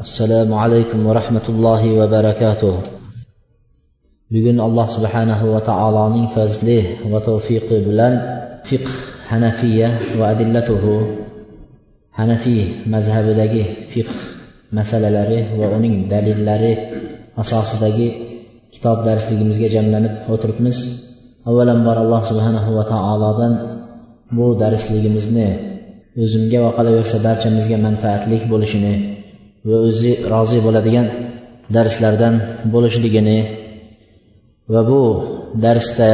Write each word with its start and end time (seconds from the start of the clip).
assalomu 0.00 0.56
alaykum 0.56 1.04
va 1.04 1.12
rahmatullohi 1.20 1.92
va 1.98 2.06
barakatuh. 2.08 2.74
Bugun 4.32 4.56
alloh 4.66 4.86
subhanahu 4.96 5.52
va 5.52 5.60
taoloning 5.60 6.32
fazli 6.32 6.78
va 7.12 7.20
tavfiqi 7.28 7.84
bilan 7.86 8.14
fiqh 8.68 8.88
hanafiya 9.28 10.16
va 10.18 10.32
adillatuhu 10.32 10.92
hanafiy 12.18 12.88
mazhabidagi 12.92 13.92
fiqh 13.92 14.14
masalalari 14.72 15.40
va 15.60 15.66
uning 15.76 16.08
dalillari 16.12 16.72
asosidagi 17.42 18.08
kitob 18.72 19.04
darsligimizga 19.04 19.68
jamlanib 19.76 20.14
o'tiribmiz. 20.32 20.78
Avvalambor 21.48 21.96
alloh 22.04 22.22
subhanahu 22.30 22.70
va 22.78 22.84
taolodan 22.94 23.52
bu 24.36 24.46
darsligimizni 24.62 25.48
o'zimga 26.22 26.58
va 26.64 26.70
qolaversa 26.78 27.16
barchamizga 27.26 27.76
manfaatli 27.86 28.36
bo'lishini 28.52 29.09
va 29.68 29.76
o'zi 29.88 30.12
rozi 30.32 30.58
bo'ladigan 30.66 31.06
darslardan 31.76 32.34
bo'lishligini 32.74 33.38
va 34.72 34.80
bu 34.90 35.02
darsda 35.64 36.10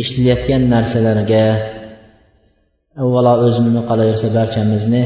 eshitilayotgan 0.00 0.62
narsalarga 0.74 1.44
avvalo 3.02 3.32
o'zimni 3.46 3.80
qolaversa 3.90 4.28
barchamizni 4.38 5.02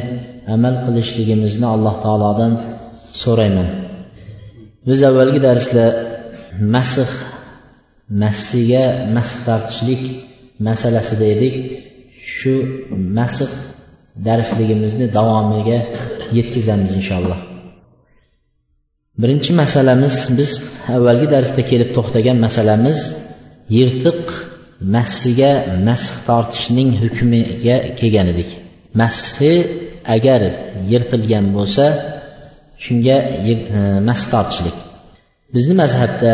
amal 0.55 0.75
qilishligimizni 0.85 1.67
alloh 1.75 1.95
taolodan 2.05 2.53
so'rayman. 3.23 3.69
Biz 4.89 5.01
avvalgi 5.09 5.41
darsda 5.49 5.85
masih 6.75 7.11
massiga 8.23 8.85
masih 9.17 9.39
tortishlik 9.47 10.03
masalasida 10.69 11.27
edik. 11.35 11.55
Shu 12.37 12.55
masih 13.19 13.51
darsligimizni 14.27 15.07
davomiga 15.17 15.79
yetkazamiz 16.39 16.93
inshaalloh. 17.01 17.39
Birinchi 19.23 19.53
masalamiz 19.63 20.17
biz 20.39 20.51
avvalgi 20.97 21.27
darsda 21.35 21.63
kelib 21.71 21.91
to'xtagan 21.97 22.37
masalamiz 22.47 22.99
yirtiq 23.77 24.21
massiga 24.95 25.53
masx 25.89 26.13
tortishning 26.29 26.91
hukmiga 27.03 27.77
kelgan 27.99 28.27
edik. 28.33 28.51
Massi 29.01 29.53
agar 30.17 30.41
yirtilgan 30.93 31.47
bo'lsa 31.57 31.85
shunga 32.85 33.17
e, 33.51 33.53
masx 34.09 34.25
tortishlik. 34.33 34.77
bizni 35.55 35.75
mazhabda 35.83 36.33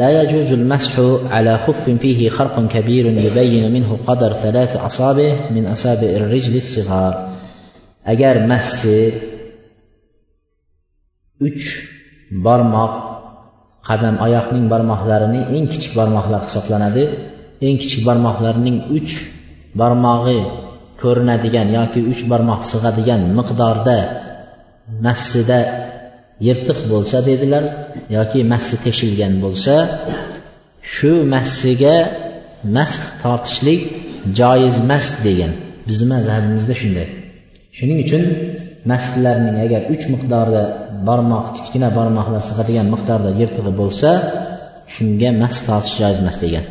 la 0.00 0.08
yajuzul 0.18 0.64
mashu 0.72 1.08
ala 1.36 1.52
xuffin 1.64 1.96
fihi 2.04 2.26
kharqun 2.36 2.66
kabirun 2.74 3.16
yubayyinu 3.26 3.68
minhu 3.76 3.94
qadar 4.06 4.32
thalath 4.42 4.74
asabi 4.88 5.28
min 5.54 5.64
asabi'ir 5.74 6.24
rijli 6.34 6.60
sighar 6.72 7.14
agar 8.12 8.34
massi 8.50 9.00
uch 11.46 11.64
barmoq 12.46 12.92
qadam 13.88 14.14
oyoqning 14.26 14.66
barmoqlarining 14.72 15.44
eng 15.56 15.66
kichik 15.72 15.92
barmoqlar 15.98 16.42
hisoblanadi 16.48 17.04
eng 17.66 17.76
kichik 17.82 18.02
barmoqlarning 18.08 18.76
uch 18.96 19.12
barmog'i 19.80 20.40
ko'rinadigan 21.02 21.68
yoki 21.76 22.00
uch 22.12 22.22
barmoq 22.32 22.60
sig'adigan 22.70 23.20
miqdorda 23.38 23.98
massida 25.04 25.60
yirtiq 26.47 26.79
bo'lsa 26.91 27.17
dedilar 27.29 27.63
yoki 28.17 28.39
massi 28.51 28.75
teshilgan 28.85 29.33
bo'lsa 29.43 29.75
shu 30.93 31.11
massiga 31.33 31.95
masx 32.77 33.01
tortishlik 33.23 33.81
joizmas 34.39 35.07
degan 35.25 35.51
bizni 35.87 36.05
mazhabimizda 36.13 36.73
shunday 36.81 37.07
shuning 37.77 37.99
uchun 38.05 38.23
maslarning 38.91 39.57
agar 39.65 39.81
uch 39.93 40.03
miqdorda 40.13 40.63
barmoq 41.07 41.45
kichkina 41.55 41.89
barmoqlar 41.97 42.41
sig'adigan 42.49 42.87
miqdorda 42.93 43.29
yirtig'i 43.41 43.71
bo'lsa 43.81 44.09
shunga 44.93 45.29
mas 45.41 45.55
tortish 45.67 45.95
joiz 46.01 46.19
emas 46.23 46.37
degan 46.45 46.65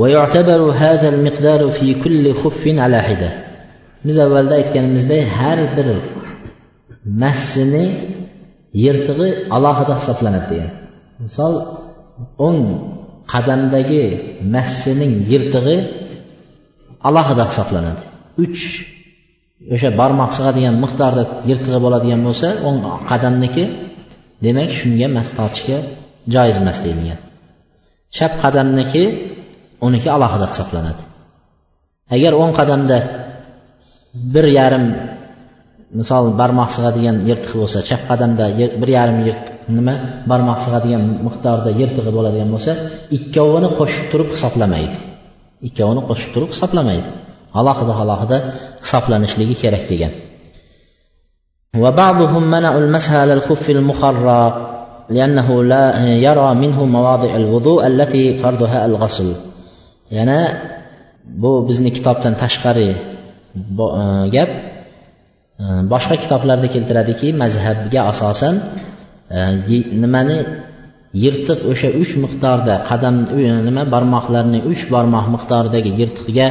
ويعتبر 0.00 0.60
هذا 0.84 1.08
المقدار 1.14 1.60
في 1.70 1.94
كل 1.94 2.24
خف 2.34 2.62
على 2.84 2.98
حدة 3.08 3.30
biz 4.06 4.18
avvalda 4.18 4.54
aytganimizday 4.60 5.22
har 5.38 5.58
bir 5.76 5.86
massini 7.22 7.84
yirtig'i 8.83 9.29
alohida 9.55 9.93
hisoblanadi 9.99 10.47
degan 10.51 10.71
misol 11.25 11.53
o'n 12.47 12.57
qadamdagi 13.33 14.03
massining 14.55 15.13
yirtig'i 15.31 15.77
alohida 17.07 17.43
hisoblanadi. 17.51 18.03
Uch 18.43 18.61
o'sha 19.73 19.89
barmoq 19.99 20.31
sig'adigan 20.37 20.75
miqdorda 20.83 21.23
yirtig'i 21.49 21.79
bo'ladigan 21.85 22.21
bo'lsa 22.27 22.47
o'n 22.67 22.75
qadamniki 23.11 23.63
demak 24.45 24.69
shunga 24.79 25.07
mas 25.17 25.29
tortishga 25.37 25.77
joiz 26.33 26.57
emas 26.63 26.77
deyilgan. 26.85 27.19
Chap 28.15 28.33
qadamniki 28.43 29.03
uniki 29.87 30.09
alohida 30.15 30.45
hisoblanadi. 30.51 31.01
Agar 32.15 32.33
o'ng 32.41 32.53
qadamda 32.59 32.97
bir 34.33 34.45
yarim 34.57 34.85
misol 35.98 36.24
barmoq 36.40 36.70
sig'adigan 36.76 37.16
yirtiq 37.28 37.52
bo'lsa 37.60 37.78
chap 37.88 38.02
qadamda 38.10 38.44
bir 38.80 38.88
yarim 38.96 39.18
yirtiq 39.28 39.54
nima 39.76 39.94
barmoq 40.30 40.58
sig'adigan 40.64 41.02
miqdorda 41.26 41.70
yirtig'i 41.80 42.10
bo'ladigan 42.16 42.48
bo'lsa 42.54 42.72
ikkovini 43.16 43.68
qo'shib 43.78 44.04
turib 44.12 44.28
hisoblamaydi 44.34 44.96
ikkovini 45.68 46.02
qo'shib 46.08 46.30
turib 46.34 46.50
hisoblamaydi 46.54 47.08
alohida 47.60 47.92
alohida 48.02 48.36
hisoblanishligi 48.84 49.56
kerak 49.62 49.84
degan 49.92 50.14
وبعضهم 51.82 52.42
منع 52.50 52.72
المسح 52.82 53.12
على 53.22 53.32
الخف 53.38 53.70
المخرق 53.70 54.54
لأنه 55.10 55.48
لا 55.72 55.84
يرى 56.26 56.54
منه 56.54 56.84
مواضع 56.84 57.36
الوضوء 57.36 57.86
التي 57.86 58.24
فرضها 58.42 58.86
الغسل 58.86 59.28
yana 60.16 60.40
bu 61.24 61.64
bizni 61.68 61.90
kitobdan 61.96 62.34
tashqari 62.42 62.90
gap 64.34 64.50
boshqa 65.93 66.15
kitoblarda 66.23 66.67
keltiradiki 66.75 67.27
mazhabga 67.41 68.01
asosan 68.11 68.55
e, 69.37 69.39
nimani 70.03 70.37
yirtiq 71.23 71.59
o'sha 71.71 71.89
uch 72.01 72.11
miqdorda 72.23 72.75
qadam 72.89 73.15
nima 73.67 73.83
barmoqlarni 73.93 74.59
uch 74.71 74.83
barmoq 74.93 75.25
miqdoridagi 75.35 75.91
yirtiqga 75.99 76.47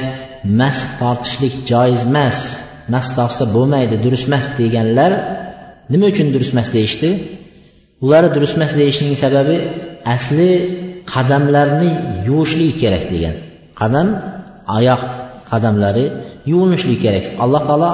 masx 0.61 0.89
tortishlik 1.01 1.55
joiz 1.71 2.01
emas 2.11 2.39
mas 2.93 3.07
tortsa 3.17 3.45
bo'lmaydi 3.57 3.97
durust 4.05 4.27
emas 4.31 4.45
deganlar 4.61 5.13
nima 5.93 6.07
uchun 6.13 6.29
durust 6.35 6.53
emas 6.55 6.69
deyishdi? 6.77 7.11
Ular 8.05 8.25
durust 8.35 8.55
emas 8.59 8.73
deyishning 8.81 9.15
sababi 9.25 9.57
asli 10.15 10.51
qadamlarni 11.13 11.91
yuvishlik 12.29 12.75
kerak 12.83 13.05
degan. 13.13 13.35
Qadam 13.81 14.09
oyoq 14.79 15.03
qadamlari 15.51 16.05
yuvinishligi 16.51 16.99
kerak. 17.05 17.25
Alloh 17.45 17.63
taolo 17.69 17.91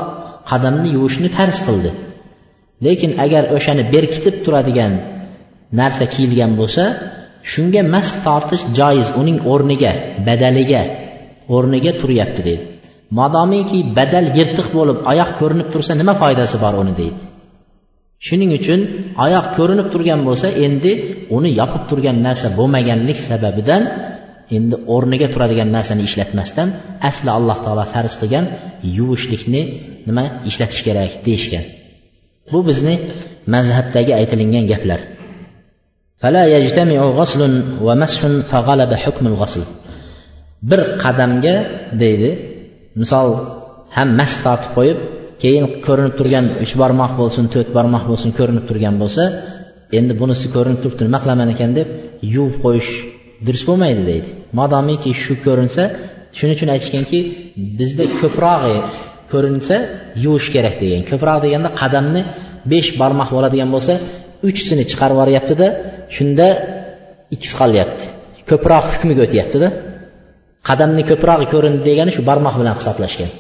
qadamni 0.51 0.89
yuvishni 0.97 1.29
farz 1.37 1.59
qildi. 1.67 1.91
Lekin 2.87 3.11
agar 3.25 3.43
o'shani 3.57 3.85
berkitib 3.95 4.37
turadigan 4.45 4.93
narsa 5.81 6.05
kiyilgan 6.15 6.53
bo'lsa 6.61 6.85
shunga 7.53 7.83
masx 7.95 8.15
tortish 8.27 8.65
joiz 8.79 9.09
uning 9.21 9.39
o'rniga 9.53 9.93
badaliga 10.27 10.83
o'rniga 11.55 11.93
turyapti 12.01 12.43
deydi. 12.49 12.65
Modomiki 13.19 13.79
badal 13.99 14.27
yirtiq 14.39 14.69
bo'lib 14.77 14.99
oyoq 15.11 15.31
ko'rinib 15.41 15.69
tursa 15.73 15.93
nima 16.01 16.15
foydasi 16.23 16.57
bor 16.65 16.75
uni 16.83 16.95
deydi. 17.01 17.21
Shuning 18.27 18.51
uchun 18.59 18.81
oyoq 19.25 19.47
ko'rinib 19.57 19.89
turgan 19.93 20.21
bo'lsa 20.29 20.49
endi 20.67 20.93
uni 21.37 21.51
yopib 21.61 21.83
turgan 21.91 22.17
narsa 22.27 22.49
bo'lmaganlik 22.59 23.19
sababidan 23.29 23.83
endi 24.57 24.77
o'rniga 24.95 25.29
turadigan 25.35 25.69
narsani 25.77 26.03
ishlatmasdan 26.09 26.69
asli 27.09 27.31
alloh 27.39 27.59
taolo 27.65 27.85
farz 27.95 28.15
qilgan 28.21 28.45
yuvishlikni 28.97 29.63
nima 30.09 30.25
ishlatish 30.51 30.83
kerak 30.87 31.13
deyishgan. 31.27 31.65
Bu 32.53 32.59
bizni 32.69 32.95
mazhabdagi 33.55 34.13
aytilingan 34.21 34.65
gaplar. 34.73 35.01
Bir 40.71 40.81
qadamga 41.03 41.57
deydi 42.03 42.31
misol 43.01 43.29
ham 43.97 44.09
masx 44.21 44.39
tortib 44.47 44.71
qo'yib 44.77 44.99
keyin 45.43 45.65
ko'rinib 45.87 46.15
turgan 46.19 46.47
uch 46.65 46.75
barmoq 46.83 47.13
bo'lsin 47.21 47.45
to'rt 47.55 47.69
barmoq 47.77 48.05
bo'lsin 48.11 48.31
ko'rinib 48.39 48.65
turgan 48.71 48.95
bo'lsa 49.03 49.25
endi 49.99 50.13
bunisi 50.21 50.47
ko'rinib 50.55 50.81
turibdi 50.83 51.03
nima 51.09 51.19
qilaman 51.25 51.49
ekan 51.55 51.71
deb 51.79 51.89
yuvib 52.35 52.57
qo'yish 52.65 52.91
durust 53.47 53.65
bo'lmaydi 53.69 54.03
deydi. 54.11 54.29
Modomiki 54.59 55.11
shu 55.23 55.35
ko'rinsa 55.47 55.83
shuning 56.39 56.57
uchun 56.59 56.71
aytishganki 56.75 57.19
bizda 57.79 58.05
ko'prog'i 58.21 58.77
e, 58.79 58.81
ko'rinsa 59.33 59.77
yuvish 60.25 60.49
kerak 60.55 60.75
degan. 60.83 61.03
Ko'proq 61.11 61.39
deganda 61.45 61.71
qadamni 61.81 62.23
besh 62.73 62.91
barmoq 63.01 63.29
bo'ladigan 63.37 63.71
bo'lsa 63.75 63.95
uchsini 64.49 64.85
chiqarib 64.91 65.17
yuboryaptida 65.17 65.67
shunda 66.17 66.47
ikkisi 67.35 67.55
qolyapti. 67.61 68.05
Ko'proq 68.51 68.85
hukmiga 68.93 69.23
o'tyaptida. 69.27 69.69
Qadamni 70.69 71.03
ko'proq 71.11 71.41
ko'rindi 71.53 71.81
degani 71.89 72.11
shu 72.17 72.23
barmoq 72.31 72.55
bilan 72.61 72.75
hisoblashgan. 72.81 73.31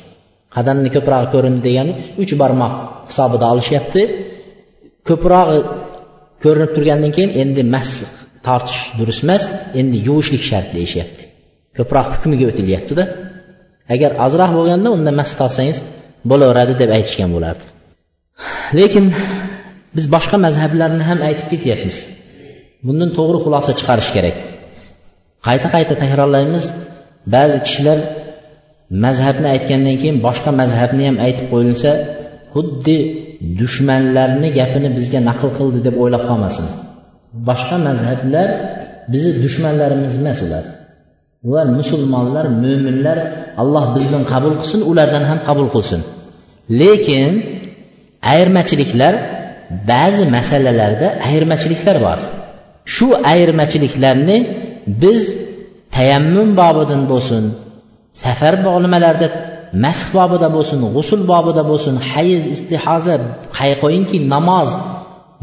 Qadamni 0.57 0.89
ko'proq 0.97 1.23
ko'rindi 1.35 1.61
degani 1.69 1.93
uch 2.23 2.33
barmoq 2.43 2.73
hisobida 3.11 3.45
olishyapti. 3.53 4.03
Ko'proq 5.09 5.49
ko'rinib 6.45 6.71
turgandan 6.77 7.11
keyin 7.17 7.31
endi 7.43 7.63
mas 7.75 7.91
tortish 8.47 8.81
durust 8.99 9.23
emas 9.27 9.43
endi 9.81 9.97
yuvishlik 10.09 10.43
shart 10.51 10.69
deyishyapti. 10.77 11.23
Ko'proq 11.77 12.07
hukmiga 12.15 12.45
o'tilyaptida. 12.51 13.05
Agar 13.95 14.11
ozroq 14.27 14.51
bo'lganda 14.59 14.89
unda 14.97 15.11
mas 15.21 15.31
tortsangiz 15.41 15.79
bo'laveradi 16.31 16.75
deb 16.83 16.91
aytishgan 16.97 17.31
bo'lardi. 17.37 17.65
Lekin 18.79 19.05
biz 19.97 20.07
boshqa 20.15 20.37
mazhablarni 20.47 21.05
ham 21.11 21.19
aytib 21.29 21.47
ketyapmiz. 21.53 21.97
Bundan 22.87 23.11
to'g'ri 23.19 23.39
xulosa 23.45 23.73
chiqarish 23.79 24.11
kerak. 24.17 24.37
Qayta 25.47 25.69
qayta 25.75 25.95
takrorlaymiz. 26.03 26.65
Ba'zi 27.35 27.59
kishilar 27.67 27.99
mazhabni 29.05 29.47
aytgandan 29.55 29.97
keyin 30.01 30.19
boshqa 30.27 30.51
mazhabni 30.61 31.03
ham 31.09 31.17
aytib 31.27 31.47
qo'yilsa 31.53 31.91
xuddi 32.55 32.97
dushmanlarni 33.61 34.49
gapini 34.59 34.89
bizga 34.99 35.21
naql 35.29 35.49
qildi 35.59 35.79
deb 35.87 35.95
o'ylab 36.03 36.23
qolmasin. 36.31 36.67
Boshqa 37.49 37.77
mazhablar 37.89 38.49
bizni 39.13 39.33
dushmanlarimiz 39.45 40.15
emas 40.21 40.39
ular 40.47 40.65
ular 41.49 41.67
musulmonlar 41.79 42.47
mo'minlar 42.65 43.19
alloh 43.63 43.85
bizdan 43.97 44.23
qabul 44.33 44.55
qilsin 44.61 44.81
ulardan 44.91 45.25
ham 45.31 45.39
qabul 45.49 45.69
qilsin 45.75 46.01
lekin 46.81 47.31
ayirmachiliklar 48.33 49.15
ba'zi 49.91 50.25
masalalarda 50.37 51.09
ayirmachiliklar 51.29 51.97
bor 52.07 52.19
shu 52.95 53.09
ayirmachiliklarni 53.33 54.37
biz 55.03 55.23
tayammum 55.97 56.49
bobidan 56.61 57.03
bo'lsin 57.13 57.45
safar 58.25 58.55
nimalarda 58.85 59.27
masx 59.85 60.07
bobida 60.17 60.49
bo'lsin 60.57 60.79
g'usul 60.97 61.23
bobida 61.33 61.63
bo'lsin 61.71 61.95
hayiz 62.11 62.45
istihoza 62.55 63.17
qo'yingki 63.83 64.19
namoz 64.35 64.71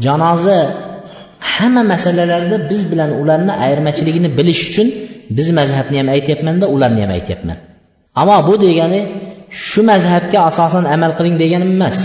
janoza 0.04 0.60
hamma 1.62 1.82
masalalarda 1.92 2.56
biz 2.70 2.82
bilan 2.92 3.10
ularni 3.20 3.52
ayirmachiligini 3.64 4.28
bilish 4.38 4.62
uchun 4.68 4.88
biz 5.36 5.48
mazhabni 5.58 5.96
ham 6.00 6.08
aytyapmanda 6.16 6.66
ularni 6.74 7.00
ham 7.04 7.12
aytyapman. 7.18 7.58
Ammo 8.20 8.36
bu 8.48 8.54
degani 8.66 9.00
shu 9.66 9.80
mazhabga 9.90 10.38
asosan 10.50 10.84
amal 10.94 11.12
qiling 11.18 11.36
deganim 11.42 11.70
emas. 11.76 11.98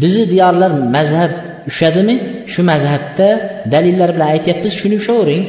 Bizni 0.00 0.24
diyorlar 0.32 0.70
mazhab 0.96 1.32
ushadimi? 1.70 2.16
Shu 2.52 2.60
mazhabda 2.70 3.28
dalillar 3.72 4.10
bilan 4.14 4.28
aytyapmiz 4.34 4.72
shuni 4.80 4.96
ushlavering 5.00 5.44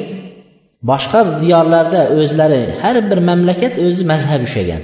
boshqa 0.89 1.19
diyorlarda 1.44 2.00
o'zlari 2.18 2.62
har 2.81 2.95
bir 3.09 3.19
mamlakat 3.29 3.73
o'zi 3.85 4.03
mazhab 4.12 4.41
ushlagan 4.47 4.81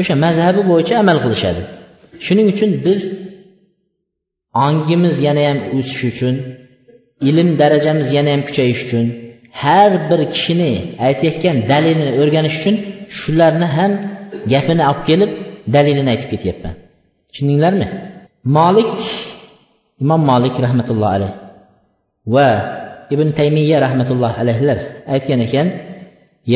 o'sha 0.00 0.14
mazhabi 0.24 0.60
bo'yicha 0.70 0.94
amal 1.02 1.18
qilishadi. 1.24 1.62
Shuning 2.26 2.46
uchun 2.54 2.70
biz 2.86 3.00
ongimiz 4.66 5.16
yana 5.26 5.42
ham 5.48 5.58
o'sishi 5.76 6.06
uchun 6.12 6.34
ilm 7.29 7.49
darajamiz 7.61 8.07
yana 8.17 8.29
ham 8.33 8.41
kuchayish 8.47 8.81
uchun 8.85 9.05
har 9.61 9.91
bir 10.09 10.21
kishini 10.33 10.71
aytayotgan 11.07 11.57
dalilini 11.71 12.11
o'rganish 12.21 12.55
uchun 12.59 12.75
shularni 13.19 13.67
ham 13.77 13.91
gapini 14.53 14.83
olib 14.91 15.01
kelib 15.09 15.31
dalilini 15.75 16.09
aytib 16.13 16.29
ketyapman 16.33 16.75
tushundinglarmi 17.31 17.87
molik 18.57 18.97
imom 20.03 20.21
molik 20.31 20.55
rahmatullohi 20.65 21.13
alayh 21.17 21.31
va 22.35 22.47
ibn 23.13 23.27
taymiya 23.39 23.77
rahmatullohi 23.85 24.35
alayhlar 24.43 24.77
aytgan 25.15 25.41
ekan 25.47 25.69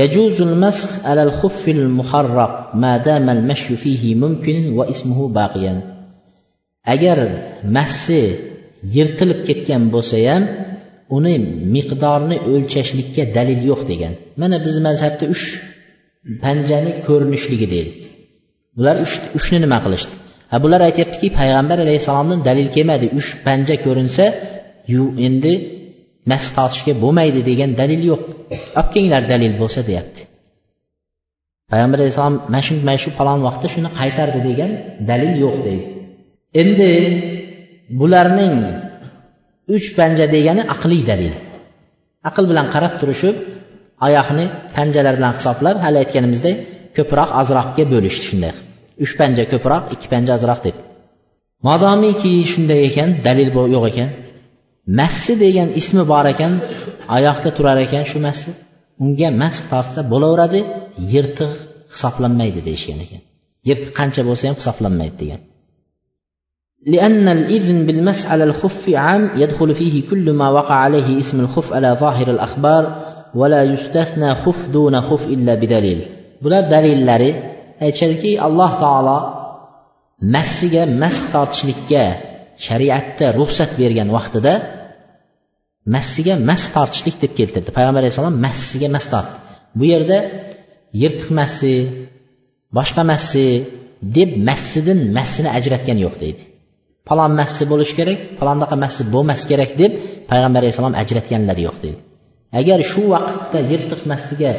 يجوز 0.02 0.42
المسح 0.42 1.06
على 1.10 1.24
الخف 1.24 1.64
المخرق 1.70 2.76
ما 2.76 2.98
دام 2.98 3.30
المشي 3.30 3.76
فيه 3.76 4.16
ممكن 4.16 4.74
واسمه 4.78 5.20
باقيا 5.28 5.74
agar 6.94 7.20
massi 7.76 8.22
yirtilib 8.95 9.41
ketgan 9.49 9.83
bo'lsa 9.95 10.17
ham 10.29 10.43
uni 11.17 11.35
miqdorini 11.75 12.37
o'lchashlikka 12.53 13.23
dalil 13.37 13.61
yo'q 13.71 13.83
degan. 13.93 14.13
Mana 14.41 14.57
biz 14.67 14.75
mazhabda 14.87 15.25
uch 15.35 15.45
panjani 16.43 16.93
ko'rinishligi 17.07 17.67
deylik. 17.75 18.01
Bular 18.77 18.97
uchni 19.39 19.59
nima 19.65 19.79
qilishdi? 19.85 20.15
Ha 20.53 20.57
bular 20.65 20.81
aytyaptiki 20.89 21.29
payg'ambar 21.41 21.79
alayhissalomdan 21.85 22.41
dalil 22.49 22.69
kelmadi 22.77 23.07
uch 23.19 23.29
panja 23.47 23.77
ko'rinsa 23.85 24.25
yu 24.95 25.05
endi 25.27 25.53
mas 26.31 26.45
tortishga 26.57 26.93
bo'lmaydi 27.03 27.41
degan 27.51 27.71
dalil 27.81 28.03
yo'q. 28.11 28.23
Olib 28.79 28.89
kelinglar 28.95 29.23
dalil 29.33 29.53
bo'lsa 29.63 29.81
deyapti. 29.91 30.21
Payg'ambar 31.73 31.99
alayhissalom 32.01 32.37
mana 32.53 32.63
shu 32.67 32.73
mana 32.89 32.99
shu 33.03 33.11
falon 33.19 33.41
vaqtda 33.47 33.69
shuni 33.75 33.91
qaytardi 34.01 34.41
degan 34.49 34.71
dalil 35.11 35.33
yo'q 35.45 35.57
deydi. 35.67 35.87
Endi 36.63 36.91
bularning 38.01 38.55
uch 39.75 39.89
panja 39.99 40.27
degani 40.35 40.63
aqliy 40.75 41.03
dalil. 41.11 41.35
Aql 42.29 42.45
bilan 42.51 42.67
qarab 42.75 42.95
turishib 43.01 43.37
oyoqni 44.07 44.45
panjalar 44.77 45.15
bilan 45.19 45.33
hisoblab 45.39 45.77
hali 45.85 45.97
aytganimizdek 46.03 46.57
ko'proq 46.97 47.31
ozroqga 47.41 47.85
bo'lish 47.93 48.19
shunday. 48.27 48.55
Uch 49.05 49.13
panja 49.21 49.45
ko'proq 49.53 49.83
ikki 49.95 50.07
panja 50.13 50.33
ozroq 50.39 50.61
deb. 50.67 50.77
Modomiki 51.69 52.33
shunday 52.53 52.81
ekan 52.89 53.09
dalil 53.27 53.49
yo'q 53.75 53.85
ekan. 53.93 54.11
Massi 54.99 55.35
degan 55.45 55.69
ismi 55.81 56.03
bor 56.13 56.27
ekan 56.35 56.53
oyoqda 57.17 57.51
turar 57.57 57.79
ekan 57.87 58.05
shu 58.11 58.19
massi. 58.27 58.51
Unga 59.05 59.29
mas 59.43 59.57
tortsa 59.71 60.01
bo'laveradi 60.13 60.61
yirtiq 61.13 61.53
hisoblanmaydi 61.93 62.61
deyishgan 62.69 62.99
ekan. 63.07 63.21
Yirtiq 63.69 63.93
qancha 63.99 64.23
bo'lsa 64.29 64.45
ham 64.49 64.57
hisoblanmaydi 64.61 65.17
degan. 65.23 65.41
لأن 66.88 67.28
الإذن 67.28 67.86
بالمس 67.86 68.26
على 68.26 68.44
الخف 68.44 68.90
عام 68.90 69.30
يدخل 69.36 69.76
فيه 69.76 70.10
كل 70.10 70.32
ما 70.32 70.50
وقع 70.50 70.76
عليه 70.76 71.20
اسم 71.20 71.40
الخف 71.40 71.74
على 71.74 71.98
ظاهر 72.00 72.28
الأخبار 72.30 72.84
ولا 73.36 73.64
يستثنى 73.64 74.36
خف 74.36 74.70
دون 74.74 75.02
خف 75.02 75.24
إلا 75.28 75.56
بدليل 75.56 76.02
bular 76.44 76.64
dalillari 76.74 77.32
aytishadiki 77.86 78.32
alloh 78.48 78.72
taolo 78.84 79.18
massiga 80.36 80.84
masx 81.02 81.24
tortishlikka 81.34 82.04
shariatda 82.66 83.26
ruxsat 83.40 83.72
bergan 83.82 84.10
vaqtida 84.18 84.54
massiga 85.96 86.34
mas 86.50 86.64
tortishlik 86.76 87.16
deb 87.24 87.32
keltirdi 87.40 87.70
payg'ambar 87.78 88.02
alayhissalom 88.04 88.36
massiga 88.46 88.88
mas 88.96 89.06
tortdi 89.14 89.36
bu 89.78 89.84
yerda 89.94 90.18
yirtiq 91.02 91.30
massi 91.40 91.76
boshqa 92.78 93.02
massi 93.12 93.46
deb 94.18 94.30
massidan 94.50 95.00
massini 95.18 95.50
ajratgan 95.58 95.98
yo'q 96.06 96.16
deydi 96.24 96.44
falon 97.08 97.32
massi 97.42 97.64
bo'lishi 97.72 97.94
kerak 98.00 98.20
falondaqa 98.40 98.76
massi 98.84 99.04
bo'lmas 99.14 99.42
kerak 99.50 99.72
deb 99.82 99.92
payg'ambar 100.32 100.60
alayhissalom 100.64 100.96
ajratganlari 101.02 101.62
yo'q 101.68 101.78
deydi 101.86 102.02
agar 102.60 102.80
shu 102.92 103.02
vaqtda 103.14 103.60
yirtiq 103.72 104.02
massiga 104.12 104.52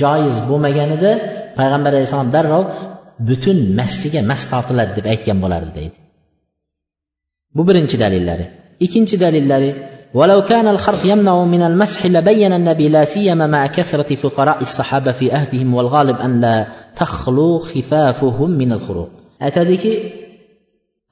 joiz 0.00 0.36
bo'lmaganida 0.48 1.10
payg'ambar 1.58 1.90
alayhissalom 1.94 2.30
darrov 2.36 2.64
butun 3.28 3.58
massiga 3.80 4.20
mas 4.30 4.42
tortiladi 4.52 4.92
deb 4.98 5.06
aytgan 5.12 5.38
bo'lardi 5.44 5.70
deydi 5.78 5.96
bu 7.56 7.62
birinchi 7.68 7.96
dalillari 8.04 8.46
ikkinchi 8.84 9.16
dalillari 9.24 9.72
ولو 10.18 10.42
كان 10.42 10.68
الخرق 10.68 11.06
يمنع 11.12 11.44
من 11.44 11.62
المسح 11.62 12.06
لبين 12.06 12.52
النبي 12.52 12.88
لا 12.88 13.04
سيما 13.04 13.46
مع 13.46 13.66
كثرة 13.66 14.10
فقراء 14.22 14.58
الصحابة 14.62 15.12
في 15.12 15.26
أهدهم 15.38 15.74
والغالب 15.74 16.16
أن 16.26 16.40
لا 16.40 16.66
تخلو 16.96 17.58
خفافهم 17.58 18.50
من 18.50 18.72
الخروق 18.72 19.10
aytadiki 19.46 19.92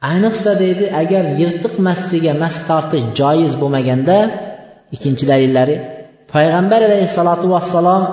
ayniqsa 0.10 0.52
deydi 0.64 0.86
agar 1.02 1.24
yirtiq 1.42 1.74
massiga 1.88 2.34
mas 2.42 2.56
tortish 2.70 3.06
joiz 3.20 3.54
bo'lmaganda 3.62 4.18
ikkinchi 4.96 5.24
dalillari 5.32 5.76
payg'ambar 6.34 6.82
alayhissalotu 6.88 7.48
vassalom 7.56 8.04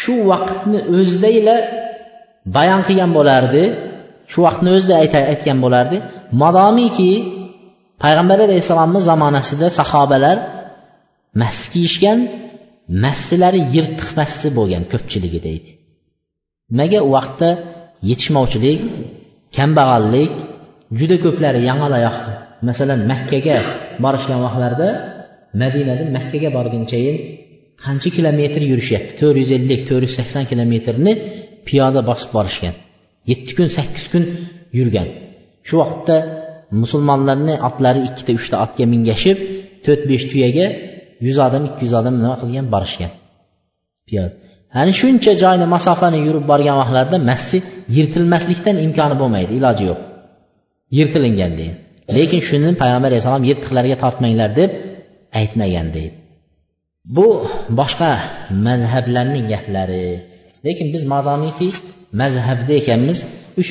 shu 0.00 0.14
vaqtni 0.30 0.78
o'zidayla 0.96 1.56
bayon 2.56 2.80
qilgan 2.88 3.10
bo'lardi 3.18 3.64
shu 4.32 4.38
vaqtni 4.46 4.70
o'zida 4.76 4.94
aytgan 5.32 5.58
bo'lardi. 5.64 5.96
Modomiki 6.42 7.12
payg'ambar 8.02 8.38
alayhissalomni 8.46 9.00
zamonasida 9.10 9.68
sahobalar 9.78 10.36
mas 11.40 11.58
kiyishgan 11.72 12.18
massilari 13.04 13.60
yirtiq 13.74 14.08
massi 14.18 14.48
bo'lgan 14.58 14.84
ko'pchiligi 14.92 15.40
deydi. 15.46 15.70
Nimaga 16.70 17.00
u 17.08 17.10
vaqtda 17.16 17.48
yetishmovchilik 18.08 18.80
kambag'allik 19.56 20.32
juda 20.98 21.16
ko'plari 21.24 21.60
yangaloyoq 21.70 22.16
masalan 22.68 23.00
makkaga 23.12 23.56
borishgan 24.04 24.38
vaqtlarida 24.46 24.88
madinadan 25.62 26.08
makkaga 26.16 26.48
borgunchayin 26.56 27.16
qancha 27.84 28.08
kilometr 28.16 28.62
yurishyapti? 28.70 29.12
to'rt 29.20 29.36
yuz 29.42 29.50
ellik 29.58 29.80
to'rt 29.88 30.04
yuz 30.06 30.14
sakson 30.18 30.44
kilometrni 30.50 31.12
piyoda 31.66 32.00
bosib 32.10 32.30
borishgan. 32.36 32.74
Yetti 33.30 33.52
kun 33.58 33.68
sakkiz 33.78 34.04
kun 34.12 34.24
yurgan. 34.78 35.08
Shu 35.68 35.74
vaqtda 35.82 36.16
musulmonlarni 36.82 37.54
otlari 37.68 38.00
ikkita 38.08 38.32
uchta 38.38 38.56
otga 38.64 38.84
mingashib 38.94 39.36
to'rt 39.84 40.02
besh 40.10 40.24
tuyaga 40.30 40.66
yuz 41.26 41.38
odam 41.46 41.62
ikki 41.68 41.82
yuz 41.86 41.94
odam 42.00 42.14
nima 42.22 42.36
qilgan? 42.42 42.66
Borishgan. 42.74 43.12
Piyoda. 44.08 44.34
Ana 44.80 44.92
shuncha 45.00 45.32
joyni 45.42 45.66
masofani 45.74 46.18
yurib 46.26 46.44
borgan 46.52 46.76
vaqtlarida 46.82 47.18
masjid 47.30 47.62
yirtilmaslikdan 47.96 48.76
imkoni 48.86 49.14
bo'lmaydi 49.20 49.52
iloji 49.60 49.84
yo'q. 49.90 50.00
Yirtilingan 50.96 51.52
deydi. 51.60 51.74
Lekin 52.16 52.40
shuni 52.48 52.68
payg'ambar 52.82 53.08
alayhissalom 53.10 53.44
yirtiqlarga 53.50 53.96
tortmanglar 54.04 54.50
deb 54.60 54.70
aytmagan 55.40 55.88
deydi. 55.96 56.16
Bu 57.16 57.26
boshqa 57.80 58.10
mazhablarning 58.66 59.44
gaplari. 59.52 60.06
Lekin 60.66 60.86
biz 60.94 61.02
modomiki 61.14 61.68
mazhabda 62.20 62.72
ekanmiz 62.80 63.18
uch 63.60 63.70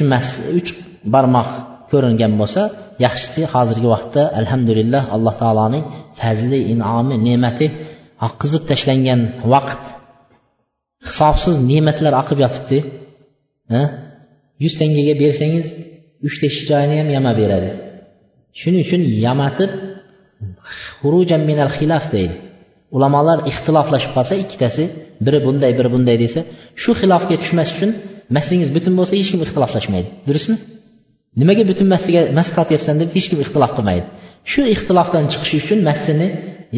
uch 0.60 0.70
barmoq 1.13 1.50
ko'ringan 1.92 2.34
bo'lsa 2.42 2.62
yaxshisi 3.06 3.42
hozirgi 3.53 3.88
vaqtda 3.96 4.22
alhamdulillah 4.39 5.03
alloh 5.15 5.34
taoloning 5.42 5.84
fazli 6.20 6.60
in'omi 6.74 7.15
ne'mati 7.27 7.68
oqqizib 8.27 8.63
tashlangan 8.72 9.22
vaqt 9.53 9.84
hisobsiz 11.08 11.56
ne'matlar 11.72 12.13
oqib 12.22 12.38
yotibdi. 12.46 12.77
Yuz 14.63 14.74
tangaga 14.80 15.13
bersangiz 15.24 15.68
uchta 16.27 16.46
ish 16.51 16.60
joyini 16.70 16.96
ham 17.01 17.10
yamab 17.18 17.36
beradi. 17.42 17.70
Shuning 18.60 18.82
uchun 18.86 19.01
yamatib 19.25 19.72
xurujan 21.01 21.42
minal 21.50 21.72
xilaf 21.77 22.06
deydi. 22.15 22.36
Ulamolar 22.96 23.38
ixtiloflashib 23.51 24.12
qolsa 24.18 24.34
ikkitasi 24.44 24.84
biri 25.25 25.39
bunday 25.46 25.72
biri 25.80 25.89
bunday 25.96 26.18
desa 26.24 26.39
shu 26.82 26.92
xilofga 27.00 27.36
tushmas 27.42 27.70
uchun 27.75 27.92
massingiz 28.36 28.70
butun 28.75 28.94
bo'lsa 29.00 29.13
hech 29.20 29.30
kim 29.34 29.42
ixtiloflashmaydi. 29.46 30.10
Durustmi? 30.27 30.56
Nimaga 31.42 31.63
butun 31.72 31.88
massiga 31.94 32.22
mas 32.38 32.48
tortyapsan 32.58 32.96
deb 33.01 33.10
hech 33.18 33.27
kim 33.32 33.39
ixtilof 33.46 33.72
qilmaydi. 33.77 34.06
Shu 34.51 34.62
ixtilofdan 34.75 35.24
chiqish 35.32 35.53
uchun 35.62 35.80
massini 35.89 36.27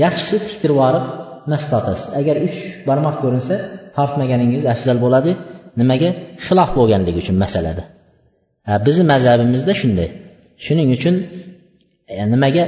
yaxshisi 0.04 0.38
tiktirib 0.48 0.76
yuborib 0.78 1.06
mas 1.52 1.64
tortasiz 1.72 2.06
agar 2.20 2.36
uch 2.48 2.58
barmoq 2.88 3.16
ko'rinsa 3.24 3.56
tortmaganingiz 3.98 4.64
afzal 4.74 4.98
bo'ladi. 5.06 5.32
Nimaga? 5.80 6.10
Xilof 6.46 6.70
bo'lganligi 6.78 7.20
uchun 7.24 7.38
masalada. 7.44 7.84
Bizni 8.86 9.04
mazhabimizda 9.14 9.74
shunday. 9.82 10.10
Shuning 10.66 10.90
uchun 10.98 11.16
e, 12.14 12.24
nimaga? 12.34 12.66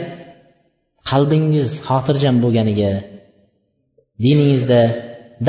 Qalbingiz 1.10 1.70
xotirjam 1.88 2.36
bo'lganiga 2.44 2.92
diningizda 4.24 4.82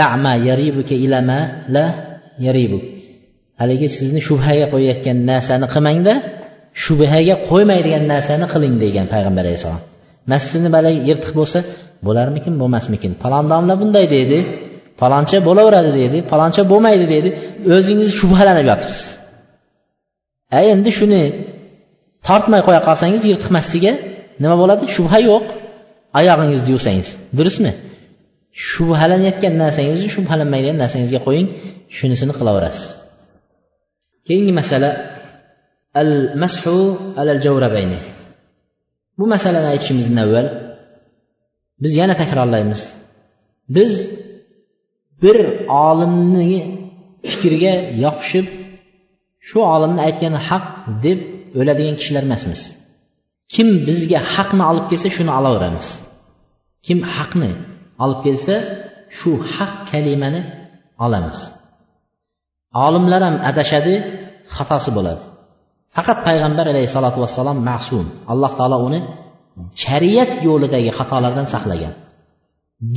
dama 0.00 0.33
yaribuka 0.49 0.95
ilama 1.05 1.38
la 1.75 1.87
yaribuk. 2.47 2.85
Haligi 3.61 3.88
sizni 3.99 4.21
shubhaga 4.28 4.67
qo'yayotgan 4.73 5.19
narsani 5.31 5.67
qilmangda 5.75 6.14
shubhaga 6.85 7.35
qo'ymaydigan 7.49 8.05
narsani 8.12 8.47
qiling 8.52 8.75
degan 8.85 9.07
payg'ambar 9.14 9.45
alayhissalom. 9.47 9.83
Masjidni 10.33 10.71
balagi 10.76 10.99
yirtiq 11.09 11.33
bo'lsa 11.40 11.59
bo'larmikin 12.07 12.55
bo'lmasmikin? 12.61 13.12
Falon 13.23 13.45
domla 13.52 13.75
bunday 13.83 14.07
deydi 14.17 14.38
faloncha 15.00 15.38
bo'laveradi 15.49 15.90
deydi 15.99 16.19
faloncha 16.31 16.62
bo'lmaydi 16.73 17.07
deydi. 17.12 17.28
O'zingiz 17.76 18.11
shubhalanib 18.21 18.67
yotibsiz. 18.73 19.18
A 20.57 20.59
endi 20.73 20.90
shuni 20.99 21.23
tortmay 22.26 22.61
qo'ya 22.67 22.81
qolsangiz 22.88 23.23
yirtiqmasligiga 23.31 23.93
nima 24.43 24.57
bo'ladi? 24.62 24.85
Shubha 24.97 25.19
yo'q. 25.31 25.47
Oyog'ingizni 26.19 26.71
yuvsangiz. 26.75 27.09
Durustmi? 27.38 27.73
Shubhalanayotgan 28.69 29.55
narsangizni 29.62 30.09
shubhalanmaydigan 30.14 30.78
narsangizga 30.83 31.21
qo'ying 31.26 31.49
shunisini 31.97 32.33
qilaverasiz. 32.38 32.85
Keyingi 34.26 34.52
masala. 34.61 34.90
Al 36.00 36.12
mashu 36.43 36.76
alal 37.21 37.40
javrabayni 37.47 37.99
bu 39.19 39.25
masalani 39.35 39.69
aytishimizdan 39.73 40.19
avval 40.25 40.47
biz 41.83 41.93
yana 42.00 42.14
takrorlaymiz. 42.23 42.81
Biz 43.76 43.93
bir 45.23 45.38
olimni 45.87 46.50
fikriga 47.31 47.75
yopishib 48.05 48.47
shu 49.49 49.59
olimni 49.75 50.00
aytgani 50.09 50.38
haq 50.49 50.64
deb 51.05 51.19
o'ladigan 51.61 51.97
kishilar 52.00 52.23
emasmiz. 52.28 52.61
Kim 53.55 53.69
bizga 53.87 54.21
haqni 54.35 54.62
olib 54.71 54.87
kelsa 54.90 55.09
shuni 55.17 55.33
olaveramiz. 55.38 55.87
Kim 56.87 56.99
haqni 57.14 57.50
olib 58.05 58.21
kelsa 58.26 58.55
shu 59.19 59.31
haq 59.55 59.73
kalimani 59.90 60.40
olamiz. 61.05 61.38
Olimlar 62.87 63.21
ham 63.26 63.37
adashadi 63.50 63.95
xatosi 64.57 64.90
bo'ladi. 64.97 65.23
Faqat 65.97 66.19
payg'ambar 66.28 66.67
alayhissalotu 66.73 67.19
vassalom 67.25 67.59
ma'sum 67.71 68.07
alloh 68.33 68.52
taolo 68.59 68.78
uni 68.88 69.00
shariat 69.83 70.33
yo'lidagi 70.49 70.90
xatolardan 70.99 71.47
saqlagan. 71.55 71.95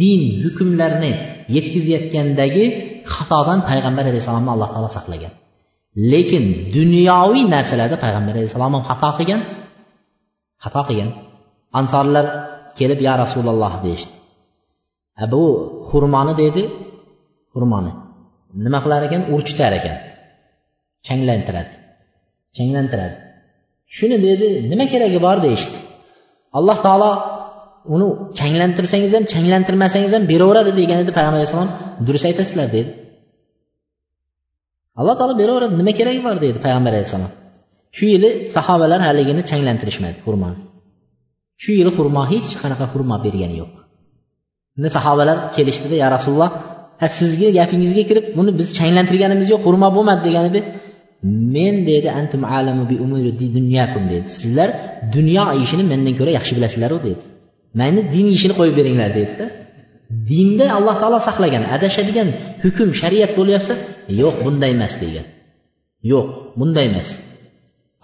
Din 0.02 0.22
hukmlarini 0.44 1.12
yetkazayotgandagi 1.56 2.66
xatodan 3.14 3.60
payg'ambar 3.70 4.04
alayhissalomni 4.12 4.52
alloh 4.56 4.70
taolo 4.74 4.90
saqlagan. 4.98 5.34
Lekin 6.12 6.46
dunyoviy 6.78 7.44
narsalarda 7.56 7.98
payg'ambar 8.04 8.34
alayhissalom 8.36 8.74
ham 8.76 8.84
xato 8.90 9.10
qilgan. 9.20 9.42
Xato 10.64 10.82
qilgan. 10.88 11.10
Ansorlar 11.80 12.26
kelib 12.80 13.00
ya 13.08 13.14
rasululloh 13.24 13.74
deyishdi. 13.86 14.16
Bu 15.34 15.44
xurmoni 15.90 16.34
deydi 16.42 16.64
xurmoni. 17.54 17.92
Nima 18.66 18.80
qilar 18.84 19.02
ekan? 19.08 19.22
Urchitar 19.36 19.72
ekan. 19.80 19.98
Changlantiradi. 21.08 21.74
Changlantiradi. 22.56 23.16
Shuni 23.96 24.18
dedi 24.28 24.48
nima 24.72 24.86
keragi 24.94 25.20
bor? 25.26 25.38
deyishdi. 25.48 25.78
Alloh 26.58 26.78
taolo 26.86 27.12
uni 27.96 28.08
changlantirsangiz 28.40 29.12
ham 29.18 29.26
changlantirmasangiz 29.34 30.12
ham 30.16 30.24
beraveradi 30.32 30.72
degan 30.80 30.98
edi 31.04 31.12
payg'ambar 31.18 31.40
alayhissalom. 31.40 31.72
Durust 32.08 32.26
aytasizlar 32.30 32.68
dedi. 32.78 32.92
Alloh 35.00 35.16
taolo 35.20 35.34
beraveradi 35.42 35.76
nima 35.82 35.92
keragi 36.00 36.20
bor 36.28 36.36
deydi 36.44 36.60
payg'ambar 36.66 36.92
alayhissalom. 36.96 37.32
Shu 37.98 38.06
yili 38.14 38.30
sahobalar 38.56 39.00
haligini 39.08 39.42
changlantirishmadi 39.50 40.18
xurmoni 40.26 40.60
shu 41.62 41.72
yili 41.80 41.92
xurmo 41.98 42.22
hech 42.32 42.50
qanaqa 42.62 42.86
xurmo 42.94 43.16
bergani 43.26 43.56
yo'q. 43.62 43.74
Unda 44.78 44.90
sahobalar 44.98 45.38
kelishdida 45.56 45.96
ya 46.04 46.08
rasululloh 46.16 46.52
sizga 47.20 47.50
gapingizga 47.58 48.04
kirib 48.10 48.26
buni 48.38 48.52
biz 48.60 48.68
changlantirganimiz 48.80 49.48
yo'q 49.54 49.62
xurmo 49.66 49.88
bo'lmadi 49.96 50.22
degan 50.28 50.44
edi 50.50 50.60
men 51.56 51.76
dedi 51.90 52.08
antum 52.20 52.42
alamu 52.58 52.84
bi 52.92 52.96
umuri 53.06 53.32
dunyakum 53.58 54.04
dedi 54.14 54.28
sizlar 54.40 54.70
dunyo 55.16 55.44
ishini 55.64 55.84
mendan 55.92 56.14
ko'ra 56.20 56.32
yaxshi 56.38 56.54
bilasizlaru 56.58 56.98
dedi 57.08 57.24
mayli 57.80 58.02
din 58.14 58.26
ishini 58.36 58.54
qo'yib 58.60 58.76
beringlar 58.80 59.10
dedida 59.20 59.46
dinda 60.32 60.66
alloh 60.78 60.96
taolo 61.02 61.20
saqlagan 61.28 61.64
adashadigan 61.76 62.28
hukm 62.64 62.90
shariat 63.02 63.32
bo'lyapsa 63.40 63.74
yo'q 64.22 64.36
bunday 64.46 64.72
emas 64.78 64.94
degan 65.04 65.26
yo'q 66.12 66.28
bunday 66.60 66.86
emas. 66.92 67.10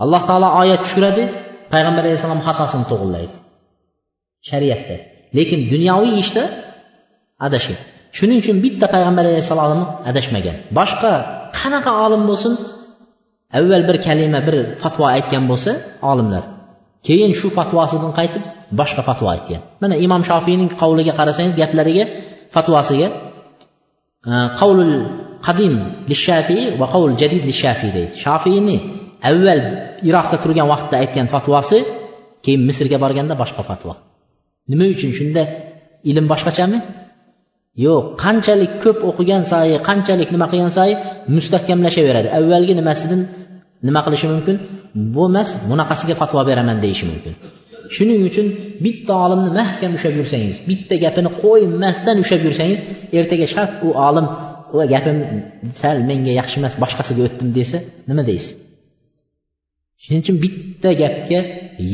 Alloh 0.03 0.21
taolo 0.29 0.49
oyat 0.61 0.81
tushiradi 0.85 1.23
payg'ambar 1.73 2.03
alayhissalom 2.07 2.41
xatosini 2.47 2.85
to'g'irlaydi 2.91 3.35
shariatda. 4.49 4.95
Lekin 5.37 5.59
dunyoviy 5.73 6.13
ishda 6.23 6.43
adashgan 7.45 7.79
shuning 8.17 8.37
uchun 8.43 8.57
bitta 8.65 8.85
payg'ambar 8.95 9.23
alayhissalom 9.31 9.81
adashmagan. 10.09 10.55
Boshqa 10.77 11.11
qanaqa 11.59 11.91
olim 12.05 12.23
bo'lsin 12.29 12.53
avval 13.57 13.83
bir 13.89 13.97
kalima 14.07 14.39
bir 14.47 14.55
fatvo 14.81 15.05
aytgan 15.15 15.43
bo'lsa 15.51 15.71
olimlar 16.11 16.43
keyin 17.07 17.31
shu 17.39 17.47
fatvosidan 17.57 18.11
qaytib 18.19 18.43
boshqa 18.79 19.01
fatvo 19.07 19.27
aytgan. 19.35 19.61
Mana 19.81 19.95
imom 20.05 20.21
shofiyning 20.29 20.69
qavliga 20.81 21.13
qarasangiz 21.19 21.55
gaplariga 21.61 22.05
fatvosiga 22.55 23.07
e, 24.31 24.33
qavlul 24.59 24.93
qadim 25.47 25.73
lishafiy 26.11 26.63
va 26.79 26.87
qavl 26.93 27.11
jadid 27.21 27.43
lishafiy 27.49 27.91
deydi. 27.97 28.13
Shofiyni 28.23 28.77
avval 29.29 29.61
iroqda 30.09 30.37
turgan 30.43 30.67
vaqtda 30.73 30.95
aytgan 31.03 31.27
fatvosi 31.33 31.79
keyin 32.43 32.61
misrga 32.69 32.97
borganda 33.03 33.33
boshqa 33.41 33.63
fatvo. 33.69 33.93
Nima 34.71 34.85
uchun? 34.93 35.11
Shunda 35.19 35.43
ilm 36.09 36.25
boshqachami? 36.31 36.79
Yo'q 37.85 38.03
qanchalik 38.23 38.71
ko'p 38.83 38.99
o'qigan 39.09 39.43
sayi 39.51 39.75
qanchalik 39.89 40.29
nima 40.35 40.45
qilgan 40.51 40.71
sayi 40.79 40.93
mustahkamlashaveradi. 41.35 42.27
Avvalgi 42.39 42.73
nimasidan 42.79 43.21
nima 43.85 44.01
qilishi 44.05 44.27
mumkin? 44.33 44.55
Bo'lmas 45.15 45.49
bunaqasiga 45.69 46.15
fatvo 46.21 46.41
beraman 46.49 46.77
deyishi 46.85 47.05
mumkin. 47.11 47.33
Shuning 47.95 48.21
uchun 48.29 48.47
bitta 48.85 49.13
olimni 49.25 49.49
mahkam 49.59 49.91
ushlab 49.97 50.15
yursangiz 50.19 50.57
bitta 50.69 50.95
gapini 51.03 51.29
qo'ymasdan 51.43 52.15
ushlab 52.23 52.41
yursangiz 52.47 52.79
ertaga 53.19 53.47
shart 53.53 53.73
u 53.87 53.89
olim 54.07 54.25
va 54.77 54.83
gapim 54.93 55.17
sal 55.81 55.97
menga 56.09 56.33
yaxshi 56.39 56.55
emas 56.61 56.73
boshqasiga 56.83 57.21
o'tdim 57.27 57.49
desa 57.57 57.77
nima 58.09 58.23
deysiz? 58.29 58.51
Shuning 60.03 60.21
uchun 60.23 60.37
bitta 60.45 60.89
gapga 61.01 61.39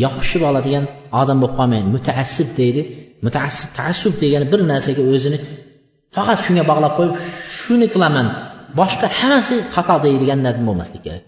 yopishib 0.04 0.42
oladigan 0.50 0.86
odam 1.22 1.38
bo'lib 1.42 1.56
qolmang. 1.60 1.86
Mutaassib 1.96 2.50
deydi. 2.60 2.82
Mutaassib 3.26 3.70
taassub 3.78 4.14
degani 4.24 4.46
bir 4.54 4.62
narsaga 4.72 5.02
o'zini 5.14 5.38
faqat 6.16 6.40
shunga 6.46 6.64
bog'lab 6.72 6.94
qo'yib 6.98 7.16
shuni 7.60 7.88
qilaman 7.94 8.28
boshqa 8.80 9.08
hammasi 9.20 9.56
xato 9.76 9.96
deydigan 10.06 10.40
narsa 10.46 10.62
bo'lmaslik 10.70 11.02
kerak. 11.06 11.24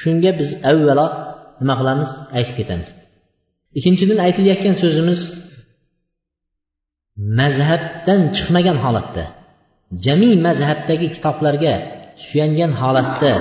Shunga 0.00 0.30
biz 0.40 0.50
avvalo 0.70 1.06
nima 1.60 1.74
qilamiz 1.80 2.10
aytib 2.38 2.54
ketamiz. 2.60 2.88
Ikkinchidan 3.78 4.18
aytilayotgan 4.26 4.74
so'zimiz 4.82 5.20
mazhabdan 7.40 8.20
chiqmagan 8.36 8.78
holatda 8.84 9.24
jami 10.04 10.30
mazhabdagi 10.46 11.06
kitoblarga 11.16 11.74
suyangan 12.26 12.72
holatda 12.80 13.32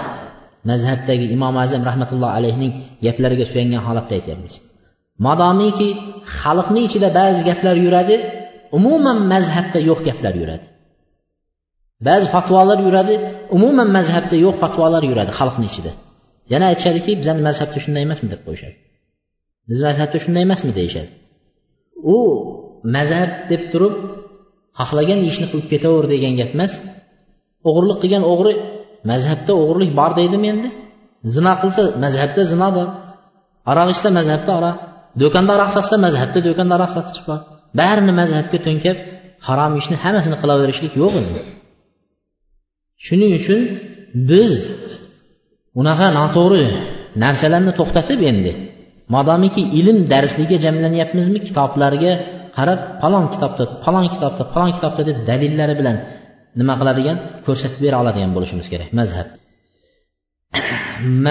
mazhabdagi 0.70 1.26
imom 1.36 1.56
azam 1.64 1.82
rahmatullohi 1.90 2.34
alayhining 2.40 2.74
gaplariga 3.06 3.46
suyangan 3.52 3.82
holatda 3.88 4.14
aytyapmiz. 4.20 4.54
Modomiki 5.26 5.90
xalqni 6.40 6.82
ichida 6.88 7.10
ba'zi 7.20 7.42
gaplar 7.50 7.76
yuradi 7.86 8.16
umuman 8.78 9.18
mazhabda 9.34 9.80
yo'q 9.90 10.00
gaplar 10.08 10.34
yuradi. 10.42 10.68
Ba'zi 12.08 12.28
fatvolar 12.36 12.80
yuradi 12.88 13.16
umuman 13.58 13.90
mazhabda 13.98 14.36
yo'q 14.46 14.56
fatvolar 14.64 15.04
yuradi 15.10 15.32
xalqni 15.40 15.66
ichida. 15.72 15.92
Yana 16.54 16.66
aytishadiki 16.72 17.12
bizani 17.22 17.42
mazhabda 17.48 17.78
shunday 17.84 18.02
emasmi 18.08 18.28
deb 18.34 18.42
qo'yishadi. 18.48 18.76
Biz 19.70 19.80
mazhabda 19.88 20.18
shunday 20.24 20.44
emasmi 20.48 20.72
deyishadi. 20.80 21.12
U 22.14 22.18
mazhab 22.96 23.32
deb 23.52 23.64
turib 23.72 23.96
xohlagan 24.80 25.20
ishni 25.30 25.46
qilib 25.52 25.68
ketaver 25.74 26.06
degan 26.14 26.34
gap 26.40 26.52
emas. 26.56 26.74
O'g'irlik 27.68 27.98
qilgan 28.04 28.24
o'g'ri 28.32 28.54
mazhabda 29.12 29.52
o'g'irlik 29.62 29.92
bor 30.00 30.12
deydimi 30.20 30.48
endi? 30.54 30.70
Zino 31.36 31.54
qilsa 31.62 31.82
mazhabda 32.04 32.42
zino 32.52 32.70
bor. 32.78 32.88
Aroq 33.72 33.90
ichsa 33.94 34.10
mazhabda 34.20 34.52
aroq. 34.60 34.78
Do'konda 35.22 35.52
aroq 35.58 35.72
sotsa 35.78 35.96
mazhabda 36.06 36.40
do'konda 36.48 36.74
aroq 36.78 36.92
sotib 36.98 37.24
bor. 37.30 37.40
Barini 37.80 38.14
mazhabga 38.22 38.58
to'nkab 38.66 38.98
harom 39.48 39.74
ishni 39.82 39.96
hammasini 40.04 40.38
qilaverishlik 40.42 40.94
yo'q 41.02 41.14
endi. 41.22 41.42
Shuning 43.06 43.32
uchun 43.40 43.60
biz 44.30 44.54
unaqa 45.80 46.08
noto'g'ri 46.20 46.64
narsalarni 47.24 47.72
to'xtatib 47.80 48.20
endi. 48.32 48.52
Modomiki 49.16 49.62
ilm 49.80 49.98
darsligiga 50.14 50.58
jamlanyapmizmi 50.66 51.40
kitoblarga 51.48 52.12
qarab 52.58 52.80
falon 53.02 53.26
kitobda 53.34 53.64
falon 53.86 54.06
kitobda 54.14 54.44
falon 54.54 54.72
kitobda 54.78 55.02
deb 55.10 55.18
dalillari 55.30 55.76
bilan 55.80 55.98
nima 56.60 56.74
qiladigan 56.80 57.18
ko'rsatib 57.46 57.80
bera 57.86 57.96
oladigan 58.04 58.32
bo'lishimiz 58.36 58.68
kerak 58.74 58.90
mazhab. 59.00 59.28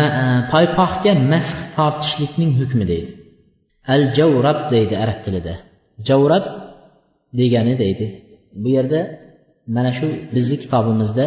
E, 0.02 0.04
Paypoqga 0.52 1.12
masx 1.32 1.56
tortishlikning 1.76 2.50
hukmi 2.60 2.84
deydi. 2.92 3.10
Al 3.94 4.02
javrab 4.18 4.58
deydi 4.74 4.94
arab 5.04 5.18
tilida. 5.24 5.54
Javrab 6.08 6.44
degani 7.40 7.74
deydi. 7.82 8.06
Bu 8.62 8.68
yerda 8.76 9.00
mana 9.76 9.90
shu 9.98 10.06
bizni 10.34 10.56
kitobimizda 10.62 11.24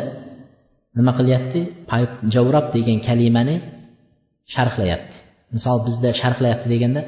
nima 0.97 1.11
qilyapti? 1.19 1.59
Javrab 2.35 2.65
degan 2.75 2.99
kalimani 3.07 3.55
sharhlayapti. 4.53 5.15
Misol 5.55 5.77
bizda 5.87 6.09
sharhlayapti 6.21 6.67
deganda 6.73 7.01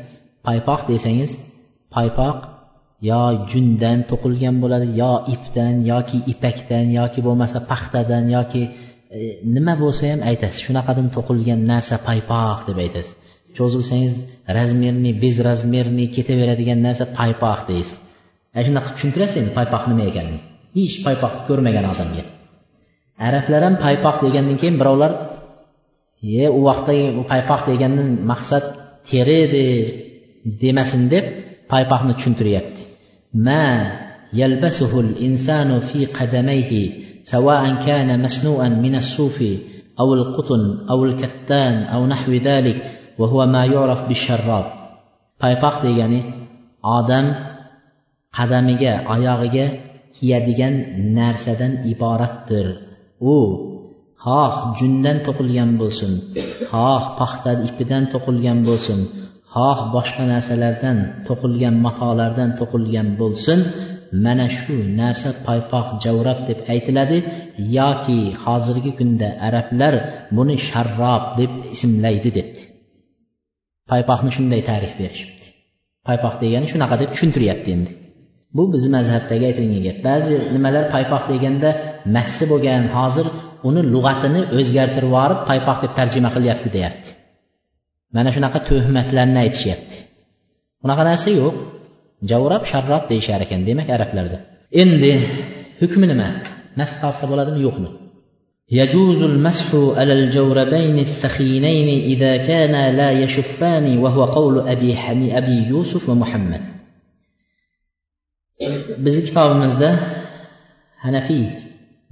paypoq 0.47 0.81
desangiz 0.91 1.31
paypoq 1.95 2.37
yo 3.09 3.21
jundan 3.51 3.99
to'qilgan 4.09 4.55
bo'ladi 4.63 4.87
yo 5.01 5.13
ipdan 5.33 5.75
yoki 5.91 6.17
ipakdan 6.33 6.85
yoki 6.99 7.19
bo'lmasa 7.27 7.57
paxtadan 7.71 8.25
yoki 8.35 8.61
e, 9.17 9.19
nima 9.55 9.73
bo'lsa 9.83 10.03
ham 10.11 10.21
aytasiz 10.29 10.59
shunaqadan 10.65 11.07
to'qilgan 11.15 11.59
narsa 11.71 11.95
paypoq 12.07 12.59
deb 12.69 12.77
aytasiz. 12.85 13.13
Cho'zilsangiz 13.57 14.15
razmerniy 14.57 15.13
bezrazmerniy 15.23 16.07
ketaveradigan 16.15 16.79
narsa 16.87 17.05
paypoq 17.19 17.59
deysiz. 17.71 17.97
Ana 18.55 18.63
shunaqa 18.67 18.89
tushuntirasiz 18.95 19.37
endi 19.41 19.51
paypoq 19.59 19.83
nima 19.91 20.03
ekanini. 20.11 20.39
Hech 20.77 20.95
paypoqni 21.05 21.41
ko'rmagan 21.49 21.85
odamga. 21.93 22.23
arablar 23.28 23.62
ham 23.66 23.74
paypoq 23.84 24.16
degandan 24.24 24.56
keyin 24.60 24.76
birovlar 24.80 25.12
ye 26.34 26.44
u 26.58 26.60
vaqtdagi 26.68 27.04
paypoq 27.30 27.62
degandan 27.70 28.08
maqsad 28.30 28.64
teri 29.08 29.36
edi 29.46 29.66
demasin 30.60 31.02
deb 31.12 31.24
paypoqni 31.72 32.12
tushuntiryapti 32.18 32.82
ma 33.46 33.64
yalbasuhu 34.40 34.98
insanu 35.26 35.74
fi 35.88 35.98
qadamayhi 36.18 37.06
سواء 37.26 37.64
كان 37.86 38.22
مسنوءا 38.22 38.68
من 38.68 38.94
الصوف 38.94 39.38
أو 40.00 40.14
القطن 40.14 40.62
أو 40.90 41.04
الكتان 41.04 41.82
أو 41.82 42.06
نحو 42.06 42.32
ذلك 42.32 42.78
وهو 43.18 43.46
ما 43.46 43.64
يعرف 43.64 44.00
بالشراب 44.08 44.66
paypoq 45.42 45.84
degani 45.84 46.20
odam 46.80 47.26
qadamiga 48.36 49.04
oyog'iga 49.14 49.66
kiyadigan 50.16 50.74
narsadan 51.16 51.72
iboratdir 51.92 52.66
U 53.33 53.37
xoh 54.25 54.55
jundan 54.79 55.17
to'qilgan 55.25 55.71
bo'lsin. 55.81 56.11
Xoh 56.71 57.03
paxta 57.19 57.51
ipidan 57.67 58.03
to'qilgan 58.13 58.59
bo'lsin. 58.67 58.99
Xoh 59.53 59.79
boshqa 59.95 60.23
narsalardan 60.33 60.97
to'qilgan 61.27 61.75
matolardan 61.85 62.49
to'qilgan 62.59 63.07
bo'lsin. 63.21 63.59
Mana 64.25 64.47
shu 64.57 64.75
narsa 64.99 65.29
paypoq 65.45 65.87
javrab 66.03 66.39
deb 66.49 66.59
aytiladi 66.73 67.17
yoki 67.77 68.19
hozirgi 68.43 68.91
kunda 68.99 69.29
arablar 69.47 69.93
buni 70.37 70.55
sharrob 70.69 71.23
deb 71.39 71.51
ismlaydi 71.75 72.29
debdi. 72.37 72.61
Paypoqni 73.91 74.31
shunday 74.37 74.61
ta'rif 74.69 74.93
berishibdi. 75.01 75.47
Paypoq 76.07 76.35
degani 76.43 76.67
shunaqa 76.71 76.95
deb 77.01 77.09
tushuntiryapti 77.13 77.69
endi. 77.77 77.91
bu 78.56 78.62
bizni 78.72 78.90
mazhabdagi 78.96 79.44
aytilgan 79.50 79.82
gap 79.86 79.98
ba'zi 80.08 80.34
nimalar 80.54 80.84
paypoq 80.94 81.22
deganda 81.32 81.70
massi 82.16 82.44
bo'lgan 82.52 82.82
hozir 82.96 83.26
uni 83.68 83.82
lug'atini 83.94 84.40
o'zgartirib 84.58 85.08
yuborib 85.10 85.40
paypoq 85.48 85.78
deb 85.84 85.92
tarjima 85.98 86.30
qilyapti 86.36 86.68
deyapti 86.76 87.10
mana 88.16 88.30
shunaqa 88.34 88.58
tuhmatlarni 88.68 89.38
aytishyapti 89.44 89.96
unaqa 90.84 91.02
narsa 91.10 91.28
yo'q 91.40 91.54
javrab 92.30 92.62
sharrob 92.70 93.04
deyishar 93.10 93.40
ekan 93.46 93.60
demak 93.68 93.88
arablarda 93.96 94.38
endi 94.82 95.12
hukmi 95.80 96.06
nima 96.12 96.28
mas 96.78 96.90
tortsa 97.02 97.24
bo'ladimi 97.30 97.60
yo'qmi 97.68 97.90
يجوز 98.80 99.22
المسح 99.22 99.74
على 99.74 100.12
الجوربين 100.12 100.98
الثخينين 100.98 101.88
إذا 102.12 102.36
كانا 102.36 102.92
لا 102.92 103.10
يشفان 103.22 103.98
وهو 103.98 104.24
قول 104.24 104.68
أبي 104.68 104.96
حني 104.96 105.38
أبي 105.38 105.56
يوسف 105.68 106.08
ومحمد 106.08 106.60
bizni 109.05 109.21
kitobimizda 109.29 109.89
hanafiy 111.05 111.43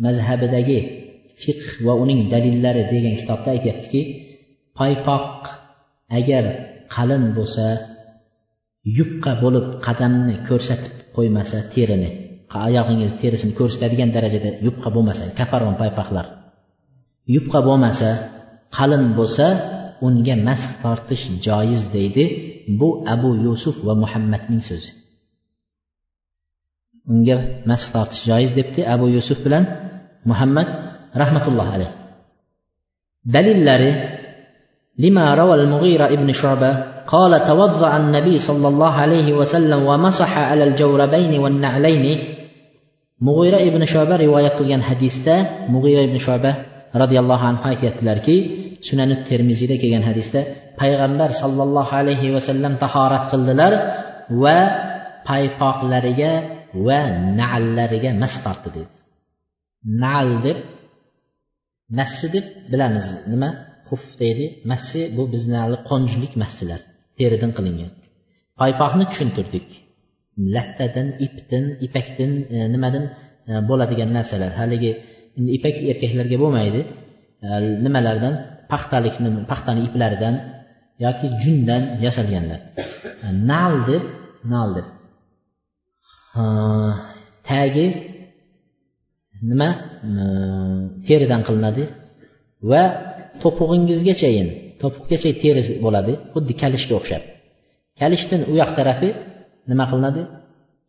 mazhabidagi 0.05 0.79
fiqh 1.41 1.69
va 1.85 1.93
uning 2.03 2.19
dalillari 2.33 2.83
degan 2.93 3.15
kitobda 3.21 3.49
aytyaptiki 3.55 4.01
paypoq 4.77 5.41
agar 6.19 6.45
qalin 6.95 7.23
bo'lsa 7.37 7.65
yupqa 8.97 9.31
bo'lib 9.43 9.65
qadamni 9.85 10.35
ko'rsatib 10.49 10.93
qo'ymasa 11.15 11.57
terini 11.73 12.09
oyog'ingiz 12.65 13.11
terisini 13.21 13.53
ko'rsatadigan 13.59 14.09
darajada 14.15 14.49
yupqa 14.65 14.89
bo'lmasa 14.95 15.23
kaparon 15.39 15.75
paypoqlar. 15.81 16.25
Yupqa 17.35 17.59
bo'lmasa 17.67 18.09
qalin 18.77 19.03
bo'lsa 19.19 19.45
unga 20.05 20.35
masx 20.47 20.71
tortish 20.83 21.25
joiz 21.45 21.81
deydi 21.95 22.23
bu 22.79 22.89
abu 23.13 23.29
yusuf 23.45 23.75
va 23.87 23.93
muhammadning 24.03 24.61
so'zi. 24.69 24.89
unga 27.12 27.36
mas 27.68 27.82
tortish 27.92 28.22
joiz 28.28 28.50
debdi 28.58 28.80
abu 28.94 29.06
yusuf 29.16 29.38
bilan 29.44 29.64
muhammad 30.30 30.68
rahmatullohi 31.22 31.70
alayh 31.76 31.90
dalillari 33.34 33.92
لما 34.98 35.34
روى 35.34 35.54
المغيرة 35.54 36.06
ابن 36.06 36.32
شعبة 36.32 36.70
قال 37.06 37.32
توضأ 37.46 37.96
النبي 37.96 38.38
صلى 38.38 38.68
الله 38.68 38.92
عليه 38.92 39.32
وسلم 39.32 39.80
ومسح 39.86 40.38
على 40.38 40.64
الجوربين 40.64 41.32
والنعلين 41.42 42.18
مغيرة 43.20 43.58
ابن 43.70 43.84
شعبة 43.84 44.16
رواية 44.16 44.48
قilgan 44.58 44.82
hadisda 44.88 45.66
mug'ira 45.68 46.02
ibn 46.06 46.18
shuba 46.18 46.52
roziyallohu 46.94 47.44
anhu 47.50 47.64
aytyaptilarki 47.70 48.36
sunani 48.86 49.14
termiziyda 49.28 49.76
kelgan 49.82 50.04
hadisda 50.10 50.40
payg'ambar 50.80 51.30
sollallohu 51.42 51.92
alayhi 52.00 52.32
vasallam 52.36 52.72
tahorat 52.82 53.24
qildilar 53.32 53.72
va 54.42 54.58
paypoqlariga 55.28 56.32
va 56.87 57.01
nallariga 57.39 58.11
mas 58.21 58.35
tortdi 58.45 58.69
dedi 58.77 58.99
nal 59.83 60.29
deb 60.45 60.57
massi 61.97 62.27
deb 62.35 62.45
bilamiz. 62.71 63.07
Nima? 63.31 63.49
Xuf 63.89 64.03
deydi. 64.21 64.45
Massi 64.71 65.01
bu 65.17 65.23
bizni 65.33 65.57
qo'njlik 65.89 66.33
massilar 66.43 66.81
teridan 67.17 67.51
qilingan. 67.57 67.91
Paypoqni 68.59 69.05
tushuntirdik. 69.11 69.67
Lattadan 70.55 71.07
ipdan 71.25 71.65
ipakdan 71.85 72.31
e, 72.55 72.57
nimadan 72.73 73.05
e, 73.49 73.51
bo'ladigan 73.69 74.09
narsalar. 74.17 74.51
Haligi 74.61 74.91
endi 75.37 75.49
ipak 75.57 75.75
erkaklarga 75.91 76.37
bo'lmaydi. 76.43 76.81
E, 77.47 77.49
nimalardan? 77.85 78.33
Paxtalikni 78.71 79.29
paxtani 79.51 79.81
iplaridan 79.87 80.35
yoki 81.05 81.27
jundan 81.43 81.83
yasalganlar. 82.05 82.59
E, 83.25 83.27
nal 83.51 83.73
deb 83.89 84.03
nal 84.53 84.69
deb. 84.77 84.87
Tagi 87.49 87.87
nima? 89.49 89.69
Teridan 91.07 91.41
qilinadi. 91.47 91.83
Va 92.71 92.83
to'pug'ingizgachayin 93.41 94.47
to'piqgacha 94.81 95.29
teri 95.43 95.61
bo'ladi. 95.85 96.13
Xuddi 96.33 96.53
kalishga 96.61 96.93
o'xshab. 96.99 97.23
Kalishdan 97.99 98.41
u 98.51 98.53
yoq 98.61 98.71
tarafi 98.79 99.09
nima 99.71 99.85
qilinadi? 99.91 100.21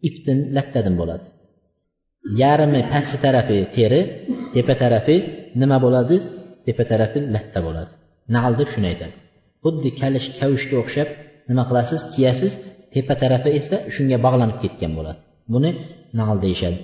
Ipdan 0.08 0.38
lattadan 0.56 0.94
bo'ladi. 1.00 1.26
Yarmi 2.42 2.80
pastki 2.92 3.18
tarafi 3.24 3.56
teri 3.76 4.00
tepa 4.54 4.74
tarafi 4.82 5.16
nima 5.60 5.76
bo'ladi? 5.84 6.16
Tepa 6.66 6.84
tarafi 6.90 7.18
latta 7.34 7.58
bo'ladi. 7.66 7.92
Nal 8.34 8.52
deb 8.60 8.68
shuni 8.74 8.86
aytadi. 8.92 9.16
Xuddi 9.64 9.90
kalish 10.00 10.26
kavushga 10.38 10.76
o'xshab 10.82 11.08
nima 11.50 11.62
qilasiz? 11.68 12.00
Kiyasiz. 12.14 12.52
Tepa 12.94 13.14
tarafi 13.22 13.50
esa 13.60 13.76
shunga 13.94 14.16
bog'lanib 14.26 14.58
ketgan 14.62 14.92
bo'ladi. 14.98 15.20
Buni 15.52 15.70
naql 16.18 16.38
deyishadi 16.44 16.78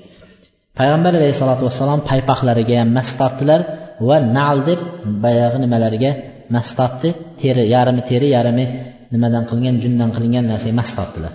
payg'ambar 0.79 1.13
alayhissalotu 1.19 1.63
vassalom 1.69 2.01
paypoqlariga 2.11 2.75
ham 2.81 2.91
mas 2.99 3.09
tortdilar 3.21 3.61
va 4.09 4.17
nal 4.37 4.59
deb 4.69 4.81
boyagi 5.25 5.59
nimalariga 5.65 6.11
mas 6.55 6.69
tortdi 6.79 7.09
teri 7.41 7.63
yarmi 7.75 8.03
teri 8.11 8.29
yarmi 8.37 8.65
nimadan 9.13 9.43
qilingan 9.49 9.77
jundan 9.83 10.11
qilingan 10.17 10.45
narsaga 10.51 10.75
mas 10.81 10.91
tortdilar 10.99 11.33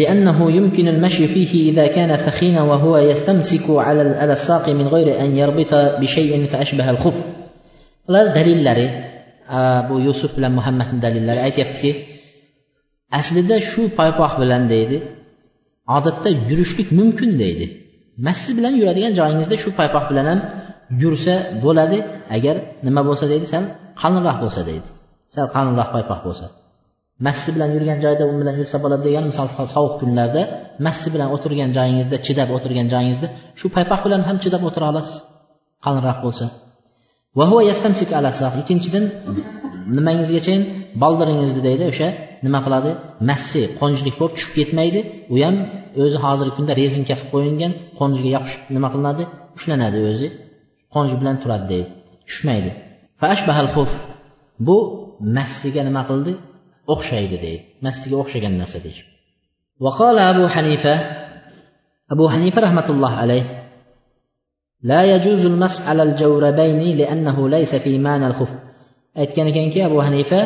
لأنه 0.00 0.38
يمكن 0.58 0.88
المشي 0.88 1.28
فيه 1.28 1.52
إذا 1.70 1.86
كان 1.86 2.16
ثخينا 2.16 2.62
وهو 2.62 2.98
يستمسك 2.98 3.66
على 3.70 4.32
الساق 4.32 4.68
من 4.68 4.86
غير 4.94 5.20
أن 5.20 5.36
يربط 5.36 5.72
بشيء 6.00 6.46
فأشبه 6.46 6.90
الخف 6.90 7.14
ular 8.08 8.34
dalillari 8.34 8.86
bu 9.88 10.02
yusuf 10.02 10.34
bilan 10.34 10.52
muhammadni 10.58 10.98
dalillari 10.98 11.40
aytyaptiki 11.46 11.90
aslida 13.18 13.56
shu 13.70 13.82
paypoq 13.98 14.32
bilan 14.42 14.62
deydi 14.74 14.96
odatda 15.96 16.28
yurishlik 16.48 16.88
mumkin 16.98 17.30
deydi. 17.42 17.66
Masjid 18.26 18.54
bilan 18.58 18.74
yuradigan 18.80 19.12
joyingizda 19.20 19.56
shu 19.62 19.70
paypoq 19.80 20.04
bilan 20.10 20.26
ham 20.32 20.40
yursa 21.02 21.34
bo'ladi. 21.64 21.98
Agar 22.36 22.56
nima 22.86 23.02
bo'lsa 23.08 23.24
deydi 23.32 23.46
sal 23.52 23.64
qalinroq 24.02 24.38
bo'lsa 24.44 24.60
deydi. 24.70 24.88
Sal 25.34 25.46
qalinroq 25.56 25.88
paypoq 25.96 26.20
bo'lsa. 26.26 26.46
Masjid 27.26 27.52
bilan 27.56 27.70
yurgan 27.76 27.98
joyda 28.04 28.24
u 28.30 28.32
bilan 28.40 28.54
yursa 28.60 28.76
bo'ladi 28.84 29.02
degan 29.08 29.24
misol 29.30 29.48
sovuq 29.74 29.94
kunlarda 30.00 30.42
masjid 30.86 31.10
bilan 31.14 31.28
o'tirgan 31.36 31.70
joyingizda 31.78 32.16
chidab 32.26 32.48
o'tirgan 32.56 32.86
joyingizda 32.92 33.28
shu 33.58 33.66
paypoq 33.76 34.00
bilan 34.06 34.22
ham 34.28 34.36
chidab 34.44 34.62
o'tira 34.68 34.86
olasiz. 34.92 35.16
Qalinroq 35.84 36.18
bo'lsa. 36.26 36.44
Ikkinchidan 38.62 39.04
nimangizgachayin 39.96 40.62
boldiringizni 41.02 41.60
deydi 41.68 41.84
o'sha 41.92 42.08
nima 42.45 42.59
qiladi 42.65 42.91
massi 43.29 43.61
qo'njlik 43.79 44.15
bo'lib 44.19 44.33
tushib 44.35 44.51
ketmaydi 44.57 44.99
u 45.33 45.35
ham 45.45 45.55
o'zi 46.03 46.17
hozirgi 46.25 46.53
kunda 46.57 46.73
rezinka 46.81 47.13
qilib 47.19 47.29
qo'yilgan 47.33 47.71
qo'njga 47.99 48.29
yopishib 48.35 48.61
nima 48.75 48.87
qilinadi 48.93 49.23
ushlanadi 49.57 49.99
o'zi 50.11 50.27
qo'nj 50.93 51.11
bilan 51.19 51.35
turadi 51.43 51.65
deydi 51.73 51.89
tushmaydi 52.29 52.71
bu 54.67 54.77
massiga 55.37 55.81
nima 55.89 56.01
qildi 56.09 56.33
o'xshaydi 56.93 57.37
deydi 57.45 57.63
massiga 57.85 58.15
o'xshagan 58.23 58.53
narsa 58.61 58.79
deyishibdi 58.85 59.15
وقال 59.85 60.17
أبو 60.33 60.47
حنيفة 60.47 60.95
أبو 62.13 62.25
حنيفة 62.33 62.61
رحمة 62.61 62.87
الله 62.89 63.13
عليه 63.21 63.45
لا 64.83 65.01
يجوز 65.13 65.45
المسح 65.45 65.89
على 65.89 66.03
الجوربين 66.03 66.97
لأنه 66.97 67.49
ليس 67.49 67.75
في 67.75 67.93
معنى 67.99 68.27
الخف 68.27 68.51
aytgan 69.21 69.47
ekanki 69.51 69.79
abu 69.89 69.97
hanifa 70.05 70.39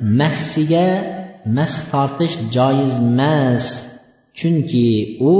massiga 0.00 0.84
mas 1.57 1.73
tortish 1.91 2.35
joiz 2.55 2.93
emas. 3.09 3.65
Chunki 4.39 4.87
u 5.31 5.33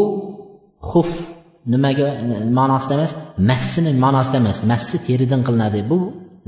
xuf 0.90 1.10
nimaga 1.74 2.08
ma'nosida 2.60 2.94
emas 3.00 3.14
massini 3.50 3.92
ma'nosida 4.04 4.38
emas. 4.44 4.58
Massi 4.72 4.98
teridan 5.06 5.42
qilinadi 5.48 5.80
bu 5.92 5.98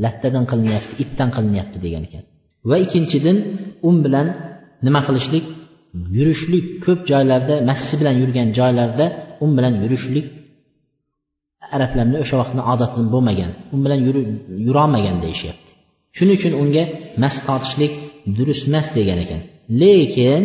lattadan 0.04 0.46
qilinyapti 0.52 0.94
ipdan 1.04 1.30
qilinyapti 1.36 1.78
degan 1.86 2.04
ekan. 2.08 2.24
Va 2.70 2.76
ikkinchidan 2.86 3.38
un 3.90 3.96
bilan 4.06 4.28
nima 4.86 5.02
qilishlik? 5.08 5.46
Yurishlik. 6.18 6.66
Ko'p 6.86 7.00
joylarda 7.12 7.56
massi 7.70 7.94
bilan 8.00 8.16
yurgan 8.22 8.48
joylarda 8.60 9.06
un 9.44 9.52
bilan 9.58 9.74
yurishlik 9.84 10.26
arablarni 11.76 12.18
o'sha 12.24 12.36
vaqtni 12.42 12.62
odati 12.74 13.00
bo'lmagan 13.14 13.52
u 13.74 13.76
bilan 13.86 14.00
yurolmagan 14.68 15.18
deyishyapti. 15.26 15.72
Shuning 16.18 16.36
uchun 16.40 16.54
unga 16.62 16.84
mas 17.22 17.36
tortishlik 17.48 17.94
durust 18.38 18.64
emas 18.70 18.88
degan 18.98 19.18
ekan. 19.26 19.42
Lekin 19.82 20.44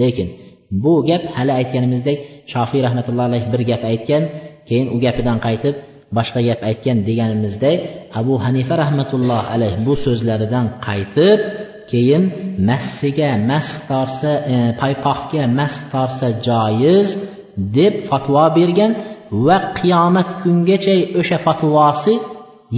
lekin 0.00 0.28
bu 0.70 0.92
gap 1.08 1.22
hali 1.36 1.52
aytganimizdek 1.60 2.18
shofiy 2.52 2.80
rahmatullohi 2.86 3.26
alayh 3.30 3.44
bir 3.52 3.62
gap 3.70 3.82
aytgan 3.92 4.22
keyin 4.68 4.86
u 4.94 4.96
gapidan 5.04 5.38
qaytib 5.46 5.74
boshqa 6.16 6.40
gap 6.48 6.60
aytgan 6.70 6.98
deganimizdek 7.08 7.78
abu 8.20 8.34
hanifa 8.46 8.74
rahmatulloh 8.84 9.42
alayh 9.54 9.72
bu 9.86 9.94
so'zlaridan 10.04 10.66
qaytib 10.86 11.38
keyin 11.90 12.22
massiga 12.68 13.30
masx 13.50 13.76
torsa 13.90 14.32
e, 14.52 14.56
paypoqga 14.80 15.42
masx 15.58 15.80
torsa 15.92 16.26
joiz 16.48 17.08
deb 17.78 17.94
fatvo 18.08 18.44
bergan 18.58 18.92
va 19.46 19.58
qiyomat 19.78 20.28
kungacha 20.42 20.94
o'sha 21.20 21.38
fatvosi 21.46 22.14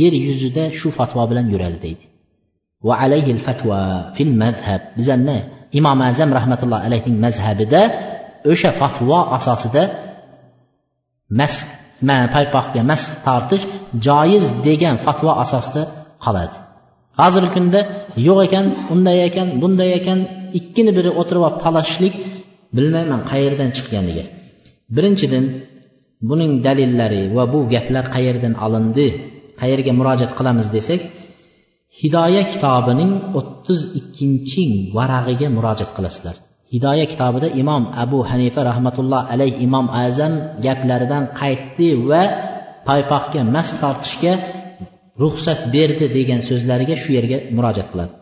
yer 0.00 0.14
yuzida 0.26 0.64
shu 0.78 0.88
fatvo 0.98 1.22
bilan 1.30 1.46
yuradi 1.52 1.78
deydi. 1.84 2.04
Va 2.86 2.94
alayhi 3.04 3.32
fatva 3.46 3.80
fil 4.16 4.32
mazhab 4.42 4.80
bizani 4.98 5.38
imom 5.78 5.98
azam 6.10 6.30
rahmatullohi 6.38 6.82
alayhning 6.88 7.16
mazhabida 7.26 7.82
o'sha 8.50 8.70
fatvo 8.80 9.18
asosida 9.36 9.82
mas 11.38 11.54
paypoqga 12.34 12.82
mas 12.90 13.02
tortish 13.26 13.64
joiz 14.06 14.44
degan 14.66 14.96
fatvo 15.06 15.30
asosida 15.44 15.82
qoladi. 16.24 16.56
Hozirgi 17.20 17.50
kunda 17.56 17.80
yo'q 18.26 18.38
ekan 18.46 18.66
unday 18.94 19.18
ekan 19.28 19.48
bunday 19.62 19.90
ekan 19.98 20.18
ikkini 20.58 20.90
biri 20.98 21.10
o'tirib 21.20 21.42
olib 21.48 21.56
talashishlik 21.64 22.14
bilmayman 22.76 23.20
qayerdan 23.30 23.70
chiqqaniga 23.76 24.24
birinchidan 24.96 25.44
buning 26.28 26.52
dalillari 26.66 27.22
va 27.36 27.44
bu 27.52 27.58
gaplar 27.74 28.04
qayerdan 28.14 28.54
olindi 28.66 29.06
qayerga 29.60 29.92
murojaat 29.98 30.32
qilamiz 30.38 30.68
desak 30.76 31.00
hidoya 32.00 32.42
kitobining 32.52 33.12
o'ttiz 33.38 33.80
ikkinchi 34.00 34.64
varag'iga 34.96 35.48
murojaat 35.56 35.90
qilasizlar. 35.96 36.36
Hidoya 36.74 37.06
kitobida 37.12 37.48
imom 37.62 37.82
abu 38.04 38.18
hanifa 38.30 38.60
rahmatulloh 38.70 39.22
alayh 39.32 39.52
imom 39.66 39.86
azam 40.04 40.32
gaplaridan 40.66 41.24
qaytdi 41.40 41.88
va 42.10 42.22
paypoqga 42.88 43.40
mas 43.54 43.68
tortishga 43.82 44.32
ruxsat 45.22 45.60
berdi 45.74 46.06
degan 46.16 46.40
so'zlariga 46.48 46.96
shu 47.02 47.10
yerga 47.18 47.38
murojaat 47.56 47.88
qiladi. 47.92 48.12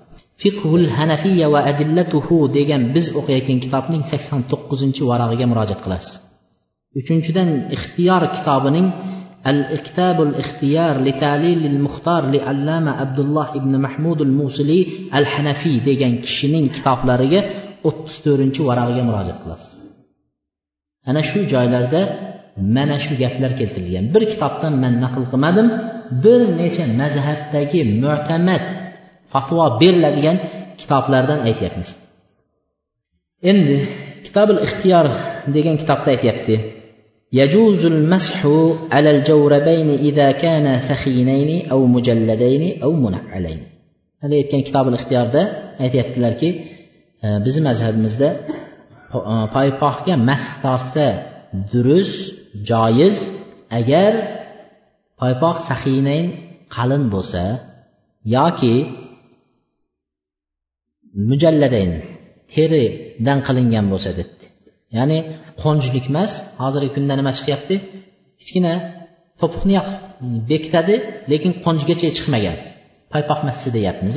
Fiqhul 0.43 0.85
hanafiya 0.97 1.47
va 1.55 1.61
adillatuhu 1.71 2.37
degan 2.59 2.83
biz 2.95 3.07
o'qiyotgan 3.21 3.59
kitobning 3.65 4.03
sakson 4.11 4.41
to'qqizinchi 4.51 5.03
varag'iga 5.11 5.47
murojaat 5.53 5.81
qilasiz. 5.85 6.13
Uchinchidan 7.01 7.49
ixtiyor 7.77 8.23
kitobining 8.37 8.87
al 9.51 9.59
iktabul 9.79 10.33
ixtiyor 10.43 10.95
litalil 11.07 11.63
muxtor 11.87 12.23
li 12.33 12.41
allama 12.53 12.93
abdulloh 13.05 13.49
ibn 13.59 13.73
mahmud 13.87 14.19
al 14.27 14.33
musili 14.41 14.81
al 15.19 15.27
hanafiy 15.35 15.77
degan 15.89 16.15
kishining 16.25 16.67
kitoblariga 16.77 17.41
o'ttiz 17.89 18.17
to'rtinchi 18.25 18.63
varag'iga 18.69 19.03
murojaat 19.09 19.39
qilasiz 19.43 19.73
ana 21.11 21.23
shu 21.31 21.41
joylarda 21.53 22.01
mana 22.77 22.97
shu 23.05 23.13
gaplar 23.23 23.53
keltirilgan 23.61 24.07
bir 24.15 24.23
kitobdan 24.33 24.75
man 24.83 24.95
naql 25.05 25.23
qilmadim 25.33 25.69
bir 26.25 26.41
necha 26.61 26.85
mazhabdagi 27.01 27.81
mo'tamad 28.03 28.65
fatvo 29.33 29.65
beriladigan 29.81 30.37
kitoblardan 30.81 31.41
aytyapmiz 31.49 31.91
endi 33.51 33.77
kitobul 34.27 34.59
ixtiyor 34.67 35.07
degan 35.57 35.77
kitobda 35.83 36.09
aytyapti 36.15 36.55
يجوز 37.34 37.86
المسح 37.86 38.48
على 38.92 39.10
الجوربين 39.16 39.90
إذا 39.90 40.32
كان 40.32 40.80
ثخينين 40.80 41.70
أو 41.72 41.86
مجلدين 41.86 42.64
أو 42.84 42.92
منعلين 43.06 43.72
hali 44.22 44.36
aytgan 44.42 44.62
kitobul 44.68 44.96
ixtiyorda 45.00 45.42
aytyaptilarki 45.84 46.50
bizni 47.46 47.62
mazhabimizda 47.70 48.30
paypoqga 49.56 50.14
masx 50.30 50.48
tortsa 50.66 51.08
durust 51.72 52.18
joiz 52.70 53.18
agar 53.80 54.12
paypoq 55.22 55.58
sahinayn 55.70 56.26
qalin 56.76 57.04
bo'lsa 57.14 57.44
yoki 58.36 58.76
mujalladayn 61.30 61.92
teridan 62.54 63.40
qilingan 63.48 63.86
bo'lsa 63.94 64.12
debdi 64.20 64.45
ya'ni 64.99 65.19
qo'njlik 65.63 66.07
emas 66.13 66.33
hozirgi 66.63 66.91
kunda 66.97 67.15
nima 67.21 67.33
chiqyapti? 67.39 67.75
Kichkina 68.41 68.73
to'piqni 69.41 69.77
mm, 69.81 70.39
bekitadi 70.51 70.95
lekin 71.31 71.53
qonjigacha 71.65 72.09
chiqmagan. 72.17 72.57
Paypoq 73.13 73.41
massi 73.49 73.69
deyapmiz 73.77 74.17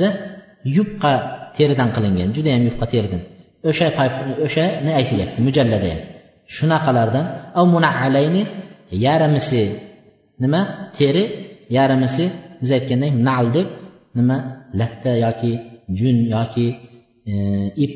yupqa 0.76 1.12
teridan 1.56 1.88
qilingan 1.96 2.28
judayam 2.36 2.62
yupqa 2.68 2.86
teridan. 2.92 3.22
O'sha 3.70 3.86
o'shani 4.46 4.90
aytilyapti 5.00 5.38
mujallada 5.46 5.88
ham. 5.92 6.00
Shunaqalardan 6.56 7.26
av 7.58 7.64
munaalayni 7.74 8.42
yarimisi 9.06 9.62
nima? 10.42 10.60
Teri 10.98 11.24
yarimisi 11.76 12.24
biz 12.60 12.70
aytgandek 12.76 13.12
nal 13.28 13.46
deb 13.56 13.68
nima? 14.18 14.36
Latta 14.80 15.12
yoki 15.24 15.52
jun 15.98 16.16
yoki 16.34 16.66
e, 17.30 17.34
ip 17.84 17.94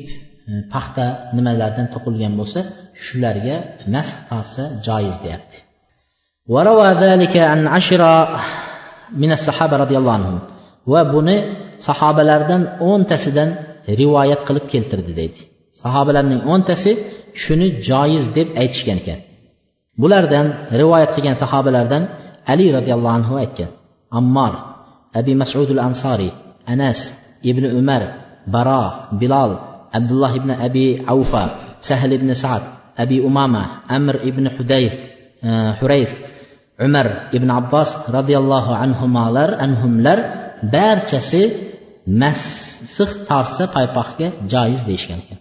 paxta 0.73 1.05
nimalardan 1.35 1.87
to'qilgan 1.93 2.33
bo'lsa 2.39 2.59
shularga 3.05 3.55
nasx 3.95 4.17
tortsa 4.29 4.63
joiz 4.87 5.15
deyapti. 5.23 5.57
Va 10.91 11.01
buni 11.13 11.37
sahobalardan 11.87 12.61
o'ntasidan 12.89 13.49
rivoyat 14.01 14.41
qilib 14.47 14.65
keltirdi 14.73 15.11
deydi. 15.19 15.41
Sahobalarning 15.83 16.41
o'ntasi 16.53 16.91
shuni 17.43 17.67
joiz 17.89 18.25
deb 18.37 18.47
aytishgan 18.61 18.97
ekan. 19.03 19.19
Bulardan 20.01 20.45
rivoyat 20.81 21.11
qilgan 21.15 21.35
sahobalardan 21.43 22.03
ali 22.51 22.65
roziyallohu 22.77 23.15
anhu 23.19 23.33
aytgan. 23.43 23.69
Ammor 24.19 24.53
abi 25.19 25.33
masudul 25.41 25.81
ansoriy 25.87 26.31
anas 26.73 26.99
ibn 27.49 27.63
umar 27.79 28.03
baro 28.53 28.83
bilol 29.21 29.51
Abdullah 29.97 30.31
ibn 30.39 30.49
Abi 30.67 30.87
Awfa, 31.13 31.43
Səhl 31.87 32.11
ibn 32.17 32.29
Sa'd, 32.43 32.63
Abi 33.03 33.17
Umama, 33.29 33.63
Əmr 33.97 34.15
ibn 34.29 34.49
Hudayth, 34.55 35.01
eh, 35.41 35.71
Hureyth, 35.79 36.15
Ömər 36.85 37.07
ibn 37.37 37.49
Abbas 37.59 37.91
radiyallahu 38.17 38.71
anhumalar, 38.85 39.55
anhumlar 39.65 40.19
barchasi 40.73 41.43
məhz 42.21 42.43
sıx 42.95 43.11
tarsa 43.29 43.63
paypaxga 43.75 44.27
caiz 44.51 44.81
deyişgan 44.87 45.19
ekan. 45.23 45.39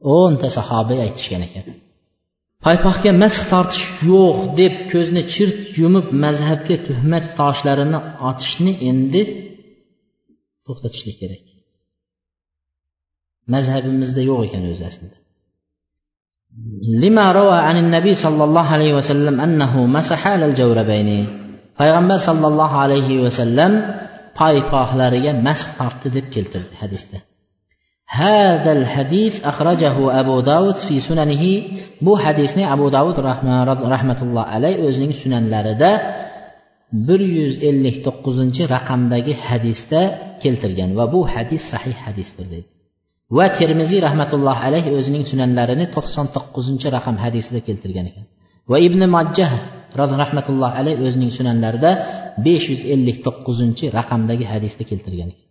10 0.00 0.38
ta 0.40 0.48
sahoba 0.56 0.94
aytishgan 1.06 1.42
ekan. 1.48 1.66
paypaxga 2.64 3.10
masx 3.22 3.42
tortish 3.52 3.84
yo'q 4.10 4.38
deb 4.60 4.74
ko'zni 4.92 5.22
chirt 5.34 5.58
yumib 5.80 6.06
mazhabga 6.24 6.76
tuhmat 6.86 7.24
toshlarini 7.38 7.98
otishni 8.30 8.72
endi 8.90 9.22
to'xtatishlik 10.66 11.16
kerak 11.22 11.45
mazhabimizda 13.53 14.21
yo'q 14.29 14.39
ekan 14.47 14.63
o'zi 14.73 14.85
aslida 14.91 15.17
لما 17.03 17.31
روى 17.31 17.57
عن 17.67 17.77
النبي 17.83 18.13
صلى 18.13 18.43
الله 18.43 18.67
عليه 18.75 18.93
وسلم 18.93 19.41
أنه 19.41 19.85
مسح 19.85 20.27
على 20.27 20.45
الجوربين 20.45 21.09
payg'ambar 21.79 22.19
sollallohu 22.27 22.75
alayhi 22.85 23.15
vasallam 23.25 23.71
paypoqlariga 24.39 25.31
masx 25.47 25.67
tortdi 25.79 26.07
deb 26.15 26.25
keltirdi 26.35 26.75
hadisda 26.83 27.19
هذا 28.23 28.71
الحديث 28.71 29.33
أخرجه 29.51 29.95
أبو 30.19 30.39
داود 30.39 30.75
في 30.87 30.99
سننه 30.99 31.43
bu 32.01 32.13
hadisni 32.23 32.63
abu 32.75 32.91
davud 32.97 33.17
rahmatulloh 33.93 34.43
alay 34.55 34.73
o'zining 34.87 35.13
sunanlarida 35.21 35.91
bir 37.07 37.21
yuz 37.37 37.53
ellik 37.69 37.97
to'qqizinchi 38.05 38.63
raqamdagi 38.75 39.33
hadisda 39.47 40.01
keltirgan 40.43 40.91
va 40.99 41.05
bu 41.13 41.21
hadis 41.33 41.63
sahih 41.73 41.95
hadisdir 42.05 42.45
deydi 42.53 42.71
va 43.37 43.45
termiziy 43.59 43.99
rahmatulloh 44.07 44.57
alayhi 44.67 44.89
o'zining 44.97 45.23
sunanlarini 45.31 45.85
to'qson 45.95 46.27
to'qqizinchi 46.35 46.87
raqam 46.97 47.15
hadisida 47.23 47.59
keltirgan 47.67 48.05
ekan 48.11 48.25
va 48.71 48.77
ibn 48.87 49.01
majjah 49.15 49.51
rahmatulloh 50.01 50.71
alayhi 50.79 50.99
o'zining 51.07 51.31
sunanlarida 51.37 51.91
besh 52.45 52.65
yuz 52.71 52.81
ellik 52.93 53.17
to'qqizinchi 53.27 53.85
raqamdagi 53.99 54.45
hadisda 54.53 54.83
keltirgan 54.91 55.29
ekan 55.33 55.45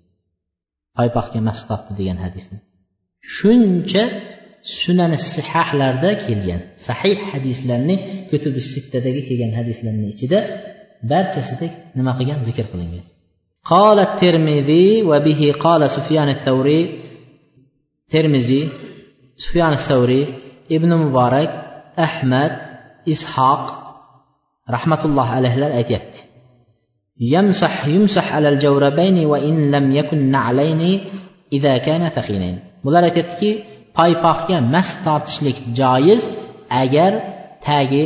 paypoqga 0.96 1.40
mas 1.48 1.60
degan 1.98 2.18
hadisni 2.24 2.58
shuncha 3.36 4.02
sunani 4.80 5.18
sihahlarda 5.32 6.10
kelgan 6.24 6.60
sahih 6.86 7.18
hadislarni 7.30 7.96
kutubi 8.30 8.60
sittadagi 8.72 9.20
kelgan 9.28 9.52
hadislarni 9.58 10.06
ichida 10.14 10.38
barchasida 11.10 11.66
nima 11.98 12.12
qilgan 12.18 12.40
zikr 12.48 12.66
qilingan 12.74 13.06
قال 13.72 13.98
الترمذي 14.08 14.88
وبه 15.10 15.40
قال 15.64 15.82
سفيان 15.96 16.28
الثوري 16.36 16.80
termiziy 18.15 18.65
sufyan 19.43 19.75
savriy 19.87 20.25
ibn 20.75 20.89
muborak 21.03 21.51
ahmad 22.07 22.53
ishoq 23.13 23.63
rahmatulloh 24.75 25.27
alayhilar 25.37 25.71
aytyapti. 25.79 26.19
Yamsah 27.33 27.75
yumsah 27.95 28.27
alal 28.37 28.57
javrabayni 28.63 29.23
va 29.31 29.37
in 29.49 29.55
lam 29.73 29.85
yakun 29.99 30.21
na'layni 30.35 30.91
idza 31.57 31.73
kana 31.87 32.07
thaqinayn 32.17 32.55
bular 32.85 33.03
aytyaptiki 33.09 33.49
paypoqga 33.97 34.57
mas 34.73 34.89
tortishlik 35.05 35.57
joiz 35.79 36.21
agar 36.83 37.11
tagi 37.67 38.03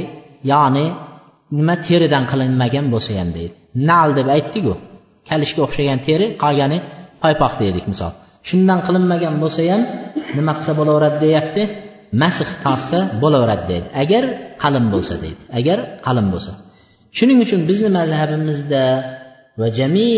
ya'ni 0.51 0.85
nima 1.57 1.75
teridan 1.85 2.23
qilinmagan 2.31 2.85
bo'lsa 2.93 3.11
ham 3.19 3.29
deydi. 3.37 3.55
Nal 3.89 4.09
deb 4.17 4.27
aytdiku 4.35 4.73
kalishga 5.29 5.61
o'xshagan 5.67 5.99
teri 6.07 6.25
qolgani 6.43 6.77
paypoq 7.23 7.53
dedik 7.61 7.85
misol. 7.91 8.13
Shundan 8.47 8.79
qilinmagan 8.87 9.35
bo'lsa 9.43 9.61
ham 9.71 9.81
nima 10.37 10.51
qilsa 10.57 10.71
bo'laveradi 10.79 11.17
deyapti. 11.25 11.61
Masx 12.21 12.49
tortsa 12.65 12.99
bo'laveradi 13.21 13.65
deydi. 13.71 13.87
Agar 14.03 14.23
qalin 14.63 14.85
bo'lsa 14.93 15.15
deydi. 15.23 15.41
Agar 15.59 15.77
qalin 16.05 16.27
bo'lsa. 16.33 16.51
Shuning 17.17 17.39
uchun 17.45 17.61
bizni 17.69 17.89
mazhabimizda 17.99 18.83
va 19.59 19.67
jami 19.77 20.11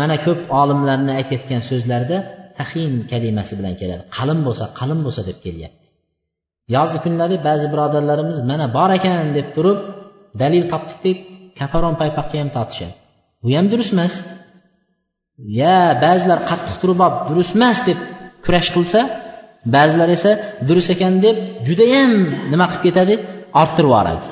mana 0.00 0.16
ko'p 0.26 0.40
olimlarni 0.60 1.12
aytayotgan 1.20 1.62
so'zlarida 1.70 2.18
sahin 2.58 2.92
kalimasi 3.12 3.52
bilan 3.58 3.74
keladi. 3.80 4.02
Qalin 4.16 4.40
bo'lsa 4.46 4.64
qalin 4.80 5.00
bo'lsa 5.06 5.22
deb 5.28 5.38
kelyapti. 5.44 5.86
Yozgi 6.76 6.98
kunlari 7.04 7.36
ba'zi 7.48 7.66
birodarlarimiz 7.72 8.38
mana 8.50 8.66
bor 8.76 8.90
ekan 8.98 9.16
deb 9.38 9.48
turib 9.56 9.78
dalil 10.42 10.64
topdik 10.72 11.00
deb 11.06 11.18
kaparon 11.58 11.94
paypoqqa 12.00 12.36
ham 12.42 12.50
tortishadi. 12.56 12.94
Bu 13.42 13.48
ham 13.56 13.66
durust 13.72 13.92
emas. 13.96 14.14
ya 15.61 15.79
ba'zilar 16.03 16.39
qattiq 16.49 16.75
turib 16.81 16.99
olib 17.05 17.17
durust 17.29 17.53
emas 17.57 17.77
deb 17.87 17.99
kurash 18.45 18.69
qilsa 18.75 19.01
ba'zilar 19.75 20.09
esa 20.17 20.31
durust 20.67 20.89
ekan 20.95 21.13
deb 21.25 21.35
judayam 21.67 22.11
nima 22.51 22.65
qilib 22.71 22.83
ketadi 22.85 23.15
orttirib 23.61 23.89
yuboradi 23.91 24.27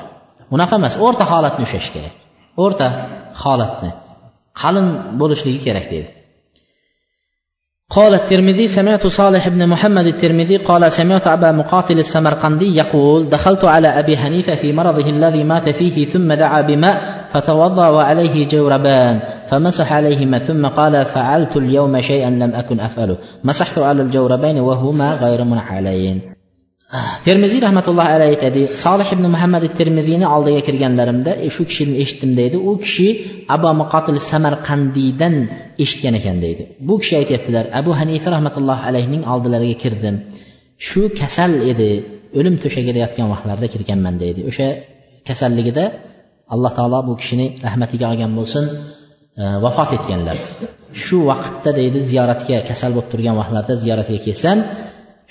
unaqa 0.54 0.74
emas 0.80 0.94
o'rta 1.06 1.24
holatni 1.32 1.62
ushlash 1.66 1.90
kerak 1.94 2.14
o'rta 2.64 2.86
holatni 3.42 3.90
qalin 4.62 4.86
bo'lishligi 5.20 5.60
kerak 5.66 5.86
deydi 5.94 6.12
قال 7.96 8.14
الترمذي 8.14 8.68
سمعت 8.68 9.06
صالح 9.06 9.48
بن 9.48 9.68
محمد 9.68 10.06
الترمذي 10.06 10.56
قال 10.56 10.92
سمعت 10.92 11.26
أبا 11.26 11.52
مقاتل 11.52 11.98
السمرقندي 11.98 12.76
يقول 12.76 13.28
دخلت 13.28 13.64
على 13.64 13.88
أبي 13.88 14.16
حنيفة 14.16 14.54
في 14.54 14.72
مرضه 14.72 15.10
الذي 15.10 15.44
مات 15.44 15.70
فيه 15.70 16.06
ثم 16.12 16.32
دعا 16.32 16.60
بماء 16.60 16.96
فتوضأ 17.32 17.88
وعليه 17.88 18.48
جوربان 18.48 19.20
فمسح 19.50 19.92
عليهما 19.92 20.38
ثم 20.38 20.66
قال 20.66 21.04
فعلت 21.04 21.56
اليوم 21.56 22.00
شيئا 22.00 22.30
لم 22.30 22.54
أكن 22.54 22.80
أفعله 22.80 23.16
مسحت 23.44 23.78
على 23.78 24.02
الجوربين 24.02 24.60
وهما 24.60 25.14
غير 25.14 25.44
منحلين 25.44 26.34
termiziy 27.26 27.60
rahmatullohi 27.66 28.10
alayhi 28.16 28.32
aytadi 28.36 28.62
solih 28.84 29.08
ibn 29.16 29.24
muhammad 29.34 29.64
termiziyni 29.78 30.26
oldiga 30.34 30.60
kirganlarimda 30.68 31.32
e, 31.46 31.48
shu 31.54 31.62
kishini 31.70 31.94
eshitdim 32.02 32.32
deydi 32.40 32.56
u 32.68 32.72
kishi 32.84 33.08
abu 33.54 33.70
muqotil 33.82 34.18
samarqandiydan 34.30 35.34
eshitgan 35.84 36.14
ekan 36.20 36.36
deydi 36.44 36.62
bu 36.88 36.94
kishi 37.02 37.14
aytyaptilar 37.20 37.64
abu 37.80 37.90
hanifa 38.00 38.28
rahmatullohi 38.36 38.82
alayhining 38.88 39.22
oldilariga 39.32 39.76
kirdim 39.84 40.16
shu 40.88 41.02
kasal 41.20 41.52
edi 41.72 41.90
o'lim 42.38 42.54
to'shagida 42.62 42.98
yotgan 43.04 43.26
vaqtlarida 43.32 43.68
kirganman 43.74 44.14
deydi 44.22 44.40
o'sha 44.50 44.68
kasalligida 45.28 45.84
alloh 46.54 46.72
taolo 46.78 46.98
bu 47.08 47.12
kishini 47.20 47.46
rahmatiga 47.66 48.04
olgan 48.12 48.32
bo'lsin 48.38 48.64
e, 48.72 48.74
vafot 49.63 49.89
etganlar. 49.97 50.37
Shu 51.03 51.17
vaqtda 51.29 51.71
deydi 51.79 51.99
ziyoratga 52.09 52.57
kasal 52.69 52.91
bo'lib 52.95 53.09
turgan 53.13 53.35
vaqtlarda 53.41 53.73
ziyoratga 53.83 54.19
kelsam 54.25 54.57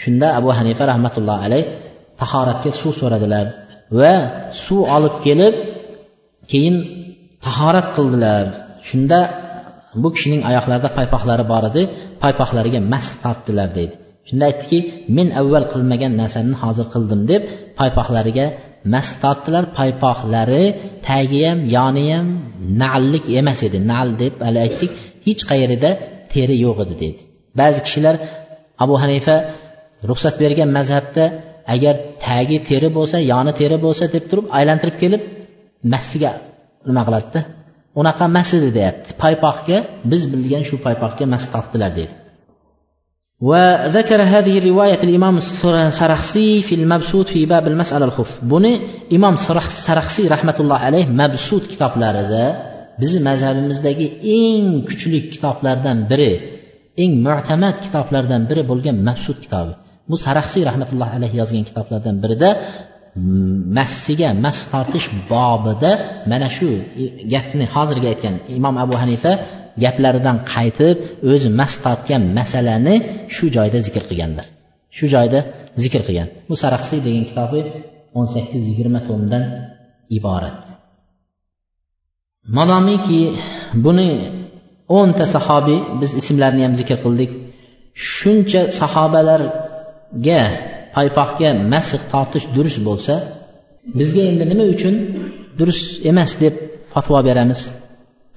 shunda 0.03 0.27
abu 0.39 0.49
hanifa 0.59 0.85
rahmatullohi 0.93 1.41
alayh 1.49 1.65
tahoratga 2.21 2.71
suv 2.81 2.93
so'radilar 3.01 3.47
va 4.01 4.13
suv 4.65 4.81
olib 4.97 5.15
kelib 5.27 5.55
keyin 6.51 6.77
tahorat 7.47 7.89
qildilar. 7.97 8.45
Shunda 8.89 9.19
bu 10.03 10.09
kishining 10.15 10.43
oyoqlarida 10.49 10.91
paypoqlari 10.99 11.45
bor 11.53 11.65
edi 11.71 11.83
paypoqlariga 12.23 12.81
masx 12.93 13.15
tortdilar 13.25 13.69
deydi. 13.79 13.95
Shunda 14.29 14.45
aytdiki 14.51 14.79
men 15.17 15.29
avval 15.41 15.65
qilmagan 15.73 16.13
narsani 16.21 16.55
hozir 16.63 16.87
qildim 16.95 17.21
deb 17.31 17.43
paypoqlariga 17.79 18.47
masx 18.93 19.11
tortdilar 19.23 19.65
paypoqlari 19.79 20.65
tagi 21.09 21.41
ham 21.49 21.59
yoni 21.77 22.07
ham 22.15 22.27
nallik 22.83 23.25
emas 23.41 23.61
edi. 23.69 23.79
Nal 23.93 24.09
deb 24.23 24.35
hali 24.47 24.59
aytdik 24.67 24.91
hech 25.27 25.43
qayerida 25.51 25.91
teri 26.33 26.57
yo'q 26.65 26.79
edi 26.85 26.95
deydi 27.03 27.21
ba'zi 27.61 27.79
kishilar 27.87 28.15
abu 28.85 28.95
hanifa 29.03 29.35
ruxsat 30.09 30.35
bergan 30.43 30.71
mazhabda 30.79 31.25
agar 31.75 31.95
tagi 32.27 32.59
teri 32.69 32.89
bo'lsa 32.97 33.17
yoni 33.33 33.53
teri 33.61 33.77
bo'lsa 33.85 34.05
deb 34.15 34.25
turib 34.31 34.47
aylantirib 34.59 34.97
kelib 35.03 35.23
massiga 35.93 36.33
nima 36.89 37.03
qiladida? 37.07 37.41
Unaqa 38.01 38.25
emas 38.31 38.51
edi 38.59 38.69
deyapti. 38.79 39.09
Paypoqga 39.23 39.79
biz 40.11 40.23
bilgan 40.33 40.63
shu 40.69 40.77
paypoqga 40.87 41.25
mas 41.35 41.45
tortdilar 41.55 41.91
deydi 41.99 42.15
وذكر 43.50 44.22
هذه 44.24 44.58
الرواية 44.58 45.04
الإمام 45.04 45.38
السرخسي 45.38 46.62
في 46.62 46.76
المبسوط 46.76 47.28
في 47.28 47.46
باب 47.46 47.68
المسألة 47.68 48.06
الخف 48.06 48.32
بني 48.44 48.82
إمام 49.14 49.36
سرخسي 49.88 50.28
رحمة 50.28 50.56
الله 50.60 50.78
عليه 50.78 51.06
مبسوط 51.06 51.64
كتاب 51.72 51.92
لارده 51.98 52.74
bizni 53.02 53.20
mazhabimizdagi 53.30 54.08
eng 54.40 54.68
kuchli 54.88 55.20
kitoblardan 55.34 55.98
biri 56.12 56.32
eng 57.04 57.12
mu'tamad 57.28 57.76
kitoblardan 57.86 58.42
biri 58.50 58.62
bo'lgan 58.72 58.98
mabsud 59.08 59.38
kitobi 59.44 59.74
bu 60.10 60.16
saraxsiy 60.26 60.64
rahmatullohi 60.70 61.14
alayhi 61.18 61.36
yozgan 61.42 61.64
kitoblardan 61.70 62.16
birida 62.24 62.50
massiga 63.78 64.30
mas 64.46 64.58
tortish 64.72 65.08
bobida 65.32 65.92
mana 66.32 66.48
shu 66.58 66.68
gapni 67.34 67.66
hozirgi 67.76 68.08
aytgan 68.14 68.36
imom 68.58 68.76
abu 68.84 68.96
hanifa 69.04 69.32
gaplaridan 69.85 70.37
qaytib 70.53 70.97
o'zi 71.33 71.49
mas 71.61 71.75
tortgan 71.85 72.23
masalani 72.39 72.95
shu 73.35 73.45
joyda 73.57 73.79
zikr 73.87 74.03
qilganlar. 74.11 74.47
Shu 74.97 75.07
joyda 75.15 75.41
zikr 75.83 76.03
qilgan. 76.07 76.29
Bu 76.49 76.55
saraxsiy 76.63 77.01
degan 77.07 77.25
kitobi 77.31 77.61
o'n 78.19 78.27
sakkiz 78.35 78.63
yigirma 78.71 79.01
tomdan 79.09 79.45
iborat. 80.17 80.63
Madomiki 82.57 83.21
buni 83.85 84.11
o'nta 84.99 85.25
sahobiy 85.35 85.81
biz 86.01 86.11
ismlarini 86.21 86.63
ham 86.67 86.75
zikr 86.81 86.99
qildik. 87.05 87.31
Shuncha 88.15 88.63
sahobalarga 88.81 90.43
paypoqga 90.95 91.51
masih 91.73 92.01
tortish 92.13 92.47
durust 92.57 92.81
bo'lsa 92.89 93.15
bizga 93.99 94.23
endi 94.31 94.45
nima 94.53 94.65
uchun 94.75 94.95
durust 95.59 95.85
emas 96.11 96.31
deb 96.43 96.55
fatvo 96.93 97.19
beramiz? 97.29 97.61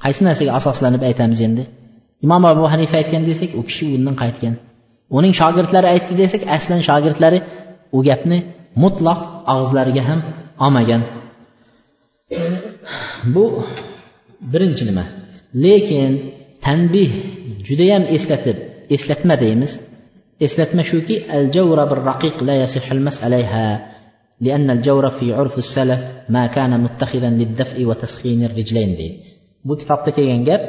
qaysi 0.05 0.21
narsaga 0.29 0.53
asoslanib 0.59 1.03
aytamiz 1.09 1.41
endi 1.49 1.65
imom 2.25 2.43
abu 2.53 2.65
hanifa 2.73 2.97
aytgan 3.01 3.23
desak 3.31 3.51
u 3.61 3.63
kishi 3.69 3.85
undan 3.97 4.17
qaytgan 4.23 4.55
uning 5.19 5.35
shogirdlari 5.41 5.89
aytdi 5.95 6.13
desak 6.23 6.43
aslan 6.57 6.81
shogirdlari 6.89 7.39
u 7.97 7.99
gapni 8.09 8.39
mutlaq 8.83 9.21
og'izlariga 9.53 10.03
ham 10.09 10.21
olmagan 10.65 11.03
bu 13.35 13.45
birinchi 14.53 14.85
nima 14.89 15.05
lekin 15.65 16.13
tanbih 16.67 17.11
judayam 17.69 18.05
eslatib 18.17 18.57
eslatma 18.97 19.35
deymiz 19.45 19.73
eslatma 20.47 20.83
shuki 20.91 21.17
al 21.37 21.45
javra 21.57 21.85
bir 21.91 22.01
raqiq 22.11 22.37
la 22.49 22.55
yasihul 22.63 23.03
mas'alayha 23.09 23.67
لأن 24.47 24.71
الجور 24.77 25.05
في 25.19 25.27
عرف 25.39 25.59
السلف 25.59 26.01
ما 26.29 26.47
كان 26.47 26.73
متخذا 26.85 27.31
للدفء 27.41 27.85
وتسخين 27.89 28.41
الرجلين 28.49 28.91
deydi 29.01 29.30
Bu 29.68 29.74
kitobda 29.82 30.10
kelgan 30.18 30.44
gap 30.50 30.64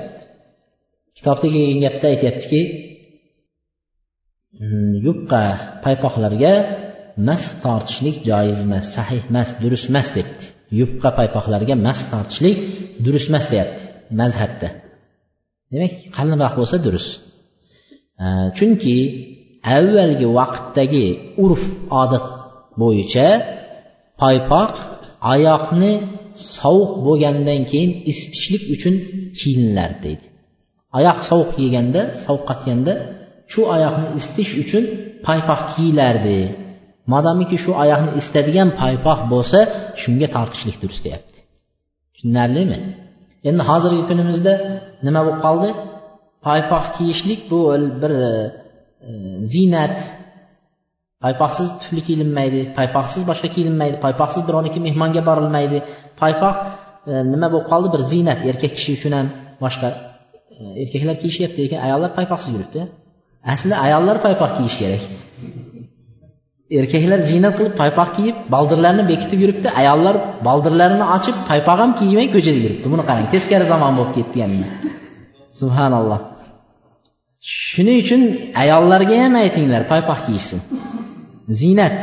kitobda 1.16 1.46
kelgan 1.54 1.80
gapda 1.84 2.06
aytyaptiki 2.12 2.60
hmm, 4.58 4.92
yupqa 5.06 5.42
paypoqlarga 5.84 6.54
mas 7.28 7.42
tortishlik 7.62 8.16
joiz 8.28 8.58
emas 8.66 8.86
sahih 8.96 9.22
emas 9.30 9.50
durust 9.62 9.86
emas 9.92 10.08
debdi. 10.16 10.44
Yupqa 10.80 11.10
paypoqlarga 11.18 11.74
mas 11.86 12.00
tortishlik 12.10 12.56
durust 13.04 13.28
emas 13.30 13.44
deyapti 13.52 13.82
mazhabda. 14.20 14.68
Demak 15.72 15.92
qalinroq 16.16 16.54
bo'lsa 16.60 16.76
durust. 16.86 17.10
Chunki 18.56 18.96
avvalgi 19.76 20.26
vaqtdagi 20.38 21.06
urf 21.44 21.62
odat 22.02 22.26
bo'yicha 22.80 23.28
paypoq 24.22 24.72
oyoqni 25.32 25.92
sovuq 26.56 26.92
bo'lgandan 27.06 27.60
keyin 27.70 27.92
isitishlik 28.10 28.62
uchun 28.74 28.94
kiyinlar 29.38 29.90
deydi. 30.04 30.26
Oyoq 30.98 31.18
sovuq 31.28 31.50
yeganda 31.64 32.00
sovqatganda 32.26 32.92
shu 33.52 33.60
oyoqni 33.74 34.06
isitish 34.18 34.52
uchun 34.62 34.84
paypoq 35.26 35.60
kiyilardi 35.72 36.38
modomiki 37.12 37.56
shu 37.64 37.70
oyoqni 37.82 38.10
isitadigan 38.20 38.68
paypoq 38.80 39.20
bo'lsa 39.32 39.58
shunga 40.02 40.28
tortishlik 40.36 40.76
durust 40.82 41.02
deyapti. 41.06 41.38
Tushunarlimi? 42.14 42.78
Endi 43.48 43.62
hozirgi 43.70 44.02
kunimizda 44.10 44.52
nima 45.06 45.20
bo'lib 45.26 45.40
qoldi? 45.46 45.70
Paypoq 46.46 46.84
kiyishlik 46.96 47.40
bu 47.50 47.58
bir 48.02 48.12
e, 48.28 49.12
ziynat 49.52 49.98
paypoqsiz 51.24 51.68
tufli 51.80 52.02
kiyinmaydi 52.08 52.60
paypoqsiz 52.78 53.22
boshqa 53.30 53.48
kiyilmaydi 53.54 53.96
paypoqsiz 54.04 54.42
birovniki 54.48 54.78
mehmonga 54.86 55.22
borilmaydi. 55.28 55.78
Paypoq 56.22 56.56
e, 57.10 57.12
nima 57.32 57.48
bo'lib 57.52 57.66
qoldi? 57.72 57.88
Bir 57.94 58.02
ziynat. 58.12 58.38
Erkak 58.50 58.72
kishi 58.78 58.90
uchun 58.98 59.12
ham 59.18 59.26
boshqa 59.64 59.88
e, 60.60 60.62
erkaklar 60.82 61.16
kiyishyapti 61.22 61.58
lekin 61.64 61.78
ayollar 61.86 62.10
paypoqsiz 62.18 62.50
yuribdi. 62.56 62.80
Aslida 63.52 63.76
ayollar 63.86 64.16
paypoq 64.26 64.50
kiyish 64.58 64.76
kerak. 64.82 65.02
Erkaklar 66.80 67.20
ziynat 67.30 67.54
qilib 67.58 67.74
paypoq 67.82 68.10
kiyib 68.16 68.36
baldirlarini 68.54 69.04
bekitib 69.12 69.38
yuribdi. 69.44 69.68
Ayollar 69.80 70.16
baldirlarini 70.48 71.06
ochib 71.16 71.36
paypoq 71.50 71.78
ham 71.82 71.90
kiymay 72.00 72.26
ko'chada 72.34 72.58
yuribdi. 72.64 72.86
Buni 72.92 73.04
qarang 73.08 73.26
teskari 73.34 73.66
zamon 73.72 73.92
bo'lib 73.98 74.12
ketdi 74.18 74.38
endi. 74.46 74.66
Subhanalloh. 75.60 76.20
Shuning 77.42 77.96
uchun 78.04 78.22
ayollarga 78.62 79.16
ham 79.24 79.34
aytinglar 79.44 79.82
paypoq 79.92 80.18
kiyishsin. 80.26 80.60
Ziynat 81.60 81.98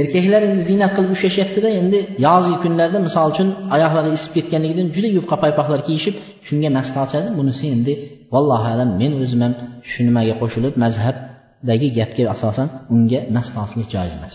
erkaklar 0.00 0.42
endi 0.48 0.62
ziynat 0.70 0.92
qilib 0.96 1.10
ushlashyaptida 1.16 1.70
endi 1.80 1.98
yozgi 2.26 2.56
kunlarda 2.64 2.98
misol 3.06 3.26
uchun 3.32 3.48
oyoqlari 3.74 4.10
isib 4.18 4.32
ketganligidan 4.36 4.88
juda 4.94 5.08
yupqa 5.18 5.36
paypoqlar 5.44 5.80
kiyishib 5.88 6.14
shunga 6.46 6.68
mast 6.76 6.90
tortishadi 6.96 7.28
bunisi 7.38 7.64
endi 7.76 7.92
vallohu 8.34 8.66
alam 8.74 8.90
men 9.00 9.12
o'zim 9.22 9.40
ham 9.44 9.54
shu 9.90 10.00
nimaga 10.08 10.34
qo'shilib 10.42 10.74
mazhabdagi 10.84 11.88
gapga 11.98 12.22
asosan 12.34 12.68
unga 12.94 13.20
mas 13.36 13.48
tortishlik 13.54 13.88
joiz 13.94 14.14
emas. 14.18 14.34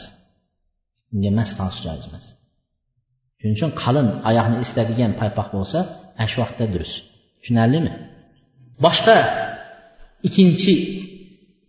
Unga 1.13 1.31
mas 1.39 1.51
tortish 1.59 1.81
joiz 1.87 2.05
emas. 2.09 2.25
Shuning 3.39 3.55
uchun 3.57 3.71
qalin 3.83 4.07
oyoqni 4.29 4.57
isitadigan 4.63 5.11
paypoq 5.21 5.47
bo'lsa 5.55 5.79
ana 6.19 6.27
shu 6.31 6.37
vaqtda 6.43 6.65
durust. 6.73 6.95
Tushunarlimi? 7.41 7.91
Boshqa 8.85 9.17
ikkinchi 10.27 10.73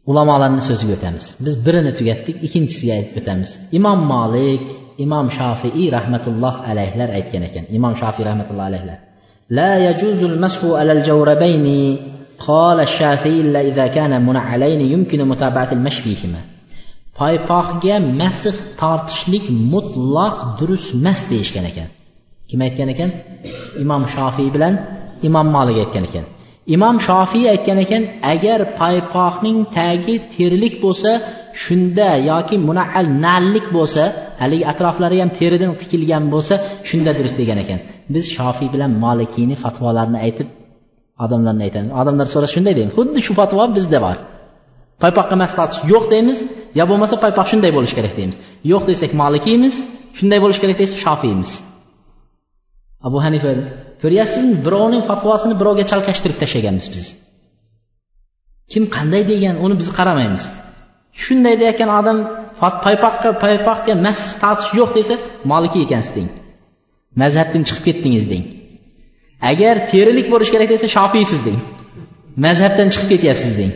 ulamolarni 0.10 0.62
so'ziga 0.69 0.93
o'tamiz 0.98 1.26
biz 1.45 1.54
birini 1.65 1.91
tugatdik 2.00 2.36
ikkinchisiga 2.48 2.95
o'tamiz 3.19 3.50
imom 3.78 4.00
molik 4.13 4.63
imom 5.06 5.28
shofiiy 5.38 5.88
rahmatulloh 5.98 6.56
alayhlar 6.72 7.10
aytgan 7.17 7.43
ekan 7.50 7.65
imom 7.78 7.93
shofiy 8.02 8.24
rahmatulloh 8.30 8.67
alayhlar 8.72 9.00
لا 9.60 9.72
يجوز 9.89 10.24
المسح 10.24 10.62
على 10.80 10.91
الجوربين 10.91 11.98
قال 12.48 12.78
الشافعي 12.80 13.41
إلا 13.41 13.62
إذا 13.62 13.88
كان 13.88 14.26
منعلين 14.26 14.82
يمكن 14.93 15.19
متابعة 15.28 15.72
المشي 15.78 16.02
فيهما 16.04 16.41
paypoqga 17.19 17.95
masih 18.22 18.56
tortishlik 18.82 19.45
mutlaq 19.74 20.36
durust 20.60 20.89
emas 20.98 21.19
deyishgan 21.32 21.65
ekan 21.72 21.89
kim 22.50 22.60
aytgan 22.67 22.89
ekan 22.93 23.10
imom 23.84 24.04
shofiy 24.15 24.48
bilan 24.56 24.74
imom 25.28 25.48
molik 25.56 25.78
aytgan 25.84 26.04
ekan 26.10 26.26
Imom 26.74 26.96
shofiy 27.07 27.44
aytgan 27.55 27.79
ekan 27.85 28.03
agar 28.33 28.61
paypoqning 28.81 29.59
tagi 29.77 30.14
terilik 30.35 30.74
bo'lsa 30.85 31.11
shunda 31.62 32.09
yoki 32.31 32.57
munaal 32.68 33.07
nallik 33.27 33.66
bo'lsa 33.77 34.03
haligi 34.42 34.64
atroflari 34.72 35.16
ham 35.22 35.31
teridan 35.38 35.70
tikilgan 35.83 36.24
bo'lsa 36.35 36.55
shunda 36.88 37.11
durust 37.18 37.37
degan 37.40 37.59
ekan. 37.64 37.79
Biz 38.14 38.24
shofiy 38.37 38.68
bilan 38.74 38.90
molikiyni 39.05 39.57
fatvolarini 39.64 40.18
aytib 40.27 40.48
odamlarni 41.24 41.62
aytamiz. 41.66 41.90
Odamlar 42.00 42.27
so'rasa 42.35 42.53
shunday 42.57 42.74
deymiz 42.79 42.94
xuddi 42.98 43.20
shu 43.27 43.33
fatvo 43.40 43.64
bizda 43.77 43.98
bor. 44.07 44.16
Paypoqqa 45.03 45.35
mas 45.42 45.53
yo'q 45.92 46.05
deymiz 46.14 46.38
yo 46.79 46.85
bo'lmasa 46.90 47.14
paypoq 47.24 47.46
shunday 47.53 47.70
bo'lishi 47.77 47.94
kerak 47.98 48.14
deymiz. 48.18 48.37
Yo'q 48.72 48.83
desak 48.90 49.11
molikiymiz 49.22 49.74
shunday 50.18 50.38
bo'lishi 50.44 50.61
kerak 50.62 50.77
desak 50.83 50.98
shofiymiz 51.07 51.50
abu 53.07 53.19
hanifa 53.25 53.51
ko'ryapsizmi 54.03 54.57
birovning 54.67 55.03
fatvosini 55.11 55.55
birovga 55.61 55.85
chalkashtirib 55.90 56.39
tashlaganmiz 56.43 56.87
biz. 56.95 57.05
Kim 58.72 58.85
qanday 58.97 59.22
degan 59.33 59.57
uni 59.64 59.74
biz 59.81 59.89
qaramaymiz. 59.99 60.45
Shunday 61.22 61.55
deyayotgan 61.61 61.91
odam 62.01 62.18
paypoqqa 62.85 63.31
paypoqga 63.45 63.93
mas 64.07 64.20
tortish 64.43 64.70
yo'q 64.78 64.91
desa 64.99 65.14
moliki 65.51 65.78
ekansiz 65.87 66.12
deng. 66.18 66.28
Mazhabdan 67.22 67.62
chiqib 67.68 67.85
ketdingiz 67.89 68.24
deng. 68.33 68.45
Agar 69.51 69.74
terilik 69.91 70.26
bo'lishi 70.33 70.53
kerak 70.55 70.70
desa 70.74 70.87
shofiysiz 70.97 71.41
deng. 71.47 71.61
Mazhabdan 72.45 72.89
chiqib 72.93 73.09
ketyapsiz 73.12 73.53
deng. 73.61 73.72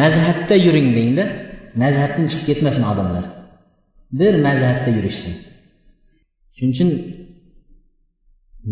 Mazhabda 0.00 0.54
yuring 0.66 0.88
dengda 0.96 1.24
mazhabdan 1.82 2.24
chiqib 2.30 2.46
ketmasin 2.50 2.84
odamlar. 2.90 3.24
Bir 4.18 4.34
mazhabda 4.46 4.90
yurishsin. 4.96 5.34
Shuning 6.56 6.72
uchun 6.74 6.88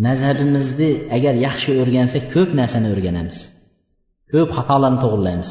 mazhabimizni 0.06 0.90
agar 1.18 1.34
yaxshi 1.46 1.72
o'rgansak 1.82 2.24
ko'p 2.34 2.50
narsani 2.60 2.88
o'rganamiz 2.94 3.38
ko'p 4.32 4.50
xatolarni 4.58 5.00
to'g'irlaymiz 5.04 5.50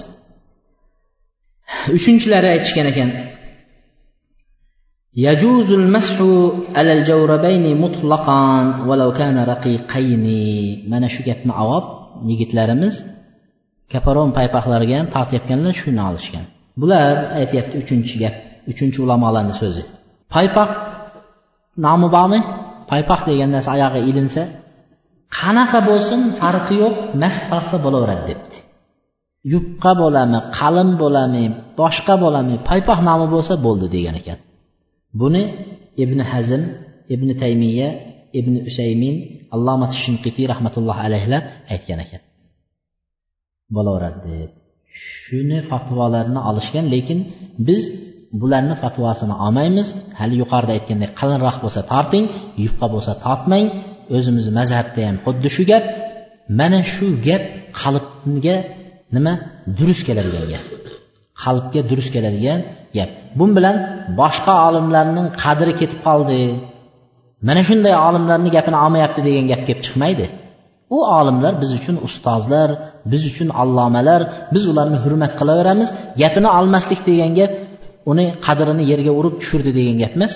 uchinchilari 1.97 2.49
aytishgan 2.55 2.89
ekan 2.93 3.11
يجوز 5.17 5.69
المسح 5.73 6.17
على 6.77 6.93
الجوربين 6.93 7.81
مطلقا 7.81 8.43
ولو 8.89 9.13
كان 9.13 9.37
رقيقين 9.53 10.25
mana 10.91 11.09
shu 11.09 11.21
gapni 11.29 11.53
avob 11.63 11.85
yigitlarimiz 12.29 12.95
kaparon 13.93 14.31
paypoqlarga 14.39 14.95
ham 14.99 15.07
tortayotganlar 15.15 15.75
shuni 15.83 16.03
olishgan 16.11 16.45
bular 16.81 17.15
aytyapti 17.41 17.75
uchinchi 17.83 18.15
gap 18.23 18.35
uchinchi 18.73 18.99
ulamolarni 19.05 19.55
so'zi 19.63 19.83
paypoq 20.35 20.71
nomi 21.87 22.09
bormi 22.17 22.39
Paypoq 22.92 23.22
degan 23.30 23.50
narsa 23.56 23.70
oyog'i 23.76 24.02
ilinsa 24.10 24.44
qanaqa 25.38 25.80
bo'lsin 25.90 26.22
farqi 26.40 26.76
yo'q 26.84 26.96
mast 27.22 27.44
qilsa 27.52 27.76
bo'laveradi 27.86 28.24
debdi. 28.30 28.58
Yupqa 29.54 29.92
bo'lami 30.02 30.40
qalin 30.58 30.90
bo'lami 31.02 31.44
boshqa 31.80 32.16
bo'lami 32.24 32.56
paypoq 32.70 33.00
nomi 33.10 33.28
bo'lsa 33.34 33.54
bo'ldi 33.66 33.88
degan 33.96 34.16
ekan. 34.22 34.40
Buni 35.20 35.44
ibn 36.04 36.20
hazm 36.32 36.62
ibn 37.16 37.28
taymiya 37.42 37.90
ibn 38.40 38.54
usaymin 38.70 39.16
allomat 39.56 39.92
shinqitiy 40.04 40.46
rahmatullohi 40.54 41.02
alayhilar 41.08 41.42
aytgan 41.74 42.00
ekan. 42.06 42.22
Bo'laveradi 43.76 44.20
deb. 44.30 44.52
Shuni 45.06 45.60
fatvolarni 45.70 46.40
olishgan 46.50 46.86
lekin 46.94 47.20
biz 47.68 47.82
bularni 48.42 48.76
fatvosini 48.84 49.36
olmaymiz. 49.46 49.88
Hali 50.20 50.36
yuqorida 50.42 50.72
aytgandek 50.78 51.12
qalinroq 51.20 51.58
bo'lsa 51.64 51.82
torting 51.92 52.26
yupqa 52.66 52.88
bo'lsa 52.94 53.14
tortmang. 53.26 53.66
O'zimizni 54.16 54.52
mazhabda 54.60 55.02
ham 55.08 55.18
xuddi 55.26 55.50
shu 55.56 55.64
gap 55.72 55.84
mana 56.60 56.80
shu 56.94 57.08
gap 57.28 57.44
qalbga 57.82 58.56
nima? 59.16 59.34
Durust 59.78 60.04
keladigan 60.08 60.46
gap. 60.54 60.64
Qalbga 61.44 61.82
durust 61.90 62.12
keladigan 62.16 62.60
gap. 62.98 63.10
Bu 63.38 63.46
bilan 63.58 63.76
boshqa 64.20 64.54
olimlarning 64.68 65.28
qadri 65.44 65.74
ketib 65.80 66.00
qoldi. 66.08 66.40
Mana 67.48 67.62
shunday 67.70 67.96
olimlarni 68.08 68.50
gapini 68.58 68.78
olmayapti 68.86 69.20
degan 69.28 69.46
gap 69.52 69.62
kelib 69.68 69.82
chiqmaydi. 69.88 70.26
U 70.96 70.98
olimlar 71.20 71.54
biz 71.62 71.72
uchun 71.80 71.96
ustozlar 72.08 72.70
biz 73.12 73.24
uchun 73.32 73.50
allomalar 73.62 74.22
biz 74.54 74.64
ularni 74.72 74.98
hurmat 75.04 75.32
qilaveramiz 75.40 75.90
gapini 76.22 76.50
olmaslik 76.58 77.02
degan 77.10 77.32
gap 77.40 77.52
uni 78.12 78.26
qadrini 78.46 78.84
yerga 78.92 79.12
urib 79.20 79.36
tushirdi 79.42 79.72
degan 79.80 79.98
gap 80.04 80.14
emas. 80.18 80.34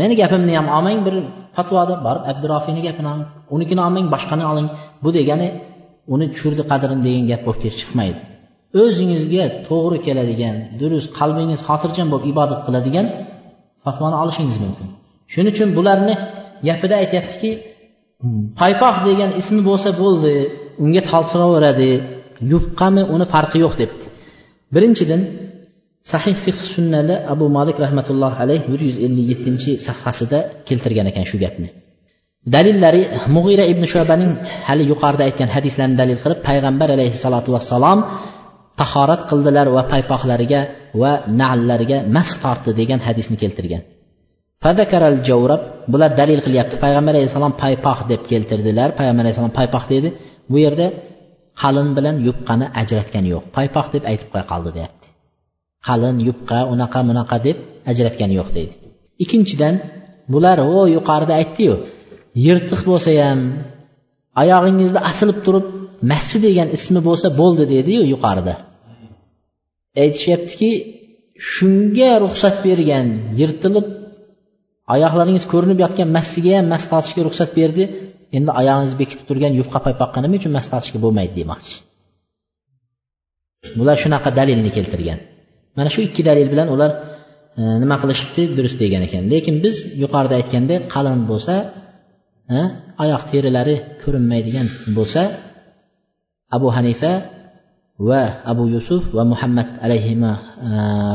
Meni 0.00 0.14
gapimni 0.20 0.52
ham 0.58 0.66
olmang 0.76 1.00
bir 1.06 1.14
fatvoda 1.56 1.94
borib 2.06 2.24
abdurofiyni 2.30 2.80
gapini 2.86 3.08
oling 3.12 3.28
unikini 3.54 3.80
olmang 3.86 4.06
boshqani 4.14 4.44
oling. 4.52 4.68
Bu 5.04 5.08
degani 5.18 5.48
uni 6.14 6.26
tushirdi 6.34 6.62
qadrini 6.70 7.02
degan 7.06 7.24
gap 7.30 7.40
bo'lib 7.46 7.60
kelib 7.62 7.76
chiqmaydi. 7.80 8.20
O'zingizga 8.82 9.44
to'g'ri 9.68 9.98
keladigan 10.06 10.56
durust 10.80 11.08
qalbingiz 11.18 11.60
xotirjam 11.68 12.08
bo'lib 12.12 12.26
ibodat 12.32 12.60
qiladigan 12.66 13.06
fatvoni 13.84 14.16
olishingiz 14.22 14.58
mumkin. 14.64 14.88
Shuning 15.32 15.52
uchun 15.54 15.68
bularni 15.78 16.14
gapida 16.68 16.94
aytyaptiki 17.02 17.50
paypoq 18.60 18.96
degan 19.08 19.30
ismi 19.40 19.60
bo'lsa 19.68 19.90
bo'ldi 20.02 20.32
unga 20.84 21.02
talpinaveradi 21.10 21.90
yupqami 22.52 23.02
uni 23.14 23.26
farqi 23.32 23.58
yo'q 23.64 23.74
debdi. 23.82 24.04
Birinchidan 24.74 25.20
sahih 26.12 26.36
fiq 26.44 26.58
sunnada 26.74 27.14
abu 27.34 27.46
malik 27.56 27.76
rahmatullohi 27.84 28.36
alayh 28.44 28.62
bir 28.72 28.80
yuz 28.88 28.96
ellik 29.06 29.26
yettinchi 29.32 29.70
sahifasida 29.86 30.38
keltirgan 30.68 31.06
ekan 31.10 31.24
shu 31.30 31.36
gapni. 31.44 31.68
Dalillari 32.54 33.02
mug'ira 33.36 33.64
ibn 33.72 33.84
shobaning 33.94 34.32
hali 34.68 34.84
yuqorida 34.92 35.22
aytgan 35.28 35.48
hadislarni 35.56 35.96
dalil 36.02 36.18
qilib 36.24 36.40
payg'ambar 36.48 36.88
alayhissalotu 36.96 37.48
vassalom 37.56 37.98
tahorat 38.80 39.22
qildilar 39.30 39.66
va 39.76 39.82
paypoqlariga 39.92 40.60
va 41.02 41.12
nallariga 41.40 41.98
mas 42.16 42.30
tortdi 42.42 42.70
degan 42.80 43.00
hadisni 43.06 43.36
keltirgan. 43.42 43.82
Fadakaral 44.64 45.16
javrab 45.28 45.62
bular 45.92 46.10
dalil 46.20 46.40
qilyapti 46.46 46.76
payg'ambar 46.84 47.12
alayhissalom 47.16 47.54
paypoq 47.62 47.98
deb 48.10 48.20
keltirdilar 48.30 48.88
payg'ambar 48.98 49.22
alayhissalom 49.24 49.54
paypoq 49.60 49.84
dedi. 49.94 50.08
Bu 50.50 50.56
yerda 50.64 50.86
qalin 51.62 51.88
bilan 51.96 52.16
yupqani 52.26 52.66
ajratgani 52.80 53.28
yo'q 53.34 53.44
paypoq 53.56 53.86
deb 53.94 54.02
aytib 54.10 54.28
qo'ya 54.32 54.46
qoldi 54.52 54.70
deyapti. 54.78 55.03
Qalin 55.86 56.16
yupqa 56.28 56.58
unaqa 56.72 57.00
bunaqa 57.08 57.36
deb 57.46 57.56
ajratgani 57.90 58.34
yo'q 58.40 58.48
deydi. 58.56 58.74
Ikkinchidan 59.24 59.74
bular 60.32 60.58
o 60.76 60.80
yuqorida 60.96 61.34
aytdiyu 61.40 61.74
yirtiq 62.46 62.80
bo'lsa 62.90 63.10
ham 63.22 63.40
oyog'ingizda 64.42 65.00
asilib 65.10 65.38
turib 65.46 65.66
massi 66.10 66.38
degan 66.46 66.68
ismi 66.76 67.00
bo'lsa 67.08 67.28
bo'ldi 67.40 67.64
dediyu 67.74 68.02
yuqorida 68.12 68.54
aytishyaptiki 70.02 70.70
shunga 71.52 72.10
ruxsat 72.24 72.56
bergan 72.66 73.06
yirtilib 73.40 73.86
oyoqlaringiz 74.94 75.44
ko'rinib 75.52 75.78
yotgan 75.84 76.08
massiga 76.16 76.52
ham 76.58 76.66
mas 76.74 76.84
tortishga 76.92 77.22
ruxsat 77.28 77.50
berdi. 77.58 77.84
Endi 78.36 78.50
oyog'ingiz 78.60 78.94
bekitib 79.00 79.26
turgan 79.28 79.52
yupqa 79.60 79.78
paypoqqa 79.86 80.18
nima 80.24 80.36
uchun 80.40 80.52
mas 80.56 80.66
tortishga 80.72 80.98
bo'lmaydi 81.04 81.34
demoqchi. 81.40 81.74
Bular 83.78 83.96
shunaqa 84.02 84.30
dalilni 84.38 84.70
keltirgan. 84.76 85.18
Mana 85.76 85.88
shu 85.94 86.00
ikki 86.08 86.22
dalil 86.28 86.48
bilan 86.52 86.68
ular 86.74 86.90
e, 87.58 87.62
nima 87.82 87.96
qilishibdi? 88.02 88.42
Durust 88.56 88.76
degan 88.82 89.02
ekan. 89.06 89.22
Lekin 89.32 89.54
biz 89.64 89.76
yuqorida 90.02 90.34
aytgandek 90.40 90.80
qalin 90.94 91.20
bo'lsa 91.30 91.54
e, 92.56 92.58
oyoq 93.02 93.22
terilari 93.30 93.76
ko'rinmaydigan 94.02 94.66
bo'lsa 94.96 95.22
abu 96.56 96.68
hanifa 96.76 97.12
va 98.08 98.22
abu 98.52 98.64
yusuf 98.74 99.02
va 99.16 99.22
muhammad 99.32 99.68
alayhima 99.86 100.32
e, 100.68 100.70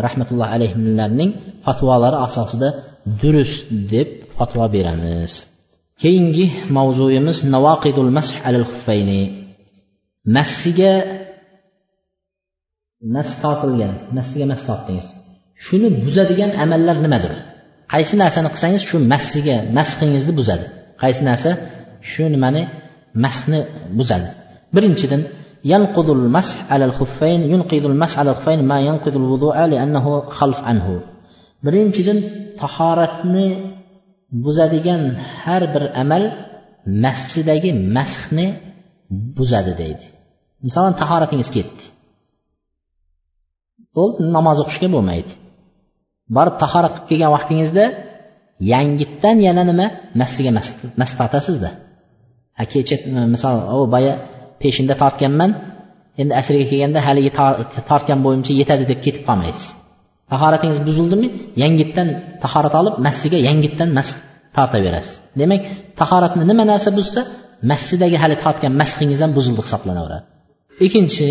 rahmatulloh 0.05 0.47
alayhilarning 0.55 1.32
fatvolari 1.66 2.18
asosida 2.28 2.70
durust 3.22 3.60
deb 3.93 4.10
fatvo 4.38 4.66
beramiz. 4.76 5.32
Keyingi 6.01 6.45
mavzuyimiz 6.78 7.38
navoqidul 7.53 8.12
mash 8.18 8.32
alal 8.47 8.66
xuffayni 8.72 9.22
massiga 10.36 10.93
mas 13.14 13.29
tortilgan 13.43 13.93
massiga 14.16 14.45
mas 14.53 14.62
tortdingiz 14.68 15.07
shuni 15.64 15.89
buzadigan 16.05 16.51
amallar 16.64 16.97
nimadir 17.05 17.33
qaysi 17.93 18.14
narsani 18.22 18.49
qilsangiz 18.55 18.83
shu 18.91 18.97
massiga 19.12 19.57
masxingizni 19.79 20.33
buzadi 20.41 20.66
qaysi 21.03 21.22
narsa 21.29 21.51
shu 22.11 22.25
nimani 22.35 22.62
masxni 23.25 23.61
buzadi 23.99 24.29
birinchidan 24.75 25.22
ينقض 25.72 26.09
المسح 26.18 26.72
على 26.72 26.85
الخفين 26.85 27.41
ينقض 27.53 27.85
المسح 27.93 28.18
على 28.18 28.31
الخفين 28.31 28.61
ما 28.70 28.79
ينقض 28.89 29.14
الوضوء 29.16 29.57
لأنه 29.72 30.07
خلف 30.39 30.59
عنه 30.68 30.87
birinchidan 31.64 32.18
tahoratni 32.61 33.47
buzadigan 34.45 35.03
har 35.43 35.62
bir 35.75 35.85
amal 36.03 36.25
massidagi 37.05 37.70
masxni 37.97 38.47
buzadi 39.37 39.72
deydi 39.83 40.07
masalan 40.66 40.95
tahoratingiz 41.03 41.49
ketdi 41.57 41.85
Bo'ldi 44.00 44.20
namoz 44.38 44.58
o'qishga 44.64 44.88
bo'lmaydi. 44.95 45.32
Borib 46.38 46.56
tahorat 46.64 46.93
qilib 46.95 47.08
kelgan 47.10 47.32
vaqtingizda 47.36 47.86
yangitdan 48.74 49.38
yana 49.47 49.64
nima? 49.70 49.86
Massiga 50.22 50.52
mas 51.02 51.12
tortasizda. 51.20 51.70
Kecha 52.72 52.95
misol 53.34 53.56
boya 53.95 54.14
peshinda 54.62 54.95
tortganman 55.04 55.52
endi 56.22 56.34
asrga 56.41 56.66
kelganda 56.72 57.00
haligi 57.08 57.32
tortgan 57.89 58.20
bo'yimcha 58.26 58.52
yetadi 58.62 58.84
deb 58.91 59.00
ketib 59.06 59.24
qolmaysiz. 59.30 59.66
Tahoratingiz 60.32 60.80
buzildimi? 60.88 61.28
Yangitdan 61.64 62.08
tahorat 62.43 62.74
olib 62.82 62.95
massiga 63.08 63.38
yangitdan 63.47 63.89
mas 63.97 64.10
tortaverasiz. 64.58 65.14
Demak 65.41 65.62
tahoratni 66.00 66.43
nima 66.52 66.64
narsa 66.72 66.89
buzsa 67.00 67.22
massidagi 67.72 68.18
hali 68.24 68.36
tortgan 68.43 68.74
masxingiz 68.82 69.20
ham 69.24 69.32
buzildi 69.38 69.62
hisoblanaveradi 69.66 70.26
ikkinchisi 70.86 71.28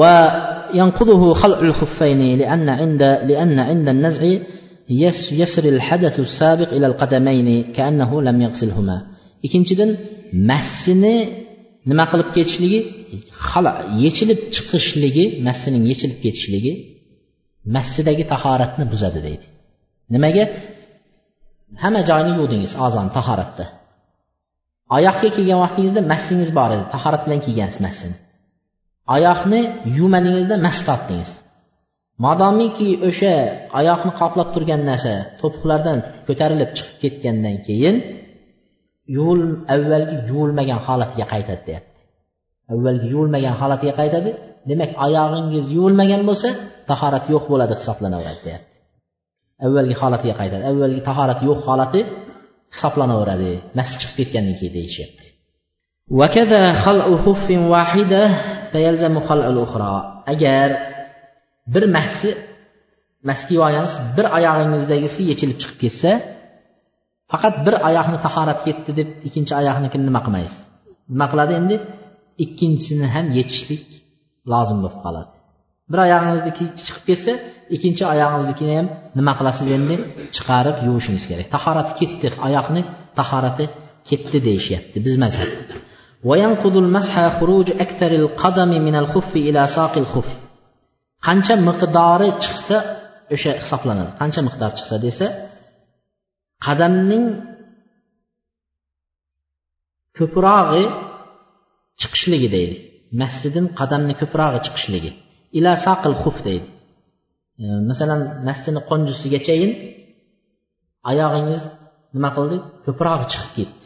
وينقضه 0.00 1.34
خلع 1.34 1.58
الخفين 1.60 2.38
لأن 2.38 2.68
عند 2.68 3.02
لأن 3.02 3.58
عند 3.58 3.88
النزع 3.88 4.22
يسر 5.40 5.64
الحدث 5.64 6.20
السابق 6.20 6.68
إلى 6.76 6.86
القدمين 6.86 7.72
كأنه 7.72 8.22
لم 8.22 8.36
يغسلهما 8.42 8.96
ikkinchidan 9.46 9.90
massini 10.50 11.16
nima 11.90 12.04
qilib 12.10 12.28
ketishligi 12.36 12.80
yechilib 14.04 14.38
chiqishligi 14.54 15.24
massining 15.46 15.84
yechilib 15.90 16.18
ketishligi 16.24 16.72
massidagi 17.76 18.24
tahoratni 18.32 18.84
buzadi 18.92 19.20
deydi 19.26 19.46
nimaga 20.14 20.44
hamma 21.82 22.00
joyni 22.10 22.32
yuvdingiz 22.38 22.72
ozon 22.86 23.06
tahoratda 23.16 23.64
oyoqga 24.96 25.28
kelgan 25.36 25.58
vaqtingizda 25.64 26.00
massingiz 26.12 26.50
bor 26.58 26.70
edi 26.76 26.84
tahorat 26.94 27.22
bilan 27.26 27.40
kiygansiz 27.46 27.80
massini 27.86 28.16
oyoqni 29.15 29.59
yuvmadingizda 29.97 30.55
mas 30.65 30.77
tortdingiz 30.87 31.31
modomiki 32.25 32.89
o'sha 33.09 33.33
oyoqni 33.79 34.11
qoplab 34.21 34.49
turgan 34.55 34.81
narsa 34.89 35.13
to'piqlardan 35.41 35.97
ko'tarilib 36.27 36.69
chiqib 36.77 36.97
ketgandan 37.03 37.55
keyin 37.67 37.95
yuvil 39.15 39.43
avvalgi 39.75 40.15
yuvilmagan 40.29 40.79
holatiga 40.85 41.25
qaytadi 41.33 41.61
deyapti. 41.69 41.99
Avvalgi 42.73 43.07
yuvilmagan 43.13 43.55
holatiga 43.61 43.93
qaytadi 44.01 44.31
demak 44.69 44.91
oyog'ingiz 45.05 45.65
yuvilmagan 45.77 46.21
bo'lsa 46.29 46.49
tahorat 46.89 47.25
yo'q 47.33 47.43
bo'ladi 47.51 47.73
hisoblanaveradi 47.79 48.41
deyapti. 48.47 48.75
Avvalgi 49.65 49.95
holatiga 50.01 50.35
qaytadi 50.41 50.63
avvalgi 50.71 51.01
tahorat 51.09 51.39
yo'q 51.47 51.59
holati 51.67 51.99
hisoblanaveradi 52.75 53.51
mas 53.77 53.89
chiqib 53.99 54.15
ketgandan 54.19 54.55
keyin 54.59 54.73
deyishyapti. 54.77 55.27
agar 60.33 60.69
bir 61.73 61.83
mahsi 61.95 62.29
maski 63.29 63.55
bir 64.17 64.25
oyog'ingizdagisi 64.37 65.21
yechilib 65.31 65.57
chiqib 65.61 65.77
ketsa 65.83 66.11
faqat 67.31 67.55
bir 67.65 67.75
oyoqni 67.87 68.17
tahorat 68.25 68.59
ketdi 68.67 68.91
deb 68.99 69.09
ikkinchi 69.27 69.53
oyoqnikini 69.61 70.03
nima 70.09 70.21
qilmaysiz? 70.25 70.61
Nima 71.13 71.25
qiladi 71.31 71.53
endi? 71.59 71.75
Ikkinchisini 72.45 73.07
ham 73.15 73.25
yechishlik 73.37 73.85
lozim 74.51 74.77
bo'lib 74.83 74.99
qoladi. 75.05 75.33
Bir 75.91 75.99
oyog'ingizniki 76.05 76.65
chiqib 76.87 77.03
ketsa 77.09 77.31
ikkinchi 77.75 78.03
oyog'ingiznikini 78.13 78.73
ham 78.79 78.87
nima 79.19 79.33
qilasiz 79.39 79.67
endi? 79.77 79.95
Chiqarib 80.35 80.77
yuvishingiz 80.87 81.25
kerak. 81.29 81.47
Tahorati 81.55 81.93
ketdi 81.99 82.27
oyoqni 82.47 82.81
tahorati 83.19 83.65
ketdi 84.09 84.37
deyishyapti 84.47 84.97
biz 85.05 85.15
mazhabda. 85.23 85.63
Qancha 91.27 91.53
miqdori 91.67 92.29
chiqsa 92.43 92.77
o'sha 93.35 93.51
hisoblanadi 93.63 94.11
qancha 94.21 94.41
miqdor 94.47 94.71
chiqsa 94.77 94.95
desa 95.05 95.25
qadamning 96.65 97.25
ko'prog'i 100.17 100.83
chiqishligi 102.01 102.47
deydi 102.55 102.75
masjidin 103.21 103.65
qadamni 103.79 104.13
ko'prog'i 104.21 104.59
chiqishligi 104.65 105.11
ila 105.57 105.71
saqil 105.85 106.13
xuf 106.23 106.37
deydi 106.47 106.67
e, 107.63 107.65
masalan 107.89 108.21
masjidni 108.47 108.81
qo'njisigachayin 108.89 109.71
oyog'ingiz 111.11 111.61
nima 112.15 112.29
qildi 112.35 112.57
ko'prog'i 112.85 113.25
chiqib 113.31 113.51
ketdi 113.57 113.78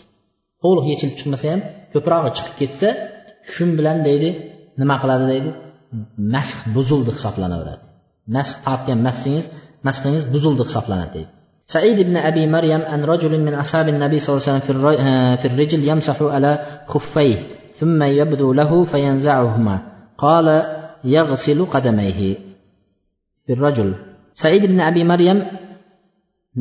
to'liq 0.63 0.85
yechilib 0.93 1.15
chiqmasa 1.19 1.47
ham 1.53 1.61
ko'prog'i 1.93 2.31
chiqib 2.37 2.55
ketsa 2.61 2.89
shu 3.53 3.65
bilan 3.79 3.99
deydi 4.09 4.29
nima 4.81 4.97
qiladi 5.03 5.25
deydi 5.33 5.51
masx 6.35 6.59
buzildi 6.77 7.11
hisoblanaveradi 7.17 7.85
masx 8.37 8.53
tortgan 8.67 8.99
masxingiz 9.09 9.47
masxingiz 9.87 10.25
buzildi 10.35 10.63
hisoblanadi 10.69 11.13
deydi 11.17 11.33
سعيد 11.75 11.99
بن 12.09 12.17
أبي 12.17 12.47
مريم 12.47 12.81
أن 12.81 13.05
رجل 13.05 13.33
من 13.47 13.55
أصحاب 13.55 13.87
النبي 13.89 14.19
صلى 14.19 14.31
الله 14.31 14.43
عليه 14.43 14.51
وسلم 14.51 14.65
في 15.41 15.47
الرجل 15.51 15.81
يمسح 15.89 16.23
على 16.23 16.51
خفيه 16.93 17.39
ثم 17.81 18.03
يبدو 18.03 18.53
له 18.53 18.85
فينزعهما 18.85 19.77
قال 20.19 20.47
يغسل 21.05 21.67
قدميه 21.75 22.21
في 23.47 23.53
الرجل 23.57 23.95
سعيد 24.35 24.67
بن 24.67 24.81
أبي 24.81 25.05
مريم 25.05 25.39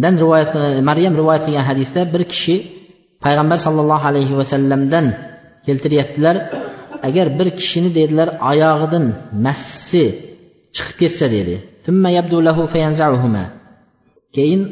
dan 0.04 0.14
rivoyat 0.14 0.54
maryam 0.90 1.14
rivoyat 1.18 1.42
qilgan 1.48 1.66
hadisda 1.72 2.02
bir 2.14 2.22
kishi 2.32 2.56
payg'ambar 3.25 3.59
sollallohu 3.67 4.05
alayhi 4.11 4.35
vasallamdan 4.41 5.07
keltiryaptilar. 5.67 6.37
Agar 7.09 7.27
bir 7.39 7.49
kishini 7.59 7.91
dedilar 7.99 8.29
oyog'idan 8.51 9.05
massi 9.47 10.05
chiqib 10.77 10.97
ketsa 11.01 11.27
dedi. 11.37 11.55
Keyin 14.37 14.63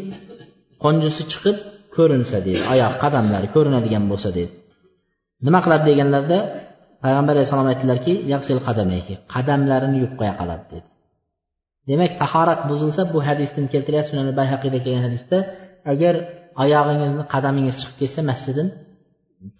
qonjisi 0.84 1.22
chiqib 1.32 1.56
ko'rinsa 1.96 2.36
deydi 2.46 2.62
oyoq 2.74 2.92
qadamlari 3.02 3.46
ko'rinadigan 3.54 4.04
bo'lsa 4.10 4.28
deydi 4.36 4.52
nima 5.46 5.58
qiladi 5.64 5.84
deganlarida 5.90 6.38
payg'ambar 7.04 7.32
alayhissalom 7.36 7.68
aytdilarki 7.72 8.12
qadamlarini 9.34 9.96
yuvib 10.02 10.14
qo'ya 10.20 10.34
qoladi 10.40 10.64
dedi. 10.72 10.86
Demak 11.88 12.12
tahorat 12.22 12.60
buzilsa 12.70 13.02
bu 13.12 13.18
hadisni 13.28 13.62
keltiryapti 13.74 14.10
sunan 14.12 14.28
bayhaqiyda 14.40 14.78
kelgan 14.84 15.02
hadisda 15.08 15.38
agar 15.92 16.14
oyog'ingizni 16.63 17.23
qadamingiz 17.33 17.75
chiqib 17.81 17.95
ketsa 18.01 18.21
masjiddan 18.31 18.67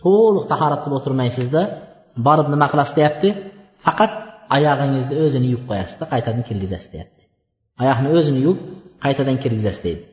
to'liq 0.04 0.46
tahorat 0.52 0.80
qilib 0.84 0.98
o'tirmaysizda 1.00 1.62
borib 2.28 2.48
nima 2.54 2.68
qilasiz 2.72 2.96
deyapti 3.00 3.30
faqat 3.86 4.12
oyog'ingizni 4.58 5.16
o'zini 5.26 5.48
yuvib 5.54 5.66
qo'yasizda 5.72 6.06
qaytadan 6.14 6.44
kirgizasiz 6.50 6.90
deyapti 6.94 7.24
oyoqni 7.82 8.08
o'zini 8.18 8.40
yuvib 8.46 8.60
qaytadan 9.06 9.38
kirgizasiz 9.44 9.84
deydi 9.88 10.06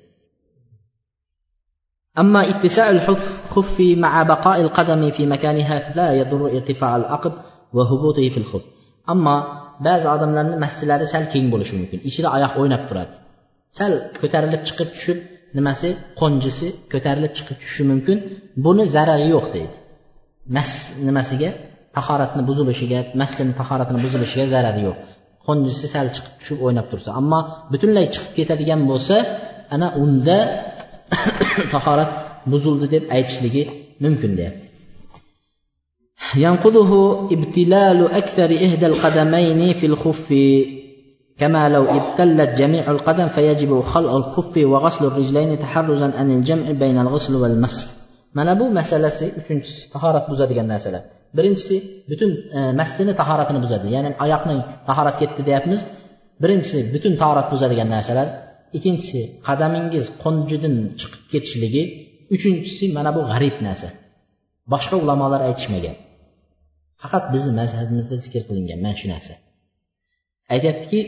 أما 2.22 2.40
اتساع 2.52 2.90
الخف 2.90 3.80
مع 4.04 4.22
بقاء 4.22 4.60
القدم 4.60 5.10
في 5.10 5.22
مكانها 5.26 5.76
فلا 5.78 6.08
يضر 6.20 6.42
ارتفاع 6.56 6.96
العقب 6.96 7.32
وهبوطه 7.76 8.28
في 8.34 8.38
الخف 8.42 8.64
أما 9.12 9.36
ba'zi 9.86 10.06
odamlarni 10.14 10.56
massilari 10.64 11.06
sal 11.14 11.24
keng 11.32 11.46
bo'lishi 11.52 11.74
mumkin 11.80 12.00
ichida 12.08 12.28
oyoq 12.36 12.52
o'ynab 12.60 12.82
turadi 12.88 13.14
sal 13.78 13.92
ko'tarilib 14.20 14.62
chiqib 14.68 14.88
tushib 14.94 15.18
nimasi 15.58 15.88
qo'njisi 16.20 16.66
ko'tarilib 16.92 17.32
chiqib 17.36 17.56
tushishi 17.60 17.84
mumkin 17.90 18.16
buni 18.64 18.84
zarari 18.94 19.26
yo'q 19.34 19.46
deydi 19.54 19.76
mas 20.56 20.70
nimasiga 21.06 21.50
tahoratni 21.96 22.42
buzilishiga 22.48 22.98
massini 23.20 23.52
tahoratini 23.60 23.98
buzilishiga 24.04 24.44
zarari 24.54 24.80
yo'q 24.88 24.98
qo'njisi 25.46 25.86
sal 25.94 26.06
chiqib 26.14 26.34
tushib 26.40 26.58
o'ynab 26.66 26.86
tursa 26.92 27.10
ammo 27.20 27.40
butunlay 27.72 28.06
chiqib 28.14 28.32
ketadigan 28.38 28.80
bo'lsa 28.90 29.16
ana 29.74 29.86
unda 30.02 30.38
tahorat 31.74 32.10
buzildi 32.52 32.86
deb 32.94 33.04
aytishligi 33.16 33.62
mumkin 34.04 34.32
deyapti 34.40 34.66
ينقضه 36.36 36.92
ابتلال 37.34 38.00
أكثر 38.20 38.50
إحدى 38.66 38.86
القدمين 38.86 39.60
في 39.78 39.86
الخف 39.86 40.28
كما 41.40 41.68
لو 41.68 41.84
ابتلت 41.98 42.50
جميع 42.60 42.90
القدم 42.90 43.28
فيجب 43.28 43.80
خلع 43.80 44.16
الخف 44.16 44.54
وغسل 44.56 45.02
الرجلين 45.10 45.58
تحرزا 45.58 46.08
عن 46.18 46.30
الجمع 46.36 46.70
بين 46.82 46.98
الغسل 46.98 47.34
والمسح 47.42 47.86
mana 48.38 48.52
bu 48.60 48.64
masalasi 48.80 49.26
uchinchisi 49.40 49.82
tahorat 49.94 50.24
buzadigan 50.30 50.66
narsalar 50.72 51.02
birinchisi 51.36 51.76
butun 52.10 52.30
e, 52.56 52.58
massini 52.80 53.12
tahoratini 53.20 53.60
buzadi 53.64 53.86
ya'ni 53.96 54.10
oyoqning 54.24 54.60
tahorat 54.88 55.16
ketdi 55.22 55.40
deyapmiz 55.48 55.80
birinchisi 56.42 56.78
butun 56.94 57.12
tahorat 57.22 57.46
buzadigan 57.52 57.88
narsalar 57.96 58.28
ikkinchisi 58.76 59.20
qadamingiz 59.48 60.06
qo'njidan 60.22 60.74
chiqib 61.00 61.22
ketishligi 61.32 61.82
uchinchisi 62.34 62.84
mana 62.96 63.10
bu 63.16 63.20
g'arib 63.30 63.56
narsa 63.68 63.88
boshqa 64.72 64.96
ulamolar 65.04 65.40
aytishmagan 65.48 65.96
faqat 67.02 67.24
bizni 67.34 67.52
mazhabimizda 67.60 68.16
zikr 68.24 68.42
qilingan 68.48 68.78
mana 68.84 68.96
shu 69.00 69.06
narsa 69.14 69.34
aytyaptiki 70.54 71.00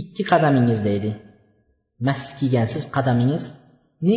ikki 0.00 0.22
qadamingiz 0.32 0.80
deydi. 0.88 1.10
Mas 2.06 2.22
kiygansiz 2.38 2.82
qadamingizni 2.96 4.16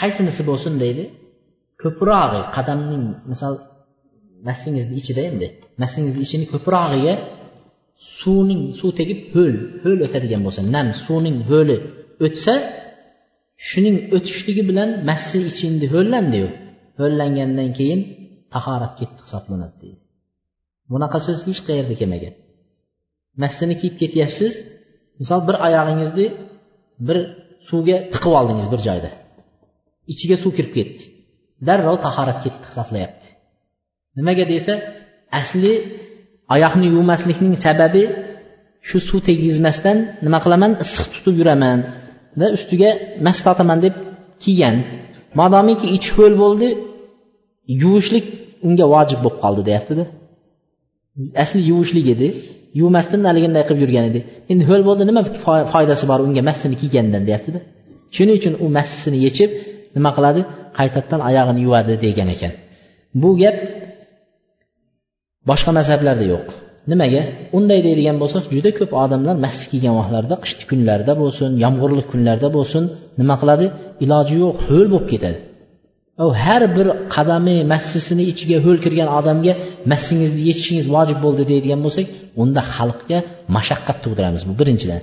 qaysinisi 0.00 0.42
bo'lsin 0.50 0.74
deydi. 0.84 1.04
Ko'prog'i 1.82 2.40
qadamning 2.56 3.04
misol 3.30 3.54
massingizni 4.48 4.94
ichida 5.00 5.22
endi 5.30 5.46
masingizni 5.82 6.22
ichini 6.26 6.46
ko'prog'iga 6.52 7.14
suvning 8.18 8.62
suv 8.80 8.90
tegib 9.00 9.20
ho'l 9.34 9.56
ho'l 9.84 9.98
o'tadigan 10.06 10.42
bo'lsa 10.46 10.60
nam 10.74 10.88
suvning 11.04 11.38
ho'li 11.50 11.76
o'tsa 12.26 12.54
shuning 13.68 13.96
o'tishligi 14.16 14.62
bilan 14.70 14.90
massi 15.08 15.38
ichindi 15.50 15.86
ho'llandiyu 15.94 16.48
ho'llangandan 17.00 17.70
keyin 17.78 18.00
tahorat 18.54 18.92
ketdi 19.00 19.20
hisoblanadi 19.26 19.76
deydi. 19.82 20.02
Bunaqa 20.92 21.18
so'z 21.26 21.40
hech 21.48 21.60
qayerda 21.68 21.94
kelmagan. 22.00 22.34
Massini 23.42 23.74
kiyib 23.80 23.96
ketyapsiz 24.02 24.52
misol 25.20 25.40
bir 25.48 25.56
oyog'ingizni 25.66 26.26
bir 27.06 27.18
suvga 27.68 27.96
tiqib 28.12 28.32
oldingiz 28.40 28.66
bir 28.72 28.80
joyda. 28.88 29.10
Ichiga 30.12 30.36
suv 30.42 30.52
kirib 30.56 30.72
ketdi. 30.78 31.02
Darrov 31.66 31.96
tahorat 32.06 32.38
ketdi 32.44 32.62
hisoblayapti. 32.68 33.26
Nimaga 34.18 34.44
desa 34.52 34.74
asli 35.40 35.72
oyoqni 36.54 36.86
yuvmaslikning 36.94 37.54
sababi 37.66 38.02
shu 38.88 38.98
suv 39.08 39.20
tegizmasdan 39.28 39.98
nima 40.24 40.38
qilaman? 40.44 40.72
Issiq 40.84 41.06
tutib 41.14 41.34
yuraman 41.40 41.78
va 42.40 42.46
ustiga 42.56 42.90
mas 43.26 43.38
tortaman 43.46 43.78
deb 43.86 43.94
kiygan. 44.42 44.76
Modomiki 45.40 45.86
ichi 45.96 46.10
ho'l 46.16 46.34
bo'ldi 46.42 46.68
yuvishlik 47.82 48.26
unga 48.66 48.86
vojib 48.94 49.20
bo'lib 49.24 49.38
qoldi 49.44 49.62
deyaptida. 49.68 50.04
Asli 51.42 51.60
yuvishlik 51.70 52.06
edi. 52.14 52.28
Yuvmasdan 52.80 53.20
haliginday 53.30 53.62
qilib 53.68 53.80
yurgan 53.84 54.04
edi. 54.10 54.20
Endi 54.52 54.64
ho'l 54.70 54.82
bo'ldi 54.88 55.02
nima 55.10 55.22
foydasi 55.74 56.04
bor 56.10 56.18
unga 56.26 56.42
massini 56.48 56.76
kiygandan 56.82 57.22
deyaptida. 57.28 57.60
Shuning 58.16 58.36
uchun 58.40 58.54
u 58.64 58.66
massini 58.78 59.18
yechib 59.26 59.50
nima 59.96 60.10
qiladi? 60.16 60.40
Qaytadan 60.78 61.20
oyog'ini 61.28 61.60
yuvadi 61.66 61.92
degan 62.04 62.28
ekan. 62.34 62.52
Bu 63.22 63.30
gap 63.42 63.56
boshqa 65.50 65.70
mazhablarda 65.78 66.24
yo'q. 66.32 66.46
Nimaga? 66.92 67.22
Unday 67.58 67.80
deydigan 67.86 68.16
bo'lsak 68.22 68.44
juda 68.54 68.70
ko'p 68.78 68.92
odamlar 69.04 69.36
massi 69.44 69.64
kiygan 69.72 69.94
vaqtlarida 69.98 70.36
qishki 70.44 70.64
kunlarda 70.70 71.12
bo'lsin 71.22 71.50
yomg'irli 71.64 72.02
kunlarda 72.12 72.48
bo'lsin 72.56 72.82
nima 73.20 73.34
qiladi? 73.40 73.66
Iloji 74.04 74.34
yo'q 74.44 74.56
ho'l 74.68 74.86
bo'lib 74.92 75.08
ketadi. 75.12 75.38
Har 76.42 76.62
bir 76.76 76.86
qadami 77.14 77.56
massisini 77.72 78.24
ichiga 78.32 78.58
ho'l 78.64 78.78
kirgan 78.84 79.08
odamga 79.18 79.52
massingizni 79.92 80.42
yechishingiz 80.48 80.86
vojib 80.96 81.18
bo'ldi 81.24 81.42
deydigan 81.52 81.80
bo'lsak 81.86 82.06
unda 82.42 82.60
xalqqa 82.74 83.18
mashaqqat 83.56 83.98
tug'diramiz 84.04 84.42
bu 84.48 84.52
birinchidan. 84.60 85.00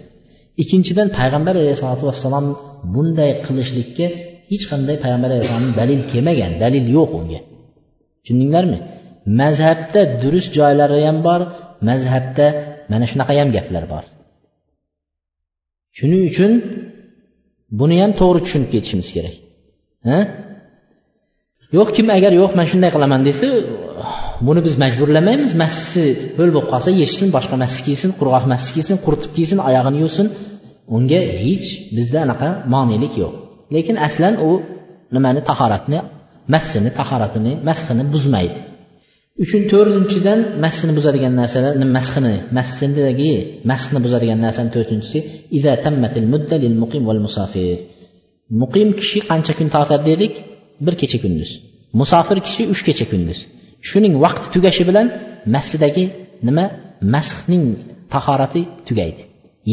Ikkinchidan 0.62 1.08
payg'ambar 1.20 1.56
alayhisalotu 1.62 2.04
vassalom 2.10 2.46
bunday 2.94 3.32
qilishlikka 3.46 4.06
hech 4.52 4.66
qanday 4.72 4.96
payg'ambar 5.04 5.30
alayhissalomni 5.34 5.74
dalil 5.82 6.00
kelmagan 6.12 6.52
dalil 6.64 6.86
yo'q 6.98 7.12
unga. 7.20 7.40
Tushundinglarmi? 8.22 8.80
Mazhabda 9.40 10.02
durust 10.22 10.52
joylari 10.60 11.00
ham 11.08 11.18
bor 11.28 11.42
mazhabda 11.90 12.46
mana 12.92 13.06
shunaqa 13.12 13.34
ham 13.40 13.50
gaplar 13.58 13.84
bor. 13.94 14.04
Shuning 15.98 16.24
uchun 16.32 16.52
buni 17.80 17.96
ham 18.02 18.12
to'g'ri 18.20 18.40
tushunib 18.46 18.70
ketishimiz 18.74 19.10
kerak. 19.16 19.36
Ha? 20.10 20.20
Yo'q 21.78 21.90
kim 21.96 22.08
agar 22.18 22.32
yo'q 22.42 22.52
man 22.60 22.66
shunday 22.72 22.90
qilaman 22.96 23.22
desa 23.28 23.48
buni 24.48 24.62
biz 24.68 24.76
majburlamaymiz. 24.84 25.52
Massi 25.64 26.06
ho'l 26.38 26.52
bo'lib 26.56 26.68
qolsa 26.74 26.90
yechsin 27.02 27.28
boshqa 27.36 27.56
massi 27.64 27.82
kiysin 27.88 28.10
qurg'oq 28.20 28.46
massi 28.54 28.70
kiysin 28.76 28.96
quritib 29.06 29.32
kiysin 29.38 29.58
oyog'ini 29.68 29.98
yuvsin. 30.04 30.28
Unga 30.96 31.22
hech 31.46 31.68
bizda 31.98 32.18
anaqa 32.26 32.48
monelik 32.74 33.14
yo'q. 33.24 33.34
Lekin 33.76 33.96
aslan 34.08 34.34
u 34.48 34.50
nimani 35.16 35.42
tahoratni 35.50 36.00
massini 36.54 36.90
tahoratini 37.00 37.52
masxini 37.70 38.04
buzmaydi. 38.14 38.60
Uchun 39.44 39.62
to'rtinchidan 39.72 40.40
massini 40.64 40.94
buzadigan 40.98 41.34
narsalar 41.42 41.74
masxini 41.98 42.34
massidagi 42.58 43.32
masxni 43.72 44.00
buzadigan 44.06 44.40
narsani 44.46 44.70
to'rtinchisi 44.76 45.20
muqim 48.62 48.90
kishi 49.00 49.20
qancha 49.30 49.54
kun 49.60 49.68
tortadi 49.76 50.06
dedik? 50.12 50.34
bir 50.87 50.95
kecha 51.01 51.19
kunduz 51.25 51.51
musofir 52.01 52.39
kishi 52.47 52.63
uch 52.73 52.83
kecha 52.89 53.07
kunduz 53.13 53.39
shuning 53.89 54.15
vaqti 54.25 54.47
tugashi 54.55 54.83
bilan 54.89 55.07
massidagi 55.55 56.05
nima 56.47 56.65
masxning 57.15 57.65
tahorati 58.15 58.63
tugaydi 58.89 59.23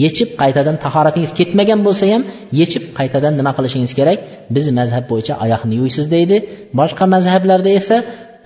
yechib 0.03 0.29
qaytadan 0.41 0.75
tahoratingiz 0.85 1.31
ketmagan 1.39 1.79
bo'lsa 1.87 2.05
ham 2.13 2.21
yechib 2.59 2.83
qaytadan 2.97 3.33
nima 3.39 3.51
qilishingiz 3.57 3.93
kerak 3.99 4.19
biz 4.55 4.65
mazhab 4.79 5.05
bo'yicha 5.11 5.33
oyoqni 5.45 5.73
yuviysiz 5.79 6.05
deydi 6.15 6.37
boshqa 6.79 7.05
mazhablarda 7.15 7.71
esa 7.79 7.97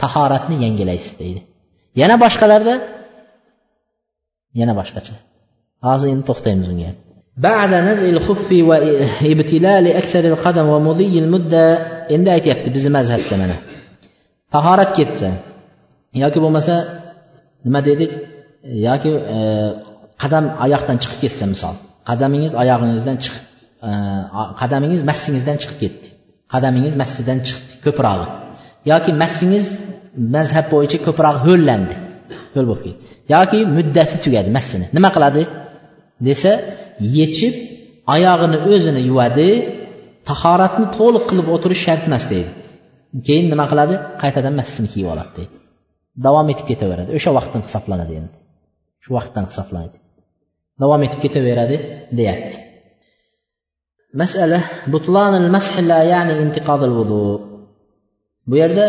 tahoratni 0.04 0.56
yangilaysiz 0.66 1.14
deydi 1.22 1.40
yana 2.02 2.16
boshqalarda 2.24 2.74
yana 4.60 4.74
boshqacha 4.80 5.16
hozir 5.88 6.08
endi 6.14 6.24
to'xtaymiz 6.30 6.70
unga 6.74 6.92
بعد 7.50 7.74
نزع 7.90 8.08
الخف 8.16 8.48
وابتلال 8.70 9.86
أكثر 10.02 10.24
القدم 10.32 10.68
ومضي 10.74 11.14
المدة 11.24 11.66
endi 12.15 12.29
aytyapti 12.37 12.69
bizni 12.77 12.91
mazhabda 12.99 13.35
mana. 13.43 13.57
Tahorat 14.55 14.91
ketsa 14.99 15.29
yoki 16.23 16.39
bo'lmasa 16.45 16.75
nima 17.67 17.81
dedik? 17.89 18.13
Yoki 18.89 19.11
e, 19.37 19.39
qadam 20.23 20.45
oyoqdan 20.65 20.97
chiqib 21.03 21.19
ketsa 21.25 21.45
misol. 21.55 21.75
Qadamingiz 22.09 22.53
oyog'ingizdan 22.63 23.17
chiqib 23.25 23.45
e, 23.89 23.91
qadamingiz 24.61 25.03
massingizdan 25.11 25.57
chiqib 25.63 25.79
ketdi. 25.83 26.07
Qadamingiz 26.53 26.95
massidan 27.03 27.39
chiqdi 27.47 27.73
ko'prog'i. 27.85 28.27
Yoki 28.93 29.11
massingiz 29.23 29.67
mazhab 30.35 30.67
bo'yicha 30.75 30.99
ko'proq 31.07 31.37
ho'llandi 31.47 31.95
ho'l 32.55 32.67
bo'lib 32.71 32.83
ketdi. 32.87 33.01
Yoki 33.35 33.59
muddati 33.77 34.17
tugadi 34.25 34.51
massini. 34.57 34.87
Nima 34.97 35.11
qiladi? 35.17 35.43
Desa 36.29 36.53
yechib 37.19 37.55
oyog'ini 38.15 38.59
o'zini 38.73 39.01
yuvadi 39.11 39.49
tahoratni 40.29 40.87
to'liq 40.99 41.25
qilib 41.31 41.47
o'tirish 41.55 41.83
shart 41.87 42.03
emas 42.09 42.25
deydi. 42.33 42.51
Keyin 43.27 43.47
nima 43.53 43.66
qiladi? 43.72 43.95
Qaytadan 44.22 44.55
massini 44.61 44.89
kiyib 44.93 45.09
oladi 45.14 45.33
deydi. 45.39 45.57
Davom 46.27 46.47
etib 46.53 46.66
ketaveradi. 46.70 47.11
O'sha 47.18 47.31
vaqtdan 47.39 47.62
hisoblanadi 47.66 48.12
endi 48.20 48.37
shu 49.05 49.11
vaqtdan 49.18 49.45
hisoblanadi 49.51 49.97
davom 50.83 51.03
etib 51.07 51.20
ketaveradi 51.25 51.77
deyapti. 52.18 52.57
Masala 54.20 54.59
butlanil 54.93 55.49
mash 55.57 55.70
la 55.91 56.01
ya'ni 56.12 56.35
intiqodil 56.45 56.93
vudu 56.99 57.25
bu 58.49 58.55
yerda 58.62 58.87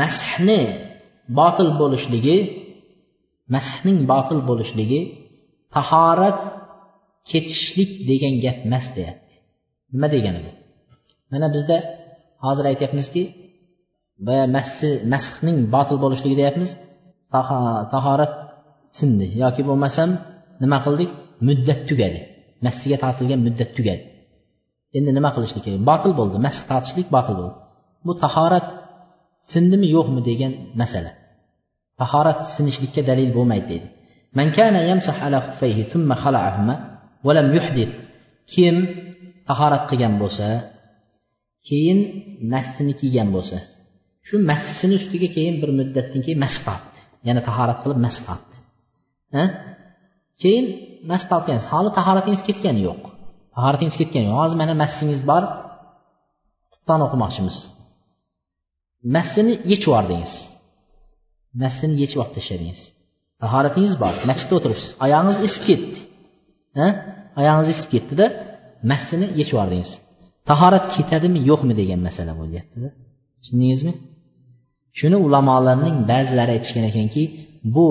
mashni 0.00 0.60
botil 1.38 1.70
bo'lishligi 1.80 2.36
mashning 3.54 3.98
botil 4.12 4.40
bo'lishligi 4.48 5.00
tahorat 5.74 6.38
ketishlik 7.30 7.90
degan 8.10 8.34
gap 8.44 8.58
emas 8.68 8.86
deyapti. 8.96 9.23
nima 9.94 10.08
degani 10.14 10.40
bu? 10.44 10.50
Mana 11.32 11.46
bizda 11.54 11.76
hozir 12.44 12.64
aytyapmizki 12.70 13.22
boya 14.26 14.44
masihning 15.14 15.58
botil 15.74 15.96
bo'lishligi 16.04 16.36
deyapmiz 16.40 16.70
tahorat 17.94 18.32
sindi 18.98 19.26
yoki 19.42 19.62
bo'lmasam 19.68 20.10
nima 20.62 20.78
qildik? 20.84 21.10
Muddat 21.48 21.80
tugadi. 21.88 22.20
Massiga 22.66 22.96
tortilgan 23.04 23.40
muddat 23.46 23.70
tugadi. 23.76 24.04
Endi 24.96 25.10
nima 25.18 25.30
qilishlik 25.36 25.62
kerak? 25.66 25.80
Botil 25.90 26.12
bo'ldi. 26.18 26.36
Masx 26.46 26.60
tortishlik 26.70 27.08
botil 27.16 27.34
bo'ldi. 27.40 27.56
Bu 28.06 28.12
tahorat 28.24 28.66
sindimi 29.52 29.86
yo'qmi 29.96 30.20
degan 30.28 30.52
masala. 30.80 31.12
Tahorat 32.00 32.38
sinishlikka 32.54 33.02
dalil 33.10 33.30
bo'lmaydi 33.36 33.66
deydi. 33.72 33.88
Man 34.38 34.48
kana 34.58 34.80
yamsah 34.90 35.16
ala 35.26 35.38
thumma 35.90 36.14
khala'ahuma 36.22 36.74
lam 37.38 37.48
yuhdith. 37.56 37.92
Kim 38.52 38.76
tahorat 39.48 39.84
qilgan 39.90 40.14
bo'lsa 40.22 40.46
keyin 41.68 41.98
massini 42.52 42.92
kiygan 43.00 43.28
bo'lsa 43.36 43.58
shu 44.26 44.34
massini 44.50 44.94
ustiga 45.00 45.28
keyin 45.36 45.54
bir 45.62 45.70
muddatdan 45.78 46.20
keyin 46.26 46.40
mas 46.44 46.56
tortdi 46.66 47.00
yana 47.28 47.40
tahorat 47.48 47.78
qilib 47.82 47.98
mas 48.06 48.16
tortdi 48.26 48.56
keyin 50.42 50.66
mas 51.10 51.22
tortgansiz 51.30 51.68
hali 51.74 51.90
tahoratingiz 51.98 52.42
ketgani 52.48 52.80
yo'q. 52.88 53.02
Tahoratingiz 53.56 53.96
ketgani 54.00 54.26
yo'q. 54.28 54.36
Hozir 54.42 54.56
mana 54.62 54.74
massingiz 54.82 55.22
bor. 55.30 55.42
Qutdan 56.72 57.00
o'qimoqchimiz. 57.06 57.56
Massini 59.14 59.52
yechib 59.70 59.88
yubordingiz 59.90 60.34
massini 61.62 61.94
yechib 62.02 62.18
olib 62.22 62.32
tashladingiz 62.38 62.80
tahoratingiz 63.42 63.94
bor. 64.02 64.14
Masjidda 64.30 64.54
o'tiribsiz. 64.58 64.90
Oyog'ingiz 65.04 65.38
isib 65.48 65.62
ketdi. 65.68 65.98
Oyog'ingiz 67.40 67.70
isib 67.74 67.88
ketdida 67.94 68.26
massini 68.90 69.26
yechib 69.38 69.54
yubordingiz 69.56 69.90
tahorat 70.48 70.84
ketadimi 70.94 71.40
yo'qmi 71.50 71.74
degan 71.80 72.00
masala 72.06 72.32
bo'lyaptida. 72.40 72.88
Tushundingizmi? 73.40 73.92
Shuni 74.98 75.16
ulamolarning 75.26 75.96
ba'zilari 76.10 76.50
aytishgan 76.56 76.84
ekanki 76.90 77.22
bu 77.74 77.88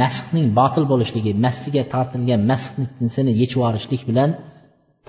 masxning 0.00 0.46
botil 0.58 0.84
bo'lishligi 0.92 1.32
massiga 1.46 1.82
tortilgan 1.94 2.40
masxnisini 2.50 3.32
yechib 3.40 3.58
yuborishlik 3.60 4.02
bilan 4.10 4.30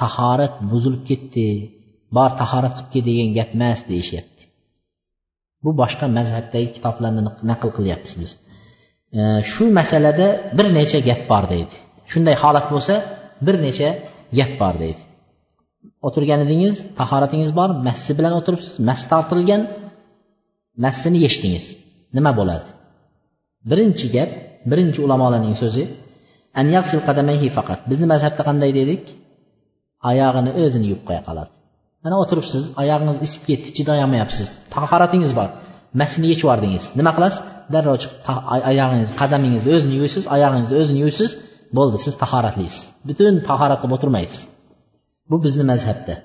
tahorat 0.01 0.53
buzilib 0.71 1.03
ketdi 1.09 1.47
bor 2.17 2.31
tahorat 2.41 2.73
qilib 2.77 2.89
kel 2.93 3.03
degan 3.09 3.29
gap 3.38 3.49
emas 3.57 3.79
deyishyapti. 3.91 4.43
Bu 5.63 5.71
boshqa 5.81 6.05
mazhabdagi 6.17 6.67
kitoblarni 6.75 7.21
naql 7.51 7.69
qilyapmiz 7.77 8.13
biz. 8.21 8.31
E, 9.19 9.21
shu 9.51 9.63
masalada 9.79 10.27
bir 10.57 10.67
necha 10.77 10.99
gap 11.09 11.21
bor 11.31 11.43
deydi. 11.53 11.75
Shunday 12.11 12.36
holat 12.43 12.65
bo'lsa 12.73 12.93
bir 13.45 13.55
necha 13.65 13.89
gap 14.38 14.51
bor 14.61 14.76
deydi. 14.84 15.01
O'tirgan 16.07 16.39
edingiz 16.45 16.76
tahoratingiz 16.99 17.51
bor 17.59 17.69
massi 17.88 18.11
bilan 18.17 18.34
o'tiribsiz 18.39 18.73
mas 18.88 19.01
tortilgan 19.11 19.61
massini 20.84 21.19
yechdingiz 21.26 21.65
nima 22.17 22.32
bo'ladi 22.39 22.67
birinchi 23.69 24.07
gap 24.15 24.30
birinchi 24.71 24.99
ulamolarning 25.05 25.55
so'zi 25.63 25.84
an 26.59 26.65
yaqsil 26.78 26.99
qadamayhi 27.07 27.47
faqat. 27.57 27.80
Bizni 27.91 28.05
mazhabda 28.13 28.41
qanday 28.49 28.71
dedik? 28.80 29.03
Oyog'ini 30.09 30.51
o'zini 30.63 30.86
yuvib 30.91 31.05
qo'ya 31.09 31.21
qoladi 31.28 31.51
mana 32.05 32.15
o'tiribsiz 32.23 32.63
oyog'ingiz 32.82 33.17
isib 33.26 33.41
ketdi 33.49 33.69
chidayolmayapsiz 33.78 34.47
tahoratingiz 34.73 35.32
bor 35.39 35.49
masni 36.01 36.26
yechib 36.32 36.45
yubordingiz 36.45 36.86
nima 36.99 37.11
qilasiz? 37.17 37.39
Darrov 37.73 37.95
chiqib 38.03 38.26
oyog'ingiz 38.71 39.09
qadamingizni 39.21 39.69
o'zini 39.78 39.95
yuvsiz 40.01 40.23
oyog'ingizni 40.36 40.76
o'zini 40.82 40.99
yuvsiz 41.05 41.32
bo'ldi 41.78 41.97
siz 42.05 42.13
tahoratlisiz 42.24 42.84
butun 43.07 43.34
tahorat 43.49 43.80
qilib 43.82 43.93
o'tirmaysiz. 43.97 44.39
Bu 45.30 45.36
bizni 45.45 45.63
mazhabda. 45.72 46.16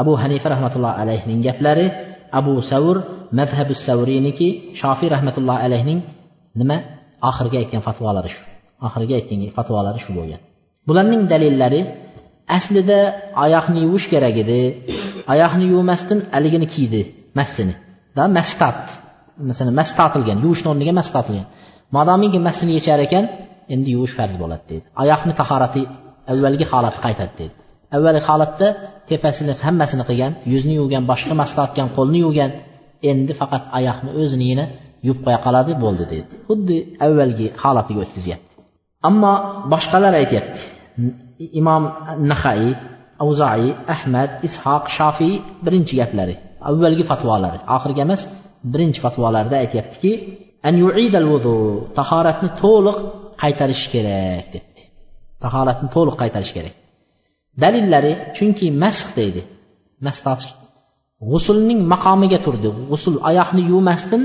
Abu 0.00 0.12
hanifa 0.22 0.48
rahmatullohi 0.54 0.96
alayhning 1.02 1.40
gaplari 1.46 1.86
abu 2.38 2.52
savur 2.70 2.96
mazhabu 3.38 3.74
savriyniki 3.86 4.48
shofiy 4.80 5.08
rahmatullohi 5.16 5.60
alayhning 5.66 6.00
nima? 6.60 6.76
Oxirgi 7.28 7.56
aytgan 7.62 7.82
fatvolari 7.86 8.30
shu. 8.34 8.42
Oxirgi 8.86 9.14
aytgan 9.18 9.40
fatvolari 9.56 10.00
shu 10.04 10.10
bo'lgan. 10.18 10.40
Bularning 10.88 11.22
dalillari 11.32 11.80
aslida 12.58 12.98
oyoqni 13.44 13.78
yuvish 13.86 14.06
kerak 14.12 14.36
edi. 14.42 14.60
Oyoqni 15.32 15.64
yuvmasdan 15.72 16.18
haligini 16.34 16.66
kiydi 16.74 17.00
massini. 17.38 17.74
Da 18.16 18.22
mas 18.36 18.50
masalan 19.40 19.74
mas 19.80 19.90
tortilgan 19.98 20.38
yuvishni 20.44 20.68
o'rniga 20.72 20.92
mas 21.00 21.08
tortilgan 21.14 21.46
modomiki 21.96 22.38
massini 22.46 22.72
yechar 22.78 23.00
ekan 23.06 23.24
endi 23.74 23.88
yuvish 23.96 24.14
farz 24.18 24.34
bo'ladi 24.42 24.64
deydi. 24.70 24.86
Oyoqni 25.02 25.32
tahorati 25.40 25.82
avvalgi 26.32 26.64
holati 26.72 26.98
qaytadi 27.04 27.32
deydi. 27.40 27.54
Avvalgi 27.96 28.22
holatda 28.28 28.68
tepasini 29.10 29.52
hammasini 29.66 30.04
qilgan 30.08 30.32
yuzni 30.52 30.74
yuvgan 30.80 31.04
boshqa 31.10 31.34
mas 31.40 31.50
qo'lni 31.96 32.18
yuvgan 32.24 32.50
endi 33.10 33.32
faqat 33.40 33.62
oyoqni 33.78 34.10
o'zinigina 34.20 34.64
yuvib 35.06 35.20
qo'ya 35.26 35.38
qoladi 35.46 35.72
bo'ldi 35.84 36.04
deydi. 36.12 36.32
Xuddi 36.48 36.76
avvalgi 37.06 37.46
holatiga 37.62 38.00
o'tkazyapti. 38.04 38.52
Ammo 39.08 39.32
boshqalar 39.72 40.12
aytyapti. 40.22 40.60
Imom 41.60 41.82
nahaiy 42.30 42.70
avzoi 43.24 43.66
ahmad 43.94 44.30
ishoq 44.48 44.84
shofiy 44.96 45.34
birinchi 45.64 45.94
gaplari 46.00 46.34
avvalgi 46.70 47.04
fatvolari. 47.10 47.58
Oxirgi 47.76 48.00
emas 48.06 48.22
birinchi 48.72 49.00
fatvolarida 49.04 49.56
aytyaptiki 49.64 50.12
an 50.68 50.74
yu'idal 50.82 51.26
wudu 51.32 51.54
tahoratni 51.98 52.48
to'liq 52.62 52.98
qaytarish 53.42 53.84
kerak 53.92 54.46
debdi. 54.54 54.82
Tahoratni 55.44 55.88
to'liq 55.94 56.16
qaytarish 56.22 56.52
kerak. 56.56 56.74
Dalillari 57.62 58.12
chunki 58.36 58.66
masx 58.82 59.08
deydi. 59.18 59.42
Mas 60.04 60.18
g'usulning 61.30 61.80
maqomiga 61.92 62.38
turdi. 62.44 62.68
G'usul 62.90 63.16
oyoqni 63.28 63.62
yuvmasdan 63.72 64.22